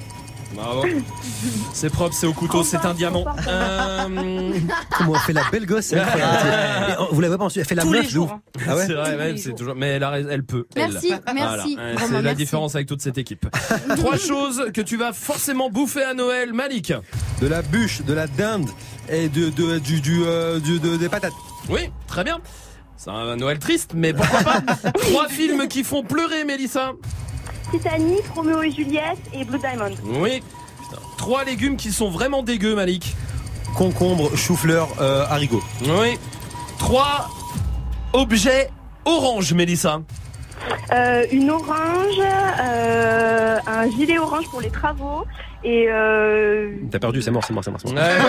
[0.55, 0.85] Bravo.
[1.73, 3.25] C'est propre, c'est au couteau, c'est un diamant.
[3.47, 4.53] Euh,
[4.97, 6.91] Comment elle fait la belle gosse, c'est incroyable.
[6.91, 8.41] Et, oh, Vous l'avez pas entendu, elle fait la Tous meuf jours, hein.
[8.67, 9.75] Ah ouais C'est vrai, ouais, c'est toujours.
[9.75, 10.67] Mais elle, a elle peut.
[10.75, 10.91] elle.
[10.91, 11.93] Merci, merci, Voilà.
[11.93, 12.35] vraiment, C'est la merci.
[12.37, 13.45] différence avec toute cette équipe.
[13.97, 16.93] Trois choses que tu vas forcément bouffer à Noël, Malik.
[17.41, 18.69] De la bûche, de la dinde
[19.09, 21.33] et de, de, du, du, euh, du- de- des patates.
[21.69, 22.39] Oui, très bien.
[22.95, 24.61] C'est un Noël triste, mais pourquoi pas
[24.93, 26.93] Trois films qui font pleurer, Mélissa.
[27.73, 29.95] Titanic, Roméo et Juliette et Blue Diamond.
[30.05, 30.43] Oui.
[30.77, 31.01] Putain.
[31.17, 33.15] Trois légumes qui sont vraiment dégueux, Malik.
[33.75, 35.63] Concombre, chou-fleur, euh, haricot.
[35.81, 36.19] Oui.
[36.77, 37.31] Trois
[38.13, 38.69] objets
[39.05, 40.01] orange, Mélissa.
[40.91, 45.25] Euh, une orange, euh, un gilet orange pour les travaux
[45.63, 47.79] et euh, T'as perdu, c'est mort, c'est mort, c'est mort.
[47.83, 48.03] c'est mort.
[48.03, 48.19] Ouais.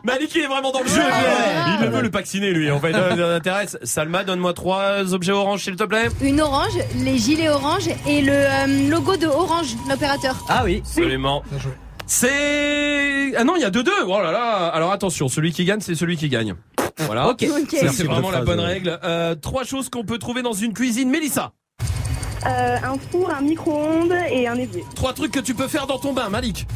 [0.04, 1.00] Malik il est vraiment dans le jeu.
[1.00, 1.74] lui.
[1.82, 2.70] Il veut le vacciner lui.
[2.70, 3.78] En fait, euh, ça intéresse.
[3.82, 6.08] Salma, donne-moi trois objets orange s'il te plaît.
[6.22, 10.36] Une orange, les gilets orange et le euh, logo de Orange, l'opérateur.
[10.48, 10.82] Ah oui.
[10.84, 11.42] Absolument.
[12.06, 13.92] C'est ah non il y a deux deux.
[14.06, 14.66] Oh là là.
[14.68, 16.54] Alors attention, celui qui gagne c'est celui qui gagne.
[16.98, 17.28] Voilà.
[17.28, 17.44] Ok.
[17.48, 17.70] Ok.
[17.70, 18.66] Ça, Merci C'est vraiment la bonne ouais.
[18.66, 18.98] règle.
[19.04, 21.52] Euh, trois choses qu'on peut trouver dans une cuisine, Mélissa.
[22.46, 24.84] Euh, un four, un micro-ondes et un évier.
[24.94, 26.66] Trois trucs que tu peux faire dans ton bain, Malik.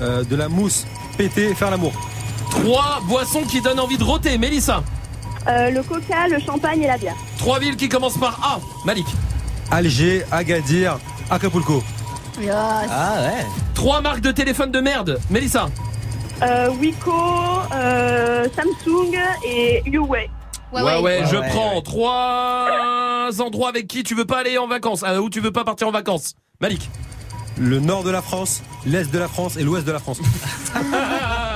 [0.00, 0.86] Euh, de la mousse,
[1.16, 1.92] péter, faire l'amour.
[2.50, 4.82] Trois boissons qui donnent envie de rôter, Mélissa.
[5.48, 7.14] Euh, le coca, le champagne et la bière.
[7.38, 9.06] Trois villes qui commencent par A, Malik.
[9.70, 10.98] Alger, Agadir,
[11.30, 11.82] Acapulco.
[12.50, 12.82] Ah
[13.22, 13.46] ouais.
[13.74, 15.68] Trois marques de téléphone de merde, Mélissa.
[16.42, 17.12] Euh, Wiko,
[17.72, 20.28] euh, Samsung et Huawei.
[20.72, 25.04] Ouais, ouais, je ouais, prends trois endroits avec qui tu veux pas aller en vacances,
[25.04, 26.34] euh, où tu veux pas partir en vacances.
[26.60, 26.90] Malik.
[27.58, 30.18] Le nord de la France, l'est de la France et l'ouest de la France.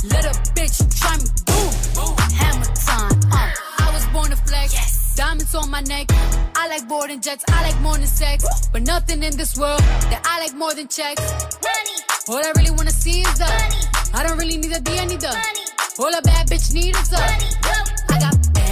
[0.05, 1.29] Little bitch, you try me.
[1.47, 3.15] Boom, hammer time.
[3.33, 3.51] Uh,
[3.85, 5.15] I was born to flex.
[5.15, 6.07] Diamonds on my neck.
[6.55, 7.45] I like boarding jets.
[7.49, 8.45] I like more than sex.
[8.73, 9.81] But nothing in this world
[10.11, 11.23] that I like more than checks.
[11.63, 11.97] Money.
[12.29, 13.83] All I really wanna see is the money.
[14.15, 15.65] I don't really need a D, I need the money.
[15.99, 17.49] All a bad bitch need is the money.
[18.09, 18.37] I got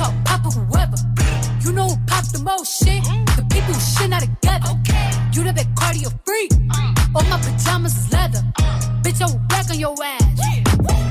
[0.00, 0.96] oh, papa, whoever.
[1.64, 3.02] You know who pop the most shit?
[3.36, 4.72] The people who shit not together.
[5.32, 6.48] You know that cardio free.
[7.14, 8.42] All my pajamas is leather.
[9.02, 10.22] Bitch, I will back on your ass.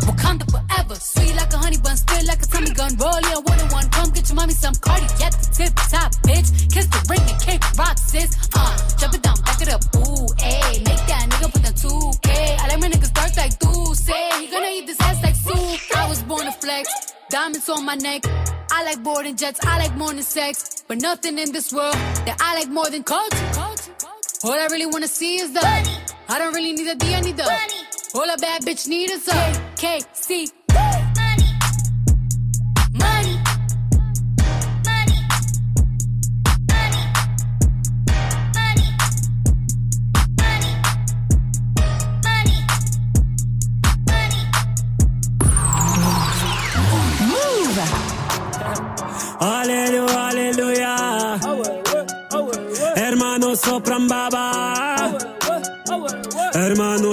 [0.06, 0.96] Wakanda forever.
[0.96, 2.96] Sweet like a honey bun, spit like a Tommy gun.
[2.98, 3.90] Roll in one and one.
[3.90, 6.50] Come get your mommy some cardi at the tip top, bitch.
[6.72, 8.32] Kiss the ring and kick rock, sis.
[8.56, 9.82] Uh, jump it down, back it up.
[9.98, 10.84] Ooh, ayy.
[10.86, 12.28] Make that nigga put the 2K.
[12.60, 13.54] I like my niggas dark like
[13.96, 14.30] say.
[14.40, 15.98] He gonna eat this ass like soup.
[15.98, 17.15] I was born to flex.
[17.30, 18.24] Diamonds on my neck.
[18.72, 19.60] I like boarding jets.
[19.66, 20.84] I like more than sex.
[20.88, 21.96] But nothing in this world
[22.26, 23.50] that I like more than culture.
[24.44, 25.98] All I really wanna see is the money.
[26.30, 27.82] I don't really need a D, I need the money.
[28.14, 29.32] All a bad bitch need is a
[29.76, 30.65] KC.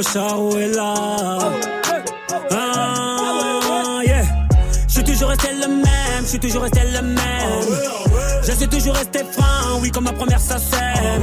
[0.03, 0.95] Sharuela.
[2.51, 4.25] Ah, yeah.
[4.89, 7.79] Je suis toujours resté le même, je suis toujours resté le même.
[8.43, 11.23] Je suis toujours resté franc, oui, comme ma première sacème.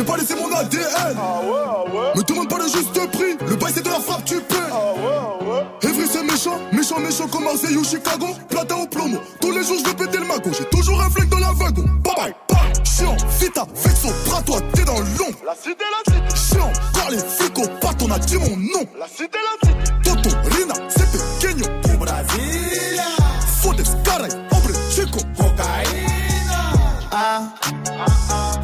[0.00, 1.16] J'ai pas laissé mon ADN.
[2.14, 4.56] Me demande pas le juste prix, le bail c'est de la frappe, tu paies.
[5.82, 8.28] Evry c'est méchant, méchant, méchant comme Marseille ou Chicago.
[8.48, 10.50] Platin au plomo, tous les jours je veux péter le magot.
[10.56, 11.84] J'ai toujours un flingue dans la wagon.
[12.02, 12.84] Bye bye, bye.
[12.84, 15.38] Chiant, vita, vexo, bras toi, t'es dans l'ombre.
[15.44, 16.54] La cité, la cité.
[16.54, 18.86] Chiant, car les flics au pattes, on a dit mon nom.
[18.98, 19.92] La cité, la cité.
[20.02, 21.66] Toto, Rina, c'est pequeño.
[21.92, 23.04] Au Brasilia.
[23.60, 25.18] Fodes, caray, hombre, chico.
[25.36, 26.20] Cocaïna.
[27.12, 27.42] Ah,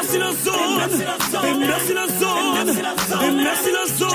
[0.00, 0.54] Merci la zone.
[1.44, 2.68] Et merci la zone.
[3.22, 4.10] Et merci la zone.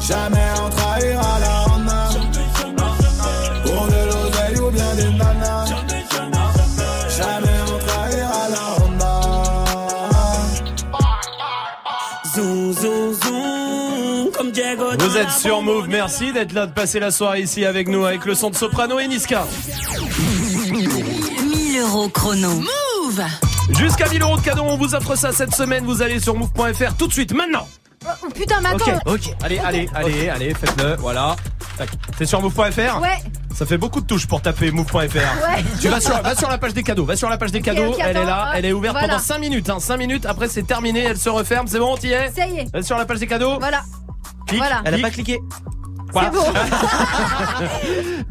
[0.00, 2.08] Jamais on trahira la Honda.
[3.64, 5.66] Pour de l'oseille ou bien des nanas.
[7.16, 9.20] Jamais on trahira la Honda.
[12.34, 17.10] Zoom, zoom, zoom, comme Diego Vous êtes sur Move, merci d'être là, de passer la
[17.10, 19.46] soirée ici avec nous, avec le son de Soprano et Niska.
[21.86, 22.50] 1000 euros chrono.
[22.50, 23.22] Move
[23.78, 25.84] Jusqu'à 1000 euros de cadeau, on vous offre ça cette semaine.
[25.84, 27.68] Vous allez sur move.fr tout de suite, maintenant.
[28.04, 29.00] Oh, putain, mais Ok, attends.
[29.12, 29.34] ok.
[29.42, 30.96] Allez, allez, allez, allez, faites-le.
[30.96, 31.36] Voilà.
[31.78, 31.88] Tac.
[32.18, 33.18] C'est sur move.fr Ouais.
[33.54, 34.96] Ça fait beaucoup de touches pour taper move.fr.
[34.98, 35.64] Ouais.
[35.80, 37.04] Tu vas sur, va sur la page des cadeaux.
[37.04, 37.86] Va sur la page des cadeaux.
[37.92, 38.48] ok, elle est là.
[38.48, 39.08] hop, Elle est ouverte voilà.
[39.08, 39.70] pendant 5 minutes.
[39.70, 39.78] Hein.
[39.80, 40.26] 5 minutes.
[40.26, 41.00] Après, c'est terminé.
[41.04, 41.66] Elle se referme.
[41.68, 42.72] C'est bon, t'y es Ça y est.
[42.72, 43.58] Va sur la page des cadeaux.
[43.58, 43.82] Voilà.
[44.46, 44.60] Clique.
[44.60, 44.82] Voilà.
[44.84, 45.02] Elle a Clique.
[45.06, 45.38] pas cliqué.
[46.12, 46.30] Voilà.
[46.32, 46.46] C'est bon.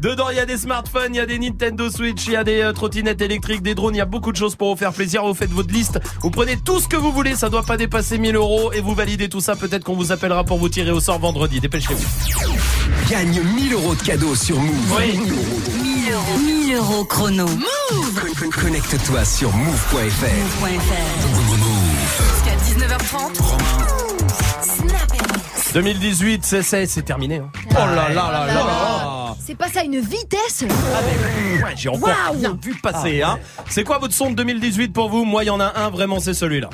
[0.00, 2.44] Dedans, il y a des smartphones, il y a des Nintendo Switch, il y a
[2.44, 4.92] des euh, trottinettes électriques, des drones, il y a beaucoup de choses pour vous faire
[4.92, 5.24] plaisir.
[5.24, 8.18] Vous faites votre liste, vous prenez tout ce que vous voulez, ça doit pas dépasser
[8.18, 9.56] 1000 euros et vous validez tout ça.
[9.56, 11.60] Peut-être qu'on vous appellera pour vous tirer au sort vendredi.
[11.60, 12.04] Dépêchez-vous.
[13.10, 14.96] Gagne 1000 euros de cadeaux sur Move.
[14.98, 15.18] Oui.
[15.18, 16.38] 1000 euros.
[16.38, 17.46] 1000 euros chrono.
[17.46, 20.26] Move Con- con- Connecte-toi sur move.fr.
[22.34, 23.34] Jusqu'à 19h30.
[23.36, 23.95] Snap it.
[25.82, 27.36] 2018, c'est- c'est c'est terminé.
[27.36, 27.50] hein.
[27.70, 29.34] Oh là là là là.
[29.46, 33.20] C'est pas ça une vitesse Ouais, j'ai encore bien vu passer.
[33.22, 33.38] Hein.
[33.68, 35.26] C'est quoi votre son de 2018 pour vous?
[35.26, 36.70] Moi, il y en a un, vraiment, c'est celui-là.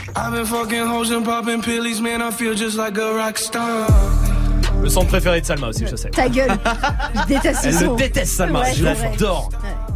[4.83, 6.11] Le son préféré de Salma aussi, je sais.
[6.11, 6.57] Ta gueule.
[7.15, 7.91] Je déteste ce Elle son.
[7.93, 8.61] le déteste, Salma.
[8.61, 9.51] Ouais, je l'adore.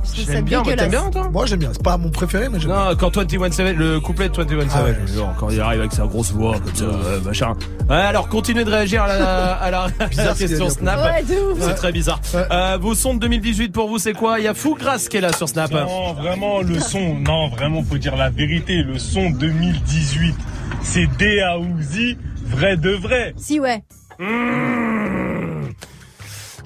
[0.06, 2.10] Je trouve ça J'aime bien, moi, t'aimes bien, toi Moi j'aime bien, c'est pas mon
[2.10, 2.90] préféré, mais j'aime bien.
[2.90, 4.92] Non, quand 21 Savage, le couplet de 21 Ah ouais.
[4.94, 7.52] Savage, genre, quand il arrive avec sa grosse voix comme ça, euh, machin.
[7.88, 10.48] Ouais, alors continuez de réagir à la, à la, à la Bizarre ce qu'il a
[10.48, 11.00] question dit, Snap.
[11.04, 11.58] Ouais, de ouf.
[11.60, 12.20] C'est très bizarre.
[12.34, 12.44] Ouais.
[12.50, 14.38] Euh, vos sons de 2018 pour vous, c'est quoi?
[14.38, 15.70] Il y a Fougrass qui est là sur Snap.
[15.70, 18.82] Non, vraiment, le son, non, vraiment, faut dire la vérité.
[18.82, 20.34] Le son 2018,
[20.82, 22.16] c'est D.A.O.Z.
[22.46, 23.34] vrai de vrai.
[23.36, 23.82] Si, ouais.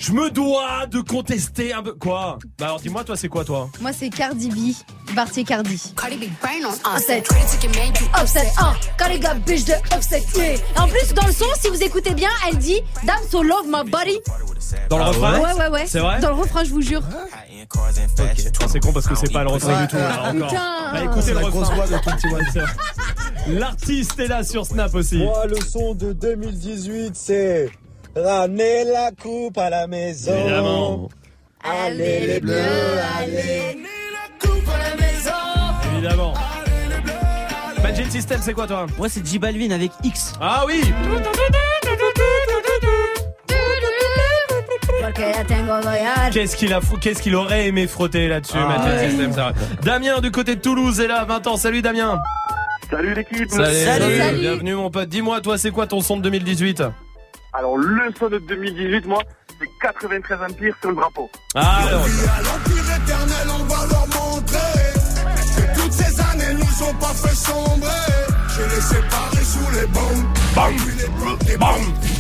[0.01, 1.93] Je me dois de contester un peu.
[1.93, 4.75] Quoi Bah alors dis-moi, toi, c'est quoi, toi Moi, c'est Cardi B.
[5.15, 5.93] Bartier Cardi.
[5.95, 7.23] Cardi B brain on Offset.
[8.19, 10.55] Offset, ah, Cardi got bitch de Offset, yeah.
[10.83, 13.89] En plus, dans le son, si vous écoutez bien, elle dit Damn so love my
[13.91, 14.19] body.
[14.89, 15.85] Dans le Ah refrain Ouais, ouais, ouais.
[15.87, 17.03] C'est vrai Dans le refrain, je vous jure.
[17.13, 17.27] Ah,
[18.69, 19.97] C'est con parce que c'est pas le refrain du tout.
[19.97, 20.49] là, encore.
[20.49, 20.93] Putain.
[20.95, 21.75] Bah, écoutez le refrain.
[21.75, 22.39] voix de 21.
[22.53, 22.73] C'est vrai.
[23.49, 25.19] L'artiste est là sur Snap aussi.
[25.19, 27.71] Moi, le son de 2018, c'est
[28.25, 30.33] ramener la coupe à la maison.
[30.37, 31.09] Évidemment.
[31.63, 32.55] Allez, les bleus,
[33.19, 33.77] allez.
[35.97, 36.35] Évidemment.
[37.83, 40.33] Magic System, c'est quoi, toi Moi, c'est J Balvin avec X.
[40.41, 40.81] Ah oui.
[46.33, 49.09] Qu'est-ce qu'il a fou- qu'est-ce qu'il aurait aimé frotter là-dessus, Ah Magic ouais.
[49.11, 49.53] System, ça va.
[49.83, 51.57] Damien du côté de Toulouse est là, 20 ans.
[51.57, 52.19] Salut Damien.
[52.91, 53.51] Salut l'équipe.
[53.51, 54.39] Salut.
[54.41, 55.09] Bienvenue mon pote.
[55.09, 56.83] Dis-moi, toi, c'est quoi ton son de 2018
[57.53, 59.23] Alors, le son de 2018, moi,
[59.59, 61.29] c'est 93 Empire sur le drapeau.
[61.55, 62.05] Ah, alors.
[62.05, 64.59] à l'empire éternel, on va leur montrer
[65.57, 67.89] que toutes ces années nous ont pas fait sombrer.
[68.49, 70.27] Je les séparés sous les bombes.
[70.55, 70.73] Bam,
[71.49, 71.75] les bam.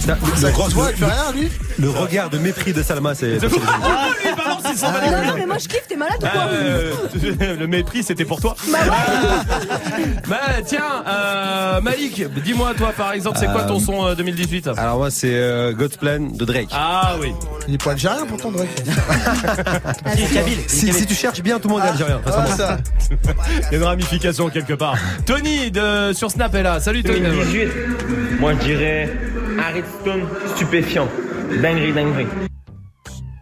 [0.07, 3.39] Le, Sa le- grosse voix, le- rien, lui le regard de mépris de Salma, c'est.
[4.65, 6.19] Ah, lui, balance, il s'en va les Non, non, mais moi, je kiffe, t'es malade
[6.23, 6.93] ou Ah, quoi euh,
[7.59, 8.55] le mépris, c'était pour toi.
[8.70, 10.05] Bah ouais.
[10.28, 14.69] Bah tiens, euh, Malik, dis-moi toi par exemple, c'est quoi ton Euh, son euh, 2018
[14.77, 16.69] Alors moi c'est euh, God's Plan de Drake.
[16.73, 17.32] Ah oui.
[17.69, 18.69] Il est pas algérien pourtant, Drake.
[20.66, 22.20] Si, si tu cherches bien, tout le monde est algérien.
[22.27, 22.78] Ah, ça.
[23.11, 24.97] Il y a une ramification quelque part.
[25.27, 26.81] Tony de sur Snap est là.
[26.81, 27.20] Salut Tony.
[27.20, 27.69] 2018,
[28.41, 29.11] moi, je dirais
[29.59, 30.20] Ariston
[30.55, 31.09] stupéfiant.
[31.61, 32.27] Dinguerie, dinguerie.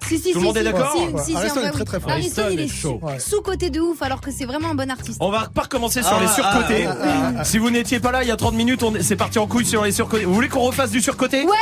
[0.09, 2.02] Si, si, Tout le si, monde est si, d'accord si, est très, très oui.
[2.02, 2.10] fort.
[2.12, 3.01] Ariston, il est chaud.
[3.18, 5.18] Sous-côté de ouf, alors que c'est vraiment un bon artiste.
[5.20, 6.86] On va pas recommencer sur Ah, les surcotés.
[6.86, 6.94] ah,
[7.39, 9.39] ah, Si vous n'étiez pas là il y a 30 minutes, on est- c'est parti
[9.39, 10.24] en couille sur les surcotés.
[10.24, 11.52] Vous voulez qu'on refasse du surcoté Ouais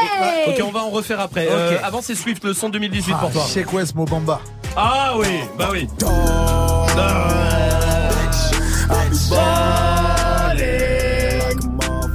[0.48, 1.48] Ok, on va en refaire après.
[1.50, 3.44] Euh, avant c'est Swift, le son 2018 pour toi.
[3.72, 4.40] West Mobamba.
[4.76, 5.26] Ah oui,
[5.58, 5.88] bah oui.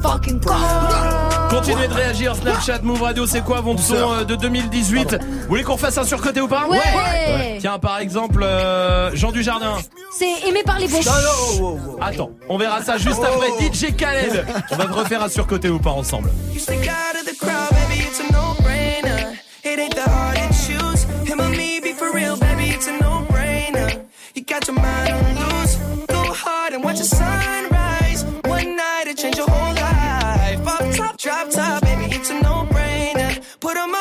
[0.01, 0.39] Fucking.
[1.61, 5.61] Continuez de réagir, Snapchat, Move Radio, c'est quoi votre son euh, de 2018 Vous voulez
[5.61, 7.59] qu'on fasse un surcoté ou pas Ouais.
[7.59, 9.77] Tiens, par exemple, euh, Jean Dujardin.
[10.17, 11.01] C'est aimé par les bons.
[12.01, 14.43] Attends, on verra ça juste après DJ Khaled.
[14.71, 16.31] On va te refaire un surcoté ou pas ensemble.
[16.51, 19.37] You stick out of the crowd, baby, it's a no-brainer.
[19.63, 21.03] It ain't the hard to choose.
[21.29, 23.99] Him or me, be for real, baby, it's a no-brainer.
[24.33, 25.75] You got your mind on loose.
[26.07, 27.50] Go hard and watch the sunrise.
[31.21, 33.39] Drop top, baby, it's a no-brainer.
[33.59, 34.00] Put 'em up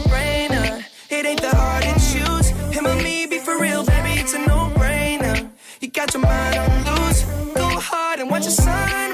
[1.31, 2.49] Ain't that hard to choose.
[2.75, 5.49] Him or me, be for real, baby, it's a no-brainer.
[5.79, 7.23] You got your mind on loose.
[7.55, 9.10] Go hard and watch the sunrise.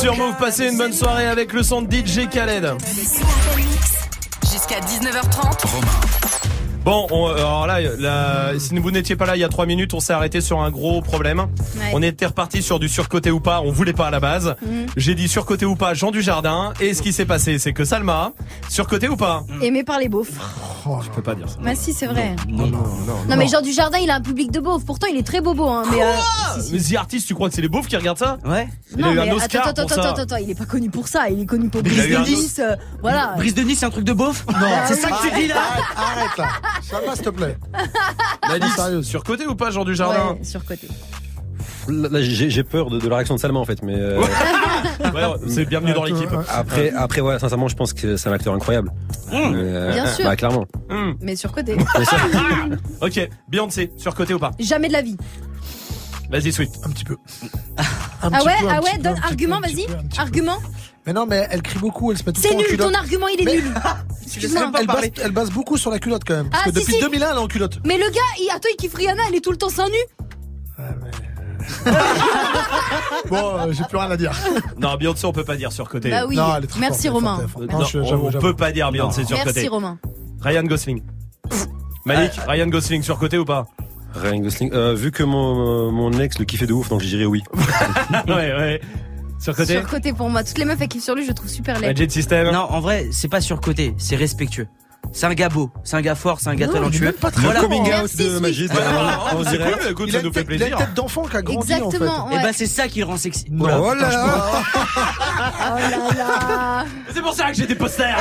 [0.00, 2.72] Sur Move, passez une bonne soirée avec le son de DJ Khaled.
[4.50, 6.09] Jusqu'à 19h30.
[6.84, 9.92] Bon, on- alors là, là, si vous n'étiez pas là il y a trois minutes,
[9.92, 11.40] on s'est arrêté sur un gros problème.
[11.40, 11.90] Ouais.
[11.92, 13.60] On était reparti sur du surcoté ou pas.
[13.60, 14.54] On voulait pas à la base.
[14.62, 14.86] Mhm.
[14.96, 16.72] J'ai dit surcoté ou pas, Jean du Jardin.
[16.80, 18.32] Et ce qui s'est passé, c'est que Salma,
[18.70, 20.30] surcoté ou pas Aimé par les beaufs.
[21.04, 21.56] Je peux pas dire ça.
[21.62, 22.34] Bah si, c'est vrai.
[22.48, 22.78] Non, non,
[23.28, 24.84] Non, mais Jean du Jardin, il a un public de beaufs.
[24.86, 25.68] Pourtant, il est très bobo.
[25.68, 26.06] Hein, mais, euh,
[26.72, 28.66] Mais The Artist, tu crois que c'est les beaufs qui regardent ça Ouais.
[28.96, 30.08] Il non, a eu mais un Oscar attends, pour attends, ça.
[30.10, 31.28] attends, attends, il est pas connu pour ça.
[31.28, 32.58] Il est connu pour Brise de Nice.
[32.64, 33.34] euh, voilà.
[33.36, 34.54] Brise de Nice, c'est un truc de beauf Non.
[34.88, 35.56] C'est ça que tu dis là
[35.96, 36.48] Arrête là.
[36.82, 37.56] Ça va, s'il te plaît.
[38.48, 39.02] Malice, sérieux.
[39.02, 40.88] surcoté ou pas, Jean du Jardin Ouais, sur côté.
[41.88, 44.20] Là, j'ai j'ai peur de, de la réaction de Salma en fait, mais euh,
[45.14, 46.28] Ouais, c'est bienvenue dans l'équipe.
[46.48, 48.92] après, après, ouais, sincèrement, je pense que c'est un acteur incroyable.
[49.32, 50.24] Euh, Bien sûr.
[50.24, 50.66] Bah, clairement.
[50.88, 51.12] Hmm.
[51.20, 51.76] Mais sur côté.
[51.76, 52.16] Mais ça-
[53.00, 55.16] Ok, Beyoncé, surcoté ou pas Jamais de la vie.
[56.30, 56.70] Vas-y, Sweet.
[56.84, 57.16] Un petit peu.
[58.22, 59.86] Ah petit ouais, peu, un ah petit ouais, peu, donne un petit argument, vas-y.
[59.86, 59.94] peu.
[61.06, 63.26] Mais non, mais elle crie beaucoup, elle se met tout le C'est nul, ton argument,
[63.28, 63.74] il est Mais- nul.
[64.22, 64.70] Excuse-moi.
[64.78, 66.50] Elle base, elle base beaucoup sur la culotte quand même.
[66.50, 67.00] Parce Ah, que si, depuis si.
[67.00, 67.78] 2001, elle est en culotte.
[67.84, 70.06] Mais le gars, il, attends, il kiffe Rihanna, elle est tout le temps seins nus.
[73.28, 74.32] Bon, euh, j'ai plus rien à dire.
[74.78, 76.10] Non, Beyoncé, on peut pas dire surcoté.
[76.10, 76.36] Bah oui.
[76.36, 77.36] Non, elle est très Merci forte, Romain.
[77.38, 77.72] forte, forte.
[77.72, 78.30] Non, je- on j'avoue.
[78.40, 79.52] peut pas dire Beyoncé surcoté.
[79.54, 79.98] Merci Romain.
[80.40, 81.02] Ryan Gosling.
[82.06, 83.66] Malik, Ryan Gosling surcoté ou pas?
[84.14, 84.70] Ryan Gosling.
[84.72, 87.42] Euh, vu que mon, mon ex le kiffait de ouf, donc je dirais oui.
[88.26, 88.80] Ouais, ouais.
[89.40, 90.44] Surcoté Sur côté pour moi.
[90.44, 91.88] Toutes les meufs kiffent sur lui, je le trouve super laid.
[91.88, 92.50] Magic System.
[92.50, 94.68] Non, en vrai, c'est pas surcoté, c'est respectueux.
[95.12, 97.06] C'est un gars beau, c'est un gars fort, c'est un gars Non, talentueux.
[97.06, 97.60] même pas très Voilà.
[97.60, 98.38] Coming out Merci, de.
[98.38, 98.70] Magid.
[98.70, 99.72] Euh, oh, on c'est dirait.
[99.72, 100.78] cool, écoute, Il ça nous fait tête- il a plaisir.
[100.78, 102.26] une tête d'enfant qui a grandi Exactement.
[102.26, 102.36] en fait.
[102.36, 103.44] Et bah c'est ça qui le rend sexy.
[103.60, 104.62] Oh là là.
[105.34, 106.84] Oh là là.
[107.12, 108.16] C'est pour ça que j'ai des posters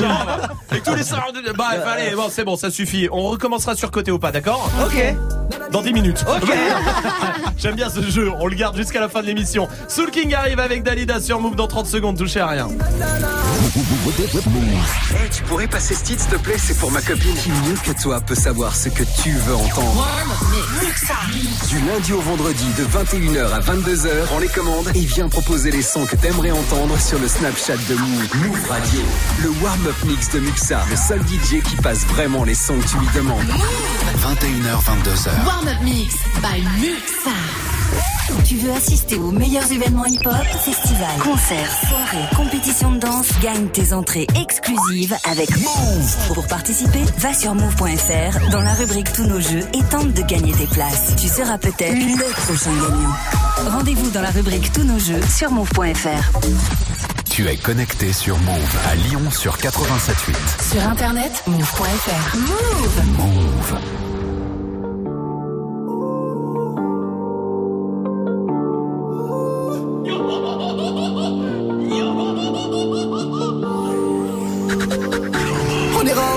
[0.00, 1.52] genre, Et tous les soirs de...
[1.52, 3.08] Bah, allez, bon, c'est bon, ça suffit.
[3.12, 5.14] On recommencera sur côté ou pas, d'accord Ok.
[5.70, 6.24] Dans 10 minutes.
[6.28, 6.50] Ok.
[7.56, 9.68] J'aime bien ce jeu, on le garde jusqu'à la fin de l'émission.
[9.88, 12.68] Soul King arrive avec Dalida sur Move dans 30 secondes, touchez à rien.
[15.14, 17.34] Hey, tu pourrais passer ce titre, s'il te plaît C'est pour ma copine.
[17.34, 20.06] Qui mieux que toi peut savoir ce que tu veux entendre
[21.68, 25.82] Du lundi au vendredi, de 21h à 22h, prends les commandes et viens proposer les
[25.82, 28.36] sons que t'aimerais entendre sur le Snapchat de Move.
[28.46, 29.00] Move Radio.
[29.42, 30.84] Le warm-up mix de Muxa.
[30.90, 33.42] Le seul DJ qui passe vraiment les sons que tu lui demandes.
[33.42, 35.46] 21h, 22h.
[35.46, 38.21] Warm Up Mix by Muxa.
[38.46, 40.34] Tu veux assister aux meilleurs événements hip-hop,
[40.64, 46.34] festivals, concerts, soirées, compétitions de danse Gagne tes entrées exclusives avec Move.
[46.34, 50.52] Pour participer, va sur move.fr dans la rubrique Tous nos jeux et tente de gagner
[50.52, 51.14] tes places.
[51.20, 53.70] Tu seras peut-être le prochain gagnant.
[53.76, 56.38] Rendez-vous dans la rubrique Tous nos jeux sur move.fr.
[57.30, 60.72] Tu es connecté sur Move à Lyon sur 87.8.
[60.72, 62.36] Sur internet, move.fr.
[62.36, 63.16] Move.
[63.16, 64.01] Move.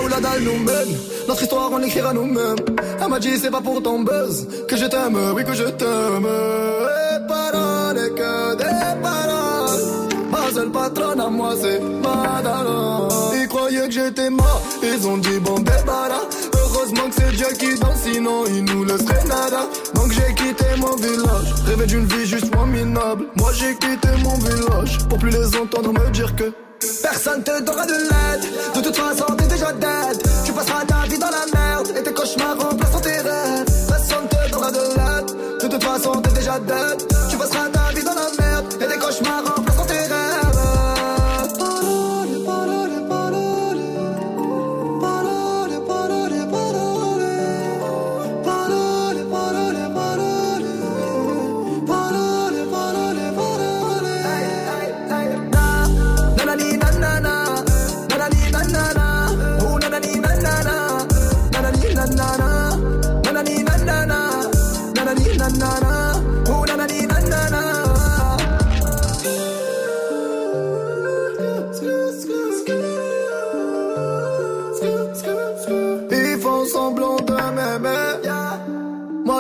[0.08, 0.98] La dalle nous mène.
[1.28, 2.58] Notre histoire, on l'écrira nous-mêmes.
[3.02, 6.26] Elle m'a dit, c'est pas pour ton buzz que je t'aime, oui, que je t'aime.
[6.26, 9.82] Et paroles, que des paroles.
[10.32, 13.08] Ma seule patronne à moi, c'est Madara.
[13.34, 16.26] Ils croyaient que j'étais mort, ils ont dit, bon, débarras.
[16.54, 19.62] Heureusement que c'est Dieu qui danse, sinon il nous laisserait nada.
[19.94, 23.26] Donc j'ai quitté mon village, rêvé d'une vie juste moins minable.
[23.38, 26.52] Moi j'ai quitté mon village pour plus les entendre me dire que.
[27.06, 30.24] Personne te donnera de l'aide, de toute façon t'es déjà dead.
[30.44, 33.66] Tu passeras ta vie dans la merde et tes cauchemars remplaceront tes rêves.
[33.88, 37.15] Personne te donnera de l'aide, de toute façon t'es déjà dead.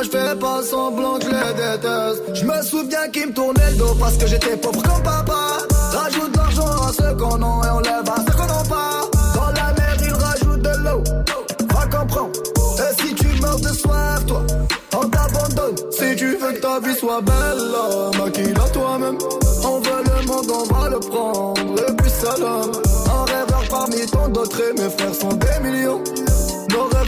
[0.06, 2.36] Je fais pas semblant que je les déteste.
[2.36, 5.57] Je me souviens qu'ils me tournaient le dos parce que j'étais pauvre comme papa.
[5.91, 9.02] Rajoute l'argent à ceux qu'on a et on lève à ceux qu'on n'a pas.
[9.36, 11.03] Dans la mer ils rajoutent de l'eau.
[11.73, 12.32] Va comprendre.
[12.77, 14.44] Et si tu meurs de soif, toi,
[14.94, 15.76] on t'abandonne.
[15.91, 19.18] Si tu veux que ta vie soit belle, maquille-la toi-même.
[19.64, 21.82] On veut le monde, on va le prendre.
[21.88, 22.72] Et puis salam.
[23.07, 26.03] Un rêveur parmi tant d'autres et mes frères sont des millions.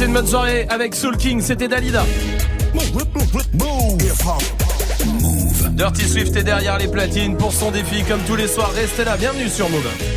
[0.00, 2.06] Passez une bonne soirée avec Soul King, c'était Dalida.
[5.72, 8.72] Dirty Swift est derrière les platines pour son défi comme tous les soirs.
[8.74, 10.09] Restez là, bienvenue sur Move.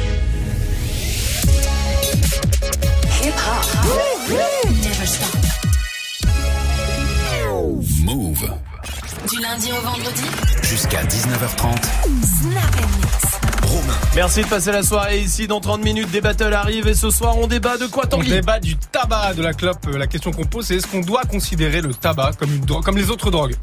[14.23, 15.47] Merci de passer la soirée ici.
[15.47, 18.29] Dans 30 minutes, des battles arrivent et ce soir, on débat de quoi On Tanguy
[18.29, 19.85] débat du tabac, de la clope.
[19.89, 23.09] Euh, La question qu'on pose, c'est est-ce qu'on doit considérer le tabac comme, comme les
[23.09, 23.55] autres drogues?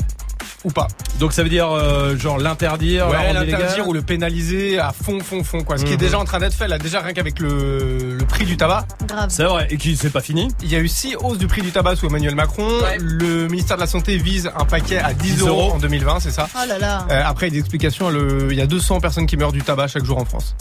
[0.65, 0.89] Ou pas
[1.19, 5.43] Donc ça veut dire euh, genre l'interdire, Ouais, l'interdire ou le pénaliser à fond, fond,
[5.45, 5.79] fond, quoi.
[5.79, 6.01] Ce qui est Mhm.
[6.01, 8.87] déjà en train d'être fait, là, déjà rien qu'avec le, le prix du tabac.
[9.07, 9.29] Grave.
[9.31, 11.63] C'est vrai, et qui c'est pas fini Il y a eu six hausses du prix
[11.63, 12.69] du tabac sous Emmanuel Macron.
[13.01, 15.73] Le ministère de la Santé vise un paquet à 10, 10 euros euros.
[15.75, 17.07] en 2020, c'est ça Oh là là.
[17.11, 18.11] Euh, Après, il y a des explications.
[18.11, 18.49] Le...
[18.51, 20.55] Il y a 200 personnes qui meurent du tabac chaque jour en France.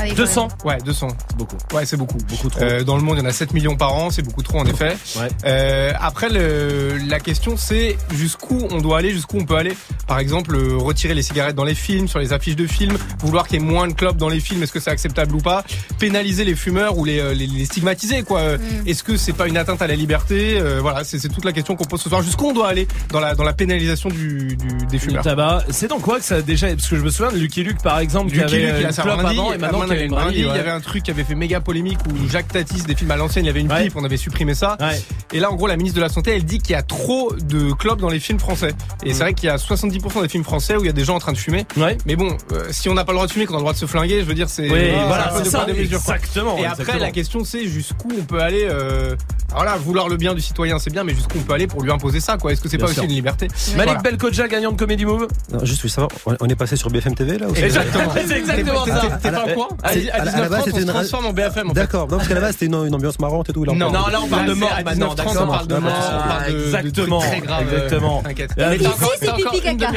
[0.00, 1.08] Ah oui, 200 Ouais, 200.
[1.28, 1.56] C'est beaucoup.
[1.74, 2.18] Ouais, c'est beaucoup.
[2.18, 2.62] Beaucoup trop.
[2.62, 4.58] Euh, dans le monde, il y en a 7 millions par an, c'est beaucoup trop
[4.58, 4.96] en effet.
[5.16, 5.28] Ouais.
[5.44, 9.76] Euh, après, le, la question c'est jusqu'où on doit aller, jusqu'où on peut aller.
[10.06, 13.46] Par exemple, euh, retirer les cigarettes dans les films, sur les affiches de films, vouloir
[13.46, 15.64] qu'il y ait moins de clopes dans les films, est-ce que c'est acceptable ou pas?
[15.98, 18.40] Pénaliser les fumeurs ou les, euh, les, les stigmatiser, quoi.
[18.40, 20.58] Euh, Est-ce que c'est pas une atteinte à la liberté?
[20.58, 22.22] Euh, Voilà, c'est c'est toute la question qu'on pose ce soir.
[22.22, 25.22] Jusqu'où on doit aller dans la, dans la pénalisation du, du- des Du fumeurs?
[25.22, 26.68] tabac, c'est dans quoi que ça a déjà?
[26.68, 28.86] Parce que je me souviens de Lucky Luke par exemple, qui Lucky avait Luke, il
[28.86, 30.40] a clope avant et maintenant une brindille.
[30.40, 33.10] Il y avait un truc qui avait fait méga polémique où Jacques Tatis, des films
[33.10, 33.84] à l'ancienne, il y avait une Ouais.
[33.84, 34.76] pipe, on avait supprimé ça.
[34.80, 35.00] Ouais.
[35.32, 37.32] Et là, en gros, la ministre de la Santé, elle dit qu'il y a trop
[37.34, 38.72] de clopes dans les films français.
[39.04, 41.04] Et c'est vrai qu'il y a 70% des films français où il y a des
[41.04, 41.66] gens en train de fumer.
[41.76, 41.96] Ouais.
[42.06, 43.72] Mais bon, euh, si on n'a pas le droit de fumer, qu'on a le droit
[43.72, 45.98] de se flinguer, je veux dire, c'est Oui, voilà, un peu ça, de mesure.
[45.98, 46.98] exactement, Et après, exactement.
[46.98, 48.66] la question, c'est jusqu'où on peut aller.
[48.68, 49.14] euh,
[49.52, 51.82] Alors là, vouloir le bien du citoyen, c'est bien, mais jusqu'où on peut aller pour
[51.82, 52.98] lui imposer ça, quoi Est-ce que c'est pas sûr.
[53.02, 53.94] aussi une liberté Malik Voilà.
[54.00, 55.26] Belkoja, gagnant de Comedy Move.
[55.52, 58.12] Non, juste, oui, savoir, on on est passé sur BFM TV là ou c'est- Exactement,
[58.14, 59.18] c'est exactement ça.
[59.22, 61.26] t'es- pas au courant À à la- à la base, 19h30, c'était on se transforme
[61.26, 61.72] en BFM.
[61.72, 63.64] D'accord, non, parce qu'à la base c'était une, ambiance marrante et tout.
[63.64, 65.42] Non, là, on parle de mort maintenant, 19h30, d'accord.
[65.42, 68.22] On parle de mort, Exactement, exactement.
[68.56, 69.94] Mais encore-.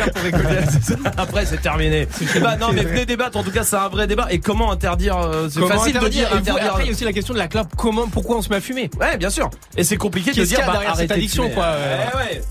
[1.17, 2.07] Après, c'est terminé.
[2.41, 3.37] Bah, non, mais venez débattre.
[3.37, 4.27] En tout cas, c'est un vrai débat.
[4.29, 6.65] Et comment interdire euh, C'est facile de interdire dire interdire.
[6.71, 7.67] Après, il y a aussi la question de la clope.
[7.77, 8.89] Comment, pourquoi on se met à fumer?
[8.99, 9.49] Ouais, bien sûr.
[9.77, 12.05] Et c'est compliqué de dire bah, derrière cette addiction, quoi, euh.
[12.13, 12.41] Eh ouais.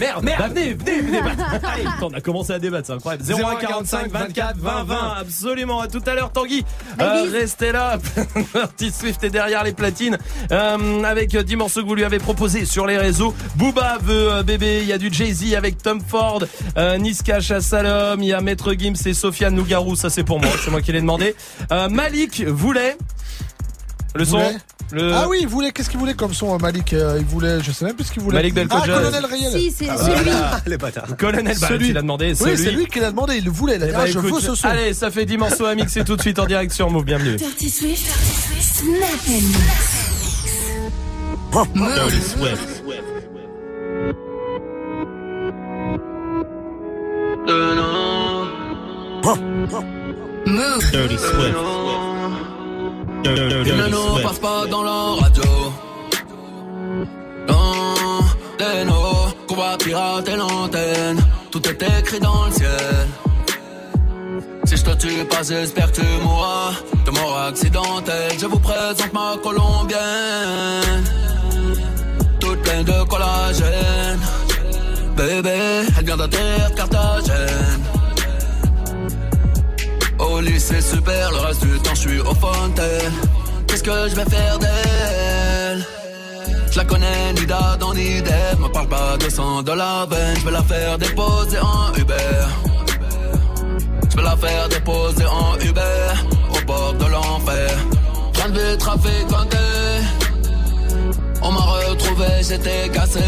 [0.00, 0.40] Merde, Merde.
[0.40, 1.18] Bah, venez, venez, venez.
[1.62, 3.24] Allez, putain, on a commencé à débattre, c'est incroyable.
[3.24, 5.14] 0145 24 20 20.
[5.20, 5.80] Absolument.
[5.80, 6.64] À tout à l'heure, Tanguy.
[7.00, 7.98] Euh, restez là.
[8.54, 10.18] Dirty Swift est derrière les platines.
[10.50, 13.34] Euh, avec 10 morceaux que vous lui avez proposés sur les réseaux.
[13.56, 14.80] Booba veut euh, bébé.
[14.82, 16.42] Il y a du Jay-Z avec Tom Ford.
[16.76, 18.22] Euh, Niska Chassalom.
[18.22, 19.96] Il y a Maître Gims et Sofiane Nougarou.
[19.96, 20.50] Ça, c'est pour moi.
[20.64, 21.34] C'est moi qui l'ai demandé.
[21.72, 22.96] Euh, Malik voulait.
[24.14, 24.38] Le son.
[24.38, 24.56] Voulait
[24.92, 25.12] Le...
[25.14, 27.84] Ah oui, il voulait, qu'est-ce qu'il voulait comme son, Malik euh, Il voulait, je sais
[27.84, 28.36] même plus ce qu'il voulait.
[28.38, 28.96] Malik Belkhodja.
[28.96, 29.52] Ah, Colonel Riel.
[29.52, 30.30] Si, c'est Ah, celui.
[30.66, 31.16] Les bâtards.
[31.16, 31.86] Colonel bah, Celui.
[31.88, 32.30] tu l'as demandé.
[32.30, 32.58] Oui, celui.
[32.58, 33.76] c'est lui qui l'a demandé, il le voulait.
[33.76, 34.66] Il a dit, bah, ah, je veux ce son.
[34.66, 37.04] Allez, ça fait 10 morceaux à mixer tout de suite en direct sur Move.
[37.04, 37.36] Bienvenue.
[37.36, 38.10] Dirty Swift,
[38.82, 40.10] and Mix.
[41.84, 42.82] Dirty Swift.
[50.46, 50.90] Move.
[50.90, 52.09] Dirty Swift.
[53.22, 54.26] Dirty, dirty Ne nous Swift.
[54.26, 55.42] passe pas dans la radio.
[57.48, 58.20] Non,
[58.58, 61.18] des nos, qu'on va pirater l'antenne.
[61.50, 63.06] Tout est écrit dans le ciel.
[64.64, 66.72] Si je te tue pas, j'espère que tu mourras
[67.04, 68.32] de mort accidentelle.
[68.40, 71.04] Je vous présente ma colombienne.
[72.38, 74.20] Toute pleine de collagène.
[75.16, 75.58] Bébé,
[75.98, 77.82] elle vient d'atterrir Carthagène.
[80.20, 83.12] Au lycée super, le reste du temps je suis au fontaine.
[83.66, 85.86] Qu'est-ce que je vais faire d'elle?
[86.70, 88.58] Je la connais ni d'Adam ni d'Ève.
[88.60, 90.36] Me parle pas de sang de la veine.
[90.38, 92.14] Je vais la faire déposer en Uber.
[94.10, 96.12] Je vais la faire déposer en Uber.
[96.50, 97.70] Au bord de l'enfer.
[98.32, 99.56] Train de trafiquanté.
[101.42, 103.20] On m'a retrouvé, j'étais cassé.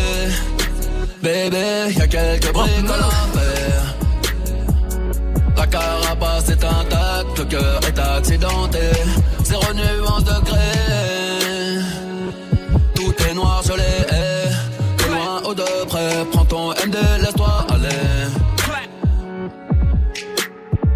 [1.22, 3.91] Bébé, y'a quelques briques à l'affaire.
[5.56, 8.78] La carapace est intacte, le cœur est accidenté.
[9.44, 10.70] Zéro nuance de gré.
[12.94, 14.48] Tout est noir, je hais.
[14.98, 17.88] De loin ou de près, prends ton MD, laisse-toi aller.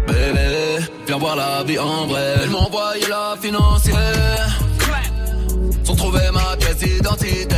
[0.07, 2.35] Bébé, viens voir la vie en vrai.
[2.43, 4.59] Elle m'a envoyé la financière.
[5.83, 7.55] Sans trouver ma pièce d'identité.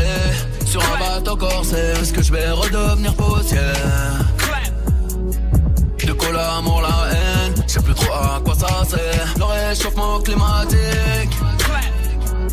[0.66, 4.29] Sur un bateau corsaire, est-ce que je vais redevenir poussière?
[6.32, 7.54] L'amour, la haine.
[7.68, 9.34] Je sais plus trop à quoi ça sert.
[9.38, 11.34] Le réchauffement climatique.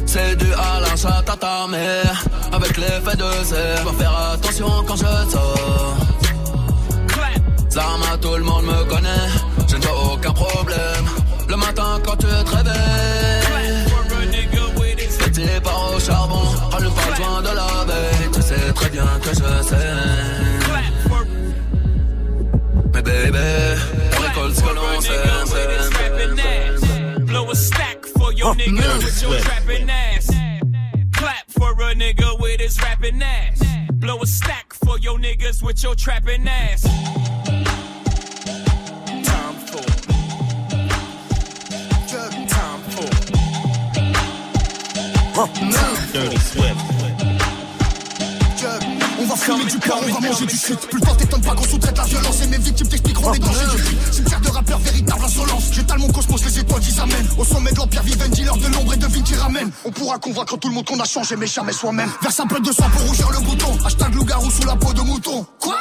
[0.06, 1.64] C'est dû à la chatte à ta
[2.52, 3.82] Avec l'effet de serre.
[3.82, 5.96] Dois faire attention quand je sors.
[7.70, 9.28] Zama, tout le monde me connaît.
[9.68, 11.06] Je ne aucun problème.
[11.48, 13.86] Le matin quand tu te réveilles
[15.18, 16.44] Petit par au charbon.
[16.70, 18.30] Rallume pas besoin de la veille.
[18.32, 20.35] Tu sais très bien que je sais
[23.06, 23.38] mais bébé,
[24.16, 25.24] on récolte ce que l'on sème.
[27.26, 30.26] Blow a stack for your nigga with your trapping ass.
[31.12, 33.60] Clap for a nigga with his rapping ass.
[33.92, 36.82] Blow a stack for your niggas with your trapping ass.
[39.24, 39.82] Time for.
[42.48, 43.10] Time for.
[46.12, 47.15] Dirty Swift.
[49.36, 50.80] On va fumer du on va manger du shit.
[50.88, 53.66] Plus le temps t'étonne pas qu'on sous-traite la violence et mes victimes t'expliqueront les dangers
[53.76, 53.96] du prix.
[54.10, 55.64] Cimetière de rappeurs, véritable insolence.
[55.72, 57.28] J'étale mon cosmos, les étoiles qu'ils amènent.
[57.36, 59.70] Au sommet de l'empire, vive un dealer de l'ombre et de vie qui ramène.
[59.84, 62.10] On pourra convaincre tout le monde qu'on a changé, mais jamais soi-même.
[62.22, 63.76] Verse un peu de sang pour rougir le bouton.
[63.84, 65.46] Hashtag loup-garou sous la peau de mouton.
[65.60, 65.76] Quoi?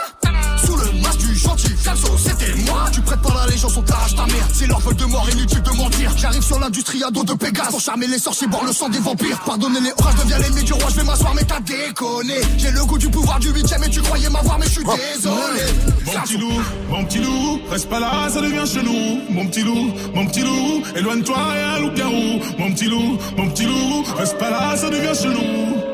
[0.66, 2.86] Sous le masque du gentil, Flamso, c'était moi.
[2.92, 4.48] Tu prêtes pas la légion, on t'arrache ta mère.
[4.54, 6.12] C'est leur vol de mort, inutile de mentir.
[6.18, 7.70] J'arrive sur l'industrie à dos de Pégase.
[7.70, 9.40] Pour charmer les sorciers, boire le sang des vampires.
[9.46, 10.88] Pardonnez les orages, deviens l'ennemi du roi.
[10.90, 12.36] Je vais m'asseoir, mais t'as déconné.
[12.58, 15.62] J'ai le goût du pouvoir du huitième et tu croyais m'avoir, mais je suis désolé.
[16.06, 19.22] Mon petit loup, mon petit loup, reste pas là, ça devient chelou.
[19.30, 22.40] Mon petit loup, mon petit loup, éloigne-toi et un loup-garou.
[22.58, 25.85] Mon petit loup, mon petit loup, reste pas là, ça devient chelou.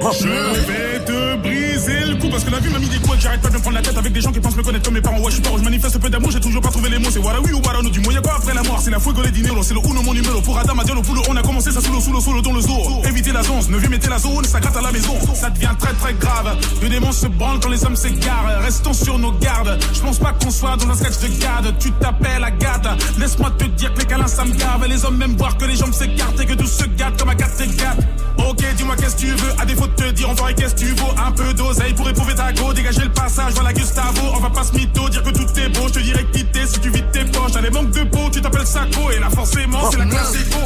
[0.00, 3.20] Je vais te briser le coup parce que la vie m'a mis des coups et
[3.20, 4.94] j'arrête pas de me prendre la tête avec des gens qui pensent me connaître comme
[4.94, 5.18] mes parents.
[5.18, 7.10] Ouais, je suis pas, je manifeste peu d'amour, j'ai toujours pas trouvé les mots.
[7.10, 8.00] C'est voilà oui ou voilà non, du.
[8.00, 8.80] Y'a quoi après la mort?
[8.82, 10.40] C'est la fougue les dinero, c'est le uno mon numéro.
[10.40, 12.60] Pour Adam, le on a commencé ça sous le sous le sous le dans le
[12.60, 13.02] zoo.
[13.06, 15.14] Éviter la zone, ne mettez la zone, ça gratte à la maison.
[15.34, 16.56] Ça devient très très grave.
[16.80, 18.60] Le démon se branle quand les hommes s'égarent.
[18.62, 19.78] Restons sur nos gardes.
[19.92, 21.74] Je pense pas qu'on soit dans un sketch de garde.
[21.78, 22.88] Tu t'appelles Agathe.
[23.18, 24.86] Laisse-moi te dire que les câlins ça me gave.
[24.88, 27.76] Les hommes même voir que les jambes s'écartent et que tout se gâte comme Agathe
[27.76, 27.98] gâte.
[28.38, 29.52] Ok, dis-moi qu'est-ce que tu veux?
[29.58, 31.12] À défaut de te dire, on va qu'est-ce que tu vaux.
[31.24, 32.72] Un peu d'oseille pour éprouver ta go.
[32.72, 34.22] Dégager le passage, voilà Gustavo.
[34.34, 35.88] On va pas se mytho, dire que tout est beau.
[35.88, 37.52] Je te dirais quitter si tu vides tes poches.
[37.52, 39.10] T'as des manques de peau, tu t'appelles Sako.
[39.10, 40.60] Et là, forcément, c'est la classe éco.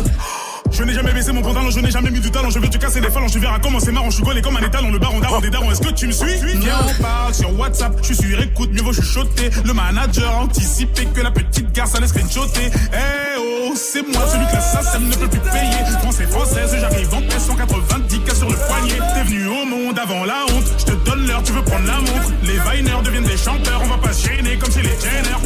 [0.73, 2.49] Je n'ai jamais baissé mon pantalon, je n'ai jamais mis du talent.
[2.49, 4.09] Je veux te casser les phalanges, tu verras comment c'est marrant.
[4.09, 5.71] Je suis comme un étalon, le baron daron des darons.
[5.71, 6.35] Est-ce que tu me suis?
[6.57, 7.95] Viens, on parle sur WhatsApp.
[8.01, 9.51] Je suis sur écoute, mieux vaut chuchoter.
[9.65, 12.71] Le manager a anticipé que la petite garce allait screenshotter.
[12.95, 13.32] Eh
[13.73, 15.99] oh, c'est moi, celui que l'assassin ne peut plus payer.
[16.01, 18.99] Français, française, j'arrive en paix, 190 cas sur le poignet.
[19.15, 20.65] T'es venu au monde avant la honte.
[20.79, 22.31] Je te donne l'heure, tu veux prendre la montre.
[22.43, 25.37] Les Viners deviennent des chanteurs, on va pas se gêner comme chez les Jenner.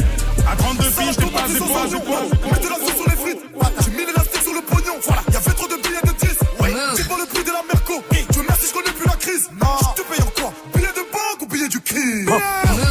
[0.49, 2.19] À 32 filles, je t'ai pas c'est quoi, c'est quoi
[2.51, 3.41] Mettez la sauce sur les frites.
[3.83, 4.95] J'ai mis l'élastique sur le pognon.
[5.05, 6.27] Voilà, y'avait trop de billets de 10.
[6.61, 8.03] Ouais, c'est pas le prix de la Merco.
[8.11, 9.49] Dieu merci, je connais plus la crise.
[9.51, 12.29] Je te paye en quoi Billet de banque ou billet du crime?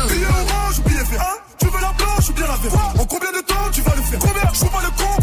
[0.09, 1.37] Billet orange ou billet vert?
[1.59, 3.01] Tu veux la blanche ou bien la verte?
[3.01, 4.19] En combien de temps tu vas le faire?
[4.19, 4.43] Combien?
[4.53, 5.16] Je pas le con,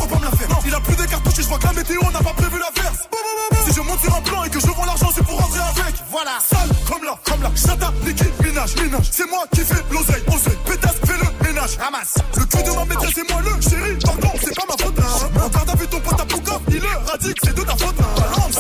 [4.45, 5.95] et que je vends l'argent, c'est pour rentrer avec.
[6.11, 7.52] Voilà, sale comme là, comme là.
[7.56, 9.10] Chata, liquide, minage, minage.
[9.11, 10.57] C'est moi qui fais l'oseille, oseille.
[10.65, 11.78] Pétasse, fais le ménage.
[11.80, 12.15] Ramasse.
[12.38, 13.98] Le cul de ma maîtresse, c'est moi le chéri.
[14.03, 14.99] Pardon, c'est pas ma faute.
[14.99, 15.45] Hein.
[15.45, 17.95] Encore t'as vu ton pote à Pouka, il le radique, c'est de ta faute.
[17.99, 18.22] Hein.
[18.22, 18.60] Balance.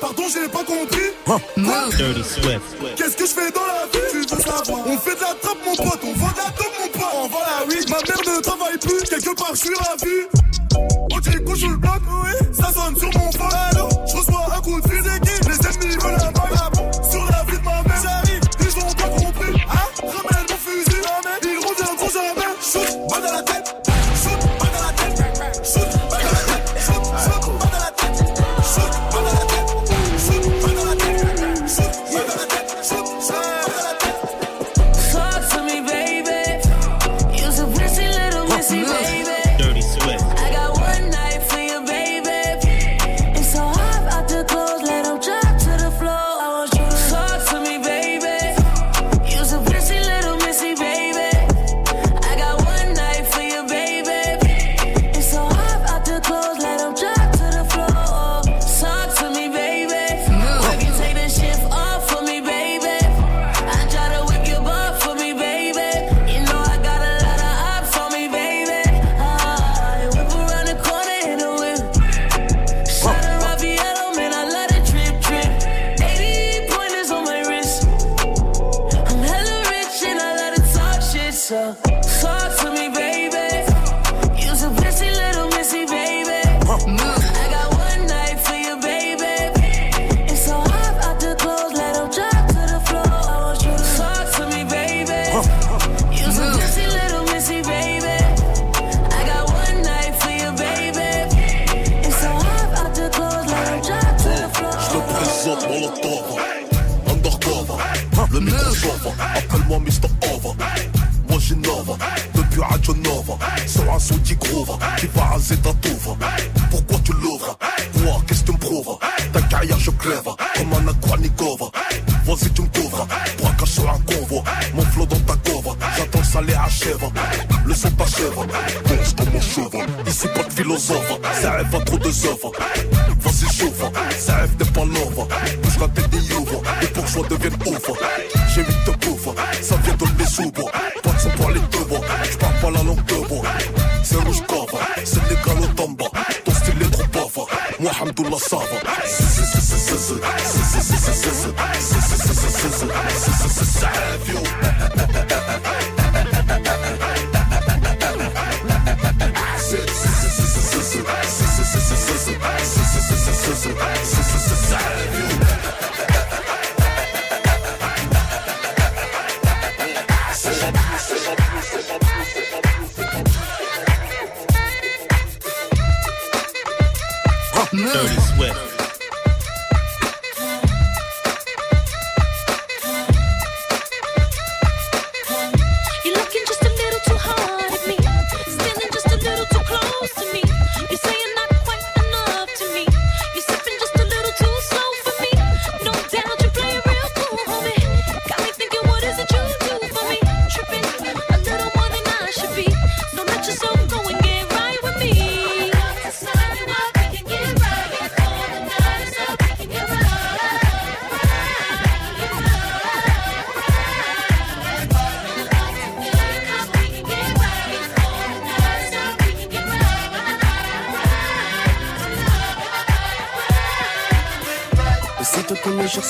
[0.00, 1.10] Pardon, j'ai pas compris.
[2.96, 4.26] Qu'est-ce que je fais dans la vie?
[4.26, 6.00] Tu veux savoir On fait de la trappe, mon pote.
[6.04, 7.12] On vend de la dope, mon pote.
[7.14, 7.88] On vend la weed.
[7.88, 9.02] Ma mère ne travaille plus.
[9.08, 10.44] Quelque part, je suis ravi.
[11.12, 12.32] On dit qu'on joue le bloc, oui.
[12.52, 13.53] Ça sonne sur mon phone.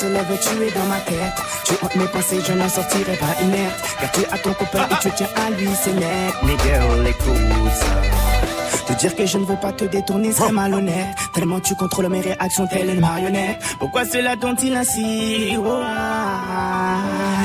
[0.04, 1.38] Se lève, tu es dans ma tête.
[1.64, 3.78] Tu hantes mes pensées, je n'en sortirai pas inerte.
[4.00, 6.34] Car tu as ton copain et tu tiens à lui, c'est net.
[6.44, 8.84] Mais girl, écoute ça.
[8.86, 11.16] Te dire que je ne veux pas te détourner serait malhonnête.
[11.32, 13.58] Tellement tu contrôles mes réactions, telle une marionnette.
[13.78, 16.13] Pourquoi cela dont-il ainsi Oh, ah.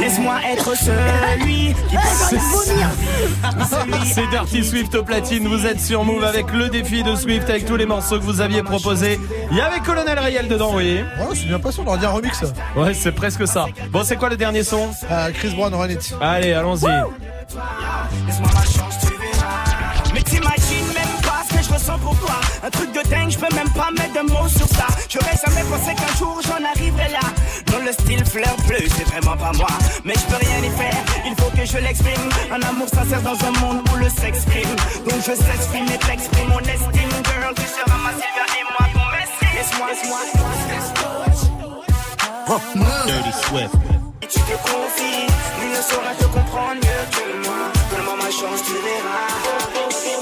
[0.10, 1.98] Laisse-moi être celui qui.
[4.11, 7.68] C'est Dirty Swift au platine, vous êtes sur Move avec le défi de Swift avec
[7.68, 9.19] tous les morceaux que vous aviez proposés.
[9.52, 11.02] Il y avait Colonel Riel dedans, oui.
[11.19, 12.44] Ouais, c'est bien passé, on aurait dit un remix.
[12.76, 13.68] Ouais, c'est presque ça.
[13.91, 16.15] Bon, c'est quoi le dernier son Euh, Chris Brown, Run It.
[16.19, 16.86] Allez, allons-y.
[16.88, 19.64] Laisse-moi ma chance, tu verras.
[20.11, 22.34] Mais t'imagines même pas ce que je ressens pour toi.
[22.65, 24.88] Un truc de dingue, je peux même pas mettre de mots sur ça.
[25.07, 27.19] J'aurais jamais pensé qu'un jour j'en arriverais là.
[27.72, 29.68] Non, le style fleur bleu, c'est vraiment pas moi.
[30.04, 32.30] Mais je peux rien y faire, il faut que je l'exprime.
[32.52, 34.76] Un amour sincère dans un monde où le sexe prime.
[35.06, 37.54] Donc je s'exprime et t'exprime mon estime, girl.
[37.56, 39.56] Tu seras ma Sylvia et moi ton messie.
[39.56, 40.50] Laisse-moi, laisse-moi, laisse-moi.
[43.06, 43.76] Dirty Swift.
[44.22, 45.28] Et tu te confies,
[45.62, 47.72] lui ne saura te comprendre mieux que moi.
[47.91, 50.19] Donne-moi ma chance, tu verras.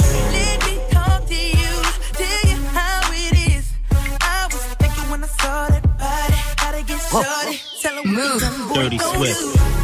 [8.74, 9.77] Dirty Swift.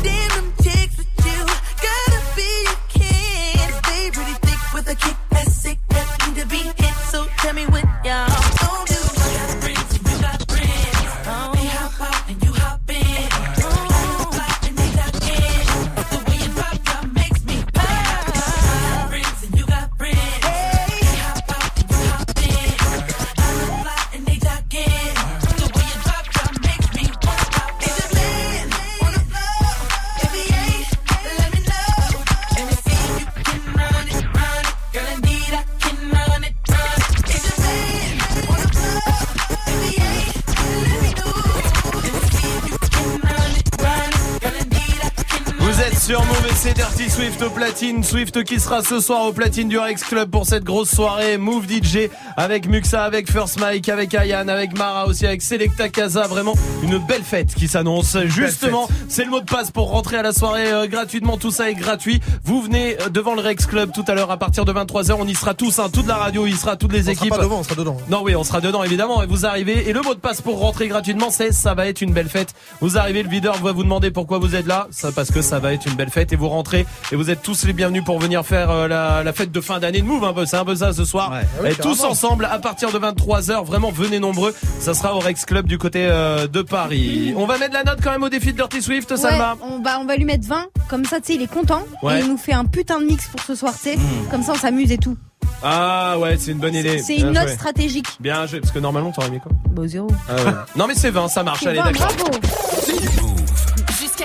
[47.13, 48.03] Swift platine.
[48.03, 51.37] Swift qui sera ce soir au platine du Rex Club pour cette grosse soirée.
[51.37, 56.27] Move DJ avec Muxa, avec First Mike, avec Ayan, avec Mara aussi, avec Selecta Casa.
[56.27, 58.17] Vraiment une belle fête qui s'annonce.
[58.25, 61.37] Justement, c'est le mot de passe pour rentrer à la soirée euh, gratuitement.
[61.37, 62.21] Tout ça est gratuit.
[62.43, 65.15] Vous venez euh, devant le Rex Club tout à l'heure à partir de 23h.
[65.19, 67.27] On y sera tous, hein, toute la radio, il sera toutes les On équipes.
[67.27, 67.97] sera pas devant, on sera dedans.
[68.09, 69.21] Non, oui, on sera dedans évidemment.
[69.23, 69.89] Et vous arrivez.
[69.89, 72.53] Et le mot de passe pour rentrer gratuitement, c'est ça va être une belle fête.
[72.81, 74.87] Vous arrivez, le videur va vous demander pourquoi vous êtes là.
[74.91, 76.33] Ça parce que ça va être une belle fête.
[76.33, 76.85] Et vous rentrez.
[77.11, 79.79] Et vous êtes tous les bienvenus pour venir faire euh, la, la fête de fin
[79.79, 80.23] d'année de Move.
[80.23, 81.31] Un peu, c'est un peu ça ce soir.
[81.33, 82.09] Ah oui, et tous carrément.
[82.23, 83.65] Ensemble à partir de 23h.
[83.65, 84.53] Vraiment, venez nombreux.
[84.79, 87.33] Ça sera au Rex Club du côté euh, de Paris.
[87.35, 89.57] On va mettre la note quand même au défi de Dirty Swift, Ouais, Salma.
[89.61, 91.83] on va, on va lui mettre 20, comme ça, tu sais, il est content.
[92.01, 92.19] Ouais.
[92.19, 93.97] Et il nous fait un putain de mix pour ce soir, tu sais.
[94.31, 95.17] Comme ça, on s'amuse et tout.
[95.63, 96.99] Ah ouais, c'est une bonne idée.
[96.99, 98.07] C'est une note stratégique.
[98.19, 99.51] Bien joué, parce que normalement t'aurais mis quoi?
[99.69, 100.07] Bah, zéro.
[100.29, 100.51] Ah ouais.
[100.75, 101.65] Non mais c'est 20, ça marche.
[101.65, 102.07] Allez, 20, d'accord.
[102.17, 103.32] bravo.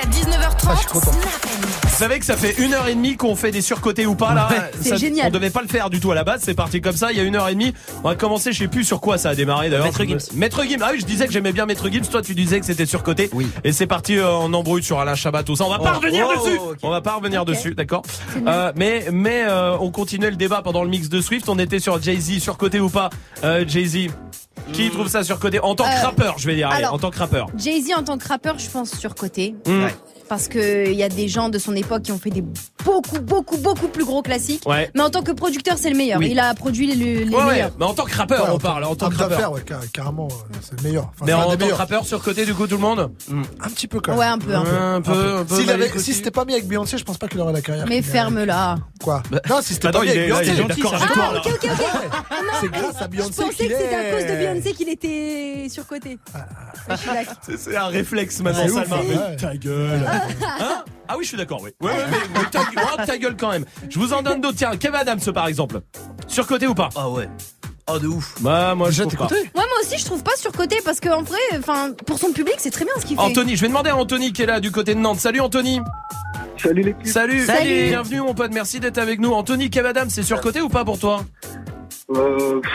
[0.00, 1.04] Jusqu'à 19h30.
[1.82, 4.32] Vous savez que ça fait une heure et demie qu'on fait des surcotés ou pas
[4.34, 4.48] là.
[4.80, 5.26] C'est génial.
[5.28, 6.42] On devait pas le faire du tout à la base.
[6.44, 7.10] C'est parti comme ça.
[7.10, 7.74] Il y a une heure et demie.
[8.04, 8.52] On a commencé.
[8.52, 9.86] Je sais plus sur quoi ça a démarré d'ailleurs.
[9.86, 10.18] Maître Gims.
[10.36, 10.78] Maître Gims.
[10.82, 12.06] Ah oui, je disais que j'aimais bien Maître Gims.
[12.08, 13.28] Toi, tu disais que c'était surcoté.
[13.32, 13.48] Oui.
[13.64, 15.64] Et c'est parti euh, en embrouille sur Alain Chabat tout ça.
[15.64, 16.00] On va pas Oh.
[16.00, 16.58] revenir Oh, dessus.
[16.82, 18.02] On va pas revenir dessus, d'accord.
[18.46, 21.48] Euh, mais mais euh, on continuait le débat pendant le mix de Swift.
[21.48, 23.10] On était sur Jay Z surcoté ou pas.
[23.42, 23.96] Euh, Jay Z.
[24.72, 26.98] Qui trouve ça surcoté en tant que Euh, rappeur, je vais dire, allez, alors- en
[26.98, 27.47] tant que rappeur.
[27.56, 29.55] Jay-Z en tant que rappeur, je pense surcoté.
[29.66, 29.86] Hmm.
[30.28, 32.44] Parce que il y a des gens de son époque qui ont fait des
[32.84, 34.62] beaucoup, beaucoup, beaucoup plus gros classiques.
[34.68, 34.90] Ouais.
[34.94, 36.18] Mais en tant que producteur, c'est le meilleur.
[36.18, 36.28] Oui.
[36.32, 37.52] Il a produit les, les Ouais, ouais.
[37.52, 37.70] meilleurs.
[37.78, 38.84] Mais en tant que rappeur, Ouais, on parle.
[38.84, 39.28] En tant que rappeur.
[39.30, 41.05] d'affaires, ouais, car- carrément, euh, c'est le meilleur.
[41.14, 43.10] Enfin, Mais en tant que rappeur surcoté du coup tout le monde.
[43.30, 44.20] Un petit peu quand même.
[44.20, 44.70] Ouais, un peu, un peu.
[44.70, 45.98] Un peu, un peu.
[45.98, 47.86] Si c'était pas mis avec Beyoncé, je pense pas qu'il aurait la carrière.
[47.88, 48.76] Mais qu'il ferme-la.
[49.02, 50.44] Quoi Non, si c'était pas mis il avec Beyoncé.
[50.56, 51.40] d'accord je avec toi, là.
[51.44, 52.10] Ok, ok, ok.
[52.60, 54.36] C'est grâce à Je Beyoncé pensais qu'il que c'était à cause de.
[54.36, 56.18] Beyoncé qu'il était surcoté.
[56.34, 57.56] Ah, je.
[57.56, 59.36] C'est- un réflexe maintenant, C'est ouf, Salma.
[59.38, 60.00] Ta gueule.
[60.61, 61.70] Hein ah oui, je suis d'accord, oui.
[61.81, 63.65] Ouais, ouais, mais, mais ta, oh, ta gueule quand même.
[63.89, 64.57] Je vous en donne d'autres.
[64.57, 65.81] Tiens, Kev Adams, par exemple.
[66.27, 66.90] Surcoté ou pas?
[66.97, 67.28] Ah ouais.
[67.90, 68.35] Oh de ouf.
[68.43, 69.35] Bah, moi, je trouve pas.
[69.35, 72.70] Ouais, moi aussi, je trouve pas surcoté parce qu'en vrai, enfin, pour son public, c'est
[72.70, 73.23] très bien ce qu'il fait.
[73.23, 75.20] Anthony, je vais demander à Anthony qui est là du côté de Nantes.
[75.20, 75.81] Salut Anthony.
[76.62, 77.07] Salut l'équipe.
[77.07, 77.47] Salut.
[77.47, 77.86] Salut.
[77.89, 79.32] Bienvenue mon pote, merci d'être avec nous.
[79.32, 81.24] Anthony, Kev Adams, c'est surcoté ou pas pour toi?
[82.10, 82.72] Euh, pff,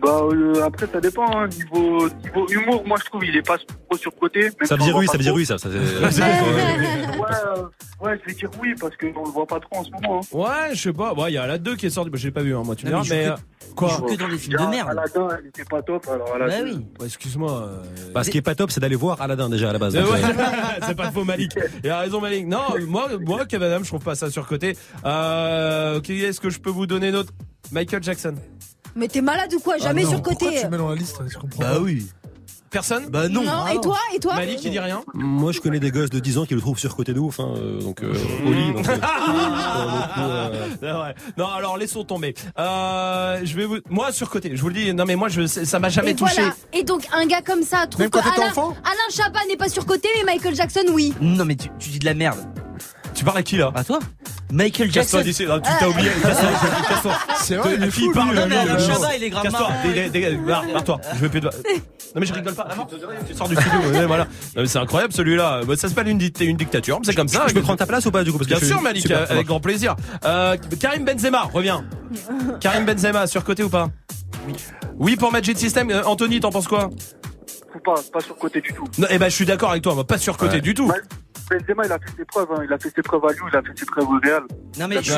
[0.00, 1.26] bah euh, après ça dépend.
[1.36, 1.48] Hein.
[1.48, 4.42] Niveau niveau humour, moi je trouve il est pas trop surcoté.
[4.42, 5.38] même Ça veut si on dire oui, ça veut dire trop.
[5.38, 5.58] oui, ça.
[5.58, 6.28] ça c'est-
[7.18, 7.26] Ouais,
[7.56, 7.62] euh,
[8.00, 10.20] ouais, je vais dire oui parce qu'on le voit pas trop en ce moment.
[10.20, 10.36] Hein.
[10.36, 11.12] Ouais, je sais pas.
[11.14, 12.10] Ouais, il y a la 2 qui est sortie.
[12.10, 13.16] Bah, j'ai pas vu, hein, moi, tu me Non, diras.
[13.16, 13.34] mais euh,
[13.74, 14.88] quoi Il joue que dans des films de merde.
[14.90, 16.06] Aladdin, il était pas top.
[16.08, 16.86] Alors Aladdin, Bah oui.
[17.00, 17.62] Ouais, Excuse-moi.
[17.68, 17.82] euh,
[18.14, 19.96] Bah, ce qui est pas top, c'est d'aller voir Aladdin déjà à la base.
[19.96, 21.50] Euh, Donc, ouais, euh, c'est pas faux Malik.
[21.82, 22.46] Il a raison Malik.
[22.46, 24.76] Non, moi, moi, Kevin Adams, je trouve pas ça surcoté.
[25.04, 27.32] Euh, qui est-ce que je peux vous donner d'autre?
[27.72, 28.34] Michael Jackson.
[28.96, 30.36] Mais t'es malade ou quoi Jamais Ah non, surcoté.
[30.46, 32.06] Pourquoi tu mets dans la liste Je comprends Bah oui.
[32.70, 33.44] Personne Bah non.
[33.44, 36.18] Non, et toi Et toi Malik qui dit rien Moi, je connais des gosses de
[36.20, 38.12] 10 ans qui le trouvent surcoté de ouf, hein, euh, donc euh,
[38.46, 38.72] au lit.
[38.74, 41.12] Donc, euh, pour le coup, euh.
[41.38, 42.34] Non, alors laissons tomber.
[42.58, 44.54] Euh, je vais vous, moi sur côté.
[44.54, 44.92] Je vous le dis.
[44.92, 46.34] Non, mais moi, je, ça m'a jamais Et touché.
[46.34, 46.54] voilà.
[46.74, 49.46] Et donc un gars comme ça trouve Même que quand t'étais Alain, enfant Alain Chabat
[49.48, 51.14] n'est pas surcoté, mais Michael Jackson oui.
[51.22, 52.38] Non, mais tu, tu dis de la merde.
[53.14, 53.98] Tu parles à qui là À toi
[54.50, 55.28] Michael Casse-toi Jackson.
[55.28, 55.46] d'ici.
[55.46, 56.10] Non, tu t'as oublié.
[56.22, 56.48] Casse-toi.
[56.88, 57.12] Casse-toi.
[57.40, 59.42] C'est vrai, il est fou, parle non, mais lui, Alain là, Chabat, il est grave
[59.42, 59.68] Casse-toi.
[60.72, 61.00] Barre-toi.
[61.14, 61.50] Je veux plus de.
[62.14, 62.66] Non mais je rigole pas.
[63.28, 63.80] Tu sors du studio.
[64.06, 64.24] voilà.
[64.24, 65.60] Non, mais c'est incroyable celui-là.
[65.66, 66.98] Bah, ça s'appelle une, dict- une dictature.
[67.04, 67.44] C'est comme ça.
[67.48, 69.94] je peux prendre ta place ou pas du coup Bien sûr, Malik, avec grand plaisir.
[70.24, 71.84] Euh, Karim Benzema, reviens.
[72.60, 73.90] Karim Benzema, sur côté ou pas
[74.46, 74.54] Oui.
[74.96, 75.90] Oui pour Magic System.
[75.90, 76.88] Euh, Anthony, t'en penses quoi
[77.74, 78.84] Faut pas, pas sur côté du tout.
[78.96, 79.94] non, Eh ben, je suis d'accord avec toi.
[79.94, 80.60] moi, Pas sur côté Ouais.
[80.62, 80.90] du tout.
[81.50, 82.62] Benzema, il a fait ses preuves, hein.
[82.64, 84.42] il a fait ses preuves à Lyon, il a fait ses preuves au Real.
[84.78, 85.12] Non mais je,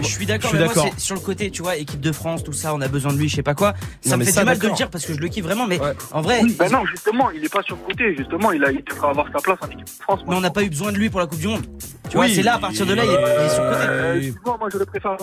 [0.00, 2.52] je suis d'accord, mais moi c'est sur le côté, tu vois, équipe de France, tout
[2.52, 3.74] ça, on a besoin de lui, je sais pas quoi.
[4.02, 5.44] Ça Non, me fait ça, du mal de le dire parce que je le kiffe
[5.44, 5.80] vraiment, mais
[6.12, 8.84] en vrai, Oui, ben non, justement, il est pas sur côté, justement, il, a, il
[8.84, 10.20] devrait avoir sa place en équipe de France.
[10.28, 11.64] mais on n'a pas eu besoin de lui pour la Coupe du Monde.
[12.10, 13.84] Tu vois, c'est là à partir de là, il est, il est sur côté.
[13.88, 15.14] Euh, tu vois, moi j'aurais préféré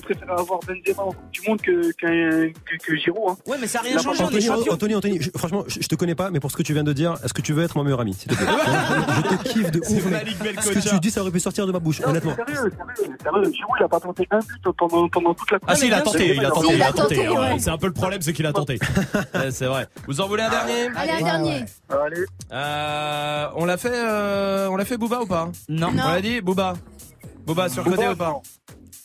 [0.00, 3.30] préféré avoir Benzema en Coupe du Monde que, qu'un- que, que Giroud.
[3.32, 3.36] Hein.
[3.46, 4.48] Ouais, mais ça a Il rien changé, Anthony.
[4.70, 6.84] Anthony, Anthony, je- franchement, je, je te connais pas, mais pour ce que tu viens
[6.84, 8.46] de dire, est-ce que tu veux être mon meilleur ami, s'il te plaît
[9.62, 10.04] Kiffe de ouf.
[10.06, 12.34] mais Malik Ce que tu dis, ça aurait pu sortir de ma bouche, Non, honnêtement.
[12.34, 15.68] Sérieux, sérieux, sérieux, Giroud il a pas tenté un but pendant, pendant toute la Coupe
[15.70, 17.28] Ah si, il a tenté, il a tenté, il a tenté.
[17.28, 17.58] ouais.
[17.58, 18.78] C'est un peu le problème, c'est qu'il a tenté.
[19.50, 19.86] C'est vrai.
[20.06, 21.64] Vous en voulez un dernier Allez, un dernier.
[21.88, 25.50] Allez, euh, On l'a fait, euh, on l'a fait Booba ou pas?
[25.68, 25.88] Non.
[25.92, 26.74] On l'a dit Booba.
[27.46, 28.42] Booba sur côté Booba, ou pas?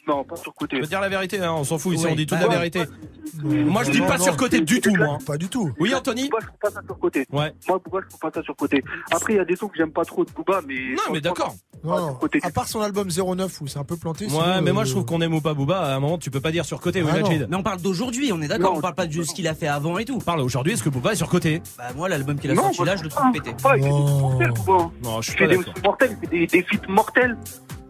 [0.07, 0.77] Non, pas sur côté.
[0.77, 2.11] Je veux dire la vérité, hein, on s'en fout ici, Oui.
[2.13, 2.83] on dit toute Bah, la vérité.
[3.43, 5.17] Moi je dis Non, pas non, sur côté du tout, moi.
[5.25, 5.71] Pas du tout.
[5.79, 7.25] Oui, Anthony Booba, je trouve pas ça sur côté?
[7.31, 7.53] Ouais.
[7.67, 8.83] Moi, Booba, je trouve pas ça sur côté?
[9.11, 10.75] Après, il y a des sons que j'aime pas trop de Booba, mais.
[10.95, 11.53] Non, mais d'accord.
[12.43, 14.25] À part son album 09 où c'est un peu planté.
[14.25, 16.17] Ouais, sinon, mais moi euh, je trouve qu'on aime ou pas Booba, à un moment
[16.17, 17.19] tu peux pas dire sur côté, oui, Ah.
[17.21, 17.47] Majid.
[17.49, 19.67] Mais on parle d'aujourd'hui, on est d'accord, on parle pas de ce qu'il a fait
[19.67, 20.17] avant et tout.
[20.19, 21.61] Parle aujourd'hui, est-ce que Booba est sur côté?
[21.77, 23.51] Bah moi l'album qu'il a sorti moi, là, je le trouve pété.
[25.03, 25.21] Non.
[25.21, 25.73] je suis pas des d'accord.
[25.83, 27.37] mortels, des feats mortels.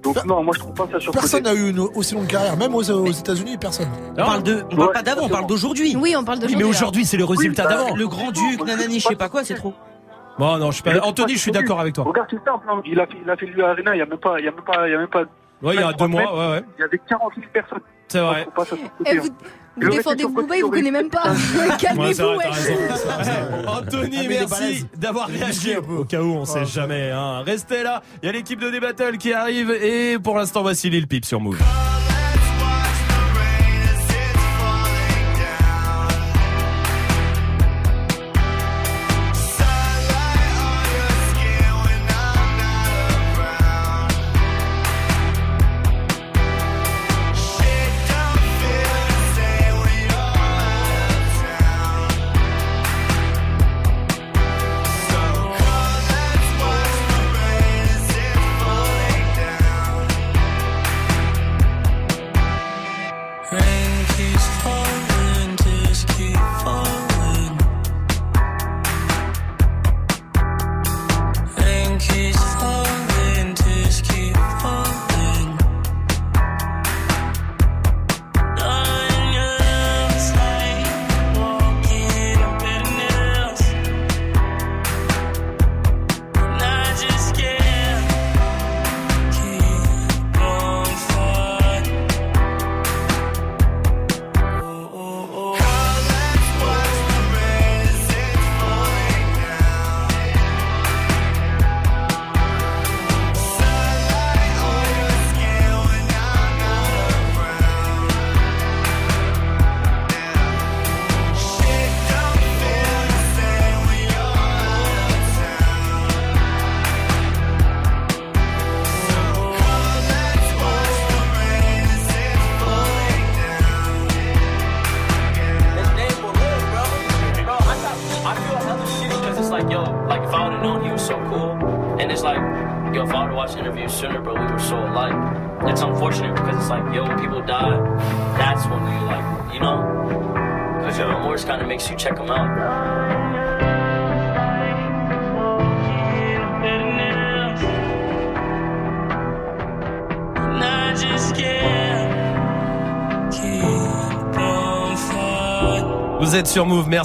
[0.05, 2.55] Donc, non, moi, je trouve pas ça sur Personne n'a eu une aussi longue carrière,
[2.55, 3.87] même aux, aux États-Unis, personne.
[4.11, 5.95] On parle de, on parle Ouais, pas d'avant, on parle d'aujourd'hui.
[5.97, 6.57] Oui, on parle Oui, d'aujourd'hui.
[6.57, 7.95] mais aujourd'hui c'est le résultat bah, d'avant.
[7.95, 9.73] Le grand duc, nanani, je sais pas quoi, c'est trop.
[10.37, 10.99] Bon, non, je suis pas.
[11.01, 12.03] Anthony, je suis d'accord avec toi.
[12.03, 12.81] Regarde, c'est simple, hein.
[12.85, 14.47] il a fait, il a fait lui Arena, il y a même pas, il y
[14.47, 15.23] a même pas, il y a même pas.
[15.63, 16.63] Ouais, il y a deux mois, ouais, ouais.
[16.77, 17.79] Il y avait 40 000 personnes.
[18.07, 18.47] C'est vrai.
[18.55, 18.75] côté,
[19.05, 19.29] Eh, vous,
[19.89, 21.33] défendez Booba, il vous connaît même pas.
[21.79, 22.23] Calmez-vous.
[23.67, 25.75] Anthony, Ah, merci d'avoir réagi.
[25.75, 27.11] Au cas où, on sait jamais.
[27.11, 27.41] Hein.
[27.45, 28.01] Restez là.
[28.21, 29.71] Il y a l'équipe de D-Battle qui arrive.
[29.71, 31.59] Et pour l'instant, voici Lil Peep sur Move.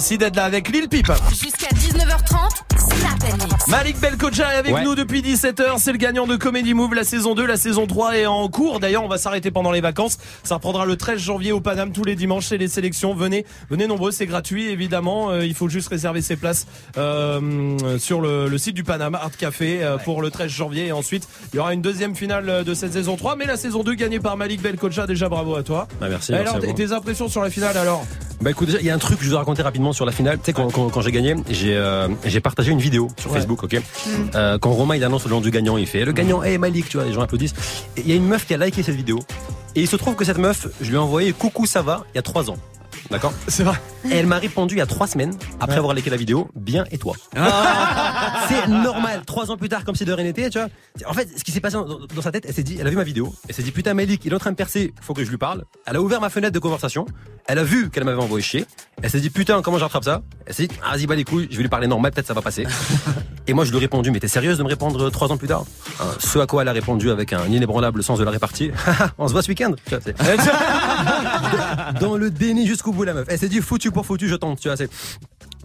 [0.01, 1.11] Merci d'être là avec Lil Peep.
[1.29, 2.35] Jusqu'à 19h30,
[2.75, 3.67] Snap and Mix.
[3.67, 4.83] Malik Belkoja est avec Ouais.
[4.83, 8.17] nous depuis 17h, c'est le gagnant de Comedy Move, la saison 2, la saison 3
[8.17, 8.79] est en cours.
[8.79, 10.17] D'ailleurs, on va s'arrêter pendant les vacances.
[10.43, 13.13] Ça reprendra le 13 janvier au Paname tous les dimanches, c'est les sélections.
[13.13, 15.29] Venez, venez nombreux, c'est gratuit évidemment.
[15.29, 16.65] Euh, il faut juste réserver ses places
[16.97, 20.91] euh, sur le, le site du Paname Art Café euh, pour le 13 janvier et
[20.93, 23.93] ensuite, il y aura une deuxième finale de cette saison 3, mais la saison 2
[23.93, 25.05] gagnée par Malik Belkoja.
[25.05, 25.87] Déjà bravo à toi.
[25.99, 26.33] Bah, merci.
[26.33, 26.75] alors, merci à vous.
[26.75, 28.03] tes impressions sur la finale alors?
[28.41, 30.11] Bah écoute, déjà, il y a un truc que je dois raconter rapidement sur la
[30.11, 30.37] finale.
[30.39, 33.37] Tu sais, quand, quand, quand j'ai gagné, j'ai euh, j'ai partagé une vidéo sur Ouais.
[33.37, 33.79] Facebook, ok
[34.35, 36.89] Euh, Quand Romain il annonce le nom du gagnant, il fait le gagnant, hey Malik,
[36.89, 37.53] tu vois, les gens applaudissent.
[37.97, 39.19] Il y a une meuf qui a liké cette vidéo.
[39.75, 42.17] Et il se trouve que cette meuf, je lui ai envoyé coucou, ça va, il
[42.17, 42.57] y a trois ans.
[43.11, 43.75] D'accord C'est vrai.
[44.09, 46.85] Et elle m'a répondu il y a trois semaines, après avoir liké la vidéo, bien
[46.91, 47.13] et toi.
[48.47, 49.23] c'est normal.
[49.25, 50.69] Trois ans plus tard, comme si de rien n'était, tu vois.
[51.05, 52.89] En fait, ce qui s'est passé dans, dans sa tête, elle s'est dit, elle a
[52.89, 55.13] vu ma vidéo, elle s'est dit, putain, Malik, il est en train de percer, faut
[55.13, 55.65] que je lui parle.
[55.85, 57.05] Elle a ouvert ma fenêtre de conversation,
[57.47, 58.65] elle a vu qu'elle m'avait envoyé chier,
[59.01, 60.21] elle s'est dit, putain, comment je rattrape ça?
[60.45, 62.33] Elle s'est dit, ah, vas-y, bah les couilles, je vais lui parler normal, peut-être ça
[62.33, 62.65] va passer.
[63.51, 65.49] et moi, je lui ai répondu, mais t'es sérieuse de me répondre trois ans plus
[65.49, 65.65] tard
[65.99, 68.71] Hein, Ce à quoi elle a répondu avec un inébranlable sens de la répartie,
[69.17, 69.73] on se voit ce week-end.
[71.99, 73.25] Dans le déni jusqu'au bout la meuf.
[73.27, 74.77] Elle s'est dit foutu pour foutu, je tente, tu vois.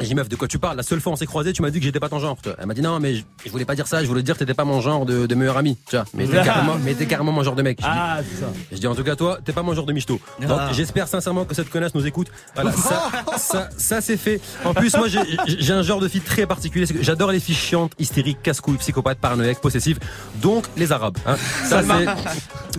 [0.01, 0.77] J'ai dit meuf, de quoi tu parles?
[0.77, 2.37] La seule fois on s'est croisés, tu m'as dit que j'étais pas ton genre.
[2.59, 4.41] Elle m'a dit non, mais je, je voulais pas dire ça, je voulais dire que
[4.41, 6.05] t'étais pas mon genre de, de meilleur ami, tu vois.
[6.15, 7.79] Mais t'es carrément, mais t'es carrément mon genre de mec.
[7.81, 8.47] Je dis- Ah, c'est ça.
[8.73, 10.21] je dis en tout cas toi, t'es pas mon genre de michto.
[10.41, 10.69] Donc Ah.
[10.73, 12.29] j'espère sincèrement que cette connasse nous écoute.
[12.55, 14.41] Voilà, ça, ça, ça c'est fait.
[14.65, 16.87] En plus moi j'ai un genre de fille très particulier.
[17.01, 19.99] J'adore les filles chiantes, hystériques, casse-couilles, psychopathes, paranoïaques, possessives.
[20.43, 21.17] Donc les arabes.
[21.27, 21.37] Hein.
[21.65, 22.07] Ça c'est.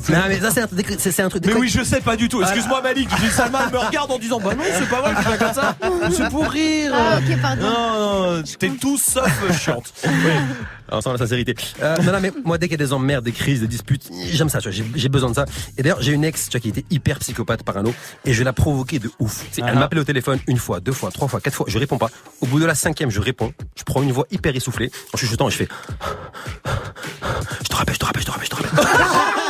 [0.10, 0.62] Non mais ça c'est
[1.22, 1.46] un, truc-.
[1.48, 2.40] Mais oui, je sais pas du tout.
[2.44, 3.10] Excuse-moi, Malik.
[3.18, 5.76] Je dis Salma elle me regarde en disant Bah non, c'est pas vrai comme ça.
[6.12, 6.94] C'est pour rire.
[7.10, 7.62] Ah, ok, pardon.
[7.70, 9.94] Non, non, t'es tout sauf chiante.
[10.90, 11.54] Alors, sans la sincérité.
[11.82, 14.10] Euh, non, non, mais moi, dès qu'il y a des emmerdes, des crises, des disputes,
[14.32, 15.46] j'aime ça, tu vois, j'ai- besoin de ça.
[15.78, 17.94] Et d'ailleurs, j'ai une ex, tu vois, qui était hyper psychopathe parano,
[18.26, 19.46] et je l'ai provoqué de ouf.
[19.58, 19.74] Elle Ah.
[19.76, 22.10] m'appelait au téléphone une fois, deux fois, trois fois, quatre fois, je réponds pas.
[22.42, 25.48] Au bout de la cinquième, je réponds, je prends une voix hyper essoufflée, en chuchotant,
[25.50, 25.68] et je fais,
[27.64, 28.88] je te rappelle, je te rappelle, je te rappelle, je te rappelle.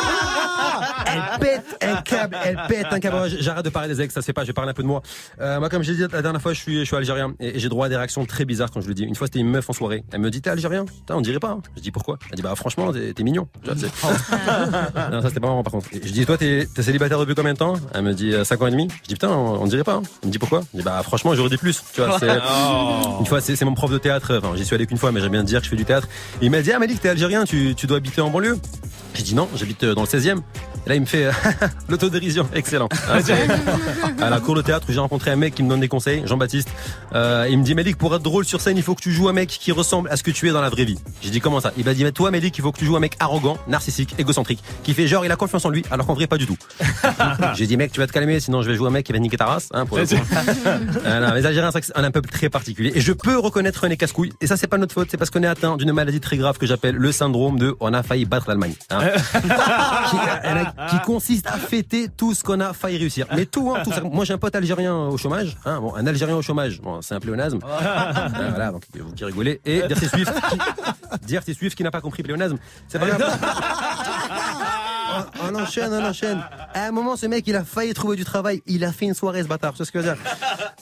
[1.33, 3.29] Elle pète un câble, elle pète un câble.
[3.39, 4.87] J'arrête de parler des ex, ça se fait pas, je vais parler un peu de
[4.87, 5.01] moi.
[5.41, 7.69] Euh, moi, comme j'ai dit la dernière fois, je suis, je suis algérien et, j'ai
[7.69, 9.03] droit à des réactions très bizarres quand je le dis.
[9.03, 10.03] Une fois, c'était une meuf en soirée.
[10.11, 10.85] Elle me dit, t'es algérien?
[10.85, 11.49] Putain, On dirait pas.
[11.51, 11.61] hein.
[11.75, 12.17] Je dis, pourquoi?
[12.29, 13.47] Elle dit, bah, franchement, t'es mignon.
[13.75, 13.87] C'est-
[15.11, 15.87] non, ça, c'était pas marrant, par contre.
[15.93, 17.73] Je dis, toi, t'es célibataire depuis combien de temps?
[17.93, 18.87] Elle me dit, 5 ans et demi.
[19.03, 19.95] Je dis, putain, on, on dirait pas.
[19.95, 20.03] hein.
[20.23, 20.61] Elle me dit, pourquoi?
[20.73, 21.81] Je dis, bah, franchement, j'aurais dit plus.
[21.93, 22.27] Tu vois, c'est.
[22.49, 23.17] Oh.
[23.19, 24.37] Une fois, c'est c'est mon prof de théâtre.
[24.41, 26.07] Enfin, j'y suis allé qu'une fois, mais j'aime bien dire que je fais du théâtre.
[26.41, 28.57] Il m'a dit, ah, Malik, t'es algérien, tu, tu dois habiter en banlieue?
[29.13, 30.39] J'ai dit non, j'habite euh, dans le 16e.
[30.87, 31.29] Et là, il me fait
[31.89, 32.47] l'autodérision.
[32.53, 32.87] Excellent.
[34.21, 36.69] À la cour de théâtre j'ai rencontré un mec qui me donne des conseils, Jean-Baptiste.
[37.13, 39.27] Euh, il me dit, Malik, pour être drôle sur scène, il faut que tu joues
[39.27, 40.97] un mec qui ressemble à ce que tu es dans la vraie vie.
[41.21, 41.73] J'ai dit, comment ça?
[41.77, 44.15] Il m'a dit, mais toi, Malik, il faut que tu joues un mec arrogant, narcissique,
[44.17, 46.55] égocentrique, qui fait genre, il a confiance en lui, alors qu'en vrai, pas du tout.
[47.55, 49.19] j'ai dit, mec, tu vas te calmer, sinon je vais jouer un mec qui va
[49.19, 49.67] niquer ta race.
[49.73, 50.15] Hein, pour le coup.
[51.05, 52.93] Euh, les Algériens, c'est un peuple très particulier.
[52.95, 54.31] Et je peux reconnaître René Cascouille.
[54.39, 55.09] Et ça, c'est pas notre faute.
[55.11, 57.93] C'est parce qu'on est atteint d'une maladie très grave que j'appelle le syndrome de on
[57.93, 58.75] a failli battre l'Allemagne.
[58.89, 60.63] hein.
[60.77, 63.25] Qui, elle a- qui consiste à fêter tout ce qu'on a failli réussir.
[63.35, 64.01] Mais tout, hein, tout ça.
[64.11, 65.57] Moi, j'ai un pote algérien au chômage.
[65.65, 66.81] Hein, bon, un Algérien au chômage.
[66.81, 67.59] Bon, c'est un pléonasme.
[67.63, 69.59] Euh, voilà, donc vous qui rigolez.
[69.65, 70.57] Et Dirty Swift, qui,
[71.25, 72.57] Dirty Swift qui n'a pas compris pléonasme.
[72.87, 73.37] C'est pas grave.
[75.41, 76.43] On, on enchaîne, on enchaîne.
[76.73, 78.61] À un moment, ce mec, il a failli trouver du travail.
[78.67, 79.73] Il a fait une soirée, ce bâtard.
[79.77, 80.21] C'est ce que je veux dire.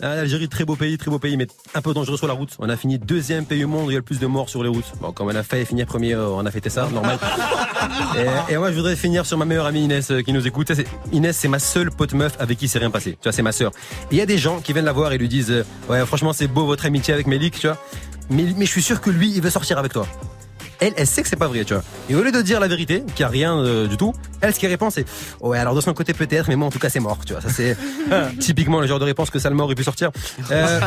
[0.03, 2.51] Euh, L'Algérie, très beau pays, très beau pays, mais un peu dangereux sur la route.
[2.59, 4.49] On a fini deuxième pays au monde où il y a le plus de morts
[4.49, 4.91] sur les routes.
[4.99, 7.17] Bon, comme on a failli finir premier, euh, on a fêté ça, normal.
[8.49, 10.71] Et, et moi, je voudrais finir sur ma meilleure amie Inès euh, qui nous écoute.
[11.11, 13.11] Inès, c'est ma seule pote meuf avec qui c'est rien passé.
[13.11, 13.71] Tu vois, c'est ma sœur.
[14.11, 16.33] Il y a des gens qui viennent la voir et lui disent, euh, ouais, franchement,
[16.33, 17.77] c'est beau votre amitié avec Mélik, tu vois.
[18.29, 20.07] Mais, mais je suis sûr que lui, il veut sortir avec toi.
[20.79, 21.83] Elle, elle sait que c'est pas vrai, tu vois.
[22.09, 24.53] Et au lieu de dire la vérité, qu'il n'y a rien euh, du tout, elle,
[24.53, 25.05] ce qu'elle répond, c'est
[25.41, 27.41] Ouais, alors de son côté peut-être, mais moi en tout cas c'est mort, tu vois.
[27.41, 27.77] Ça c'est
[28.39, 30.11] typiquement le genre de réponse que Salma aurait pu sortir.
[30.51, 30.79] Euh,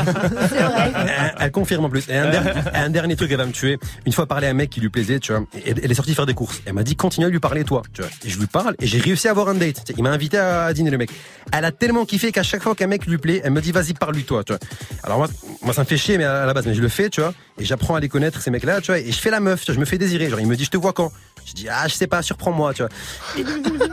[0.56, 2.08] elle, elle confirme en plus.
[2.08, 3.78] Et un, der- un dernier truc, elle va me tuer.
[4.06, 5.42] Une fois parlé à un mec qui lui plaisait, tu vois.
[5.64, 6.60] et Elle est sortie faire des courses.
[6.66, 7.82] Elle m'a dit continue à lui parler, toi.
[7.92, 8.10] Tu vois.
[8.24, 9.92] Et je lui parle et j'ai réussi à avoir un date.
[9.96, 11.10] Il m'a invité à dîner, le mec.
[11.52, 13.94] Elle a tellement kiffé qu'à chaque fois qu'un mec lui plaît, elle me dit vas-y
[13.94, 14.44] parle lui, toi.
[14.44, 14.60] Tu vois.
[15.02, 15.28] Alors moi,
[15.62, 17.32] moi ça me fait chier, mais à la base, mais je le fais, tu vois.
[17.60, 18.98] Et j'apprends à les connaître ces mecs-là, tu vois.
[18.98, 20.28] Et je fais la meuf, je me fais désirer.
[20.30, 21.12] Genre il me dit je te vois quand?
[21.48, 22.90] Je dis ah je sais pas, surprends-moi, tu vois.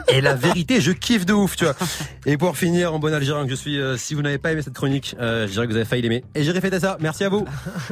[0.09, 1.75] Et, et la vérité, je kiffe de ouf, tu vois.
[2.25, 4.61] Et pour finir, en bon algérien que je suis, euh, si vous n'avez pas aimé
[4.61, 6.24] cette chronique, euh, je dirais que vous avez failli l'aimer.
[6.35, 6.98] Et j'ai répété ça.
[7.00, 7.45] Merci à vous.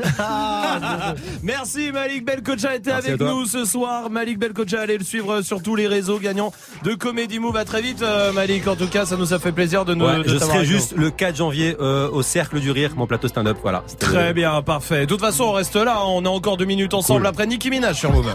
[1.44, 4.10] Merci Malik Belkocha était Merci avec nous ce soir.
[4.10, 6.52] Malik Belkocha, allez le suivre sur tous les réseaux gagnants
[6.84, 7.58] de Comedy Move.
[7.58, 8.68] À très vite euh, Malik.
[8.68, 10.06] En tout cas, ça nous a fait plaisir de nous.
[10.06, 13.28] Ouais, de je serai juste le 4 janvier euh, au Cercle du Rire, mon plateau
[13.28, 13.58] stand-up.
[13.62, 13.84] Voilà.
[14.00, 15.02] Très le- bien, parfait.
[15.02, 16.02] De toute façon, on reste là.
[16.06, 17.28] On a encore deux minutes ensemble Cool.
[17.28, 18.34] après Nicki Minaj sur Move.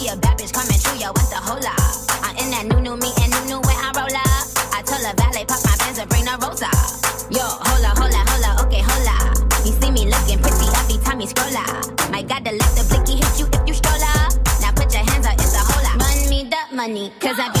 [0.00, 1.76] see a bad bitch coming through, yo, what's the whole lot?
[2.24, 4.44] I'm in that new, new me and new, new when I roll up.
[4.72, 6.72] I told a valet, pop my pants and bring the rosa.
[7.28, 9.16] Yo, hola, hola, hola, okay, hola.
[9.64, 11.84] You see me looking pretty every time you scroll up.
[12.08, 14.32] My God, the left the blicky hit you if you stroll up.
[14.64, 16.00] Now put your hands up, it's a whole lot.
[16.00, 17.60] Run me the money, cause I be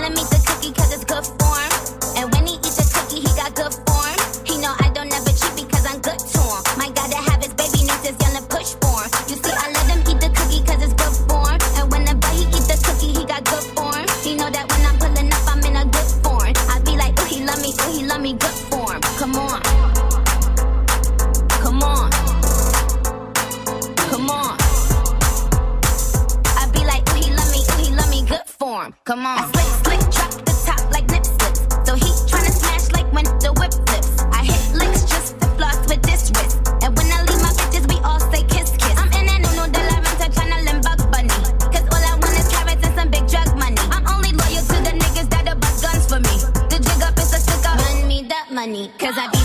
[28.81, 28.95] form.
[29.05, 29.39] Come on.
[29.39, 31.61] I slick, slick, drop the top like nip slips.
[31.85, 34.23] So he tryna smash like when the whip flips.
[34.31, 36.57] I hit licks just to floss with this wrist.
[36.81, 38.95] And when I leave my bitches, we all say kiss, kiss.
[38.97, 41.39] I'm in that no de la renta tryna limb bug bunny.
[41.73, 43.81] Cause all I want is carrots and some big drug money.
[43.91, 46.35] I'm only loyal to the niggas that'll bust guns for me.
[46.69, 47.77] The jig up is a stick up.
[47.77, 48.91] Run me that money.
[48.97, 49.40] Cause I be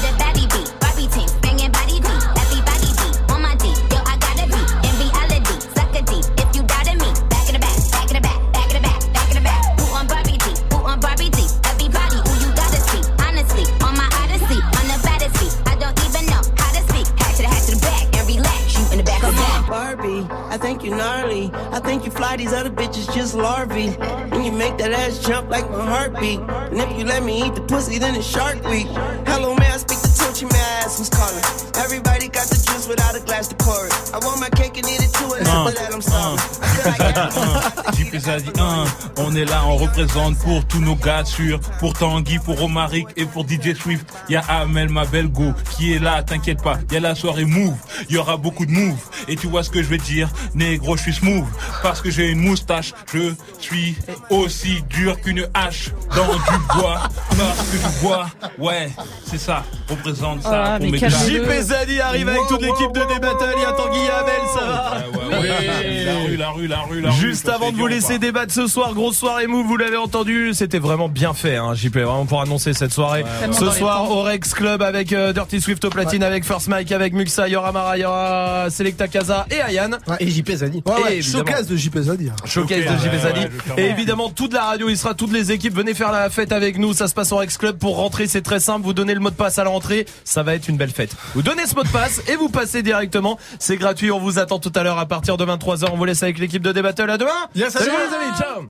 [22.34, 23.90] These other bitches just larvae.
[24.30, 26.40] When you make that ass jump like my heartbeat.
[26.40, 28.88] And if you let me eat the pussy, then it's Shark Week.
[29.26, 31.42] Hello, man, I speak to Tunchi, may I ask who's calling?
[31.82, 33.92] Everybody got the juice without a glass to pour it.
[34.14, 36.38] I want my cake and eat it too, and Uh, after that, I'm sorry.
[36.62, 38.86] I feel like JP Zadi 1,
[39.24, 43.24] on est là, on représente pour tous nos gars sûrs, pour Tanguy, pour Romaric et
[43.26, 44.06] pour DJ Swift.
[44.28, 46.78] Y a Amel, ma belle go, qui est là, t'inquiète pas.
[46.90, 47.74] Y a la soirée move,
[48.08, 48.98] y aura beaucoup de move.
[49.28, 51.44] Et tu vois ce que je veux dire, négro, je suis smooth.
[51.82, 53.96] Parce que j'ai une moustache, je suis
[54.30, 57.00] aussi dur qu'une hache dans du bois.
[57.36, 58.26] Parce que je bois,
[58.58, 58.90] ouais,
[59.28, 60.98] c'est ça, représente ça Ah, pour mes.
[60.98, 63.54] JP Zadi arrive avec toute l'équipe de D-Battle.
[63.56, 64.96] Il y a Tanguy et Amel, ça va
[65.28, 67.20] Ouais, ouais, La rue, la rue, la rue, la rue.
[67.20, 70.78] Juste avant de vous laisser débattre ce soir, grosse soirée move, vous l'avez entendu, c'était
[70.78, 73.22] vraiment bien fait, hein, JP, vraiment pour annoncer cette soirée.
[73.24, 73.52] ouais.
[73.52, 74.14] Ce soir les temps.
[74.16, 77.52] au Rex Club avec euh, Dirty Swift au platine, avec First Mike, avec Muxa, il
[77.52, 79.90] y aura Mara, il y aura Selecta Kaza et Ayan.
[80.20, 80.82] Et JP Zadi.
[80.86, 82.28] Ouais, ouais, showcase de JP Zadi.
[82.30, 82.36] hein.
[82.44, 83.40] Showcase de JP Zadi.
[83.78, 85.74] Et évidemment, toute la radio, il sera toutes les équipes.
[85.74, 86.92] Venez faire la fête avec nous.
[86.94, 87.78] Ça se passe au Rex Club.
[87.78, 88.84] Pour rentrer, c'est très simple.
[88.84, 90.06] Vous donnez le mot de passe à la rentrée.
[90.24, 91.10] Ça va être une belle fête.
[91.34, 93.38] Vous donnez ce mot de passe et vous passez directement.
[93.58, 94.10] C'est gratuit.
[94.10, 95.88] On vous attend tout à l'heure à partir de 23h.
[95.92, 97.10] On vous laisse avec l'équipe de Débattle.
[97.10, 97.30] À demain.
[97.54, 97.96] Yes, Salut salut.
[98.10, 98.36] les amis.
[98.38, 98.62] Ciao.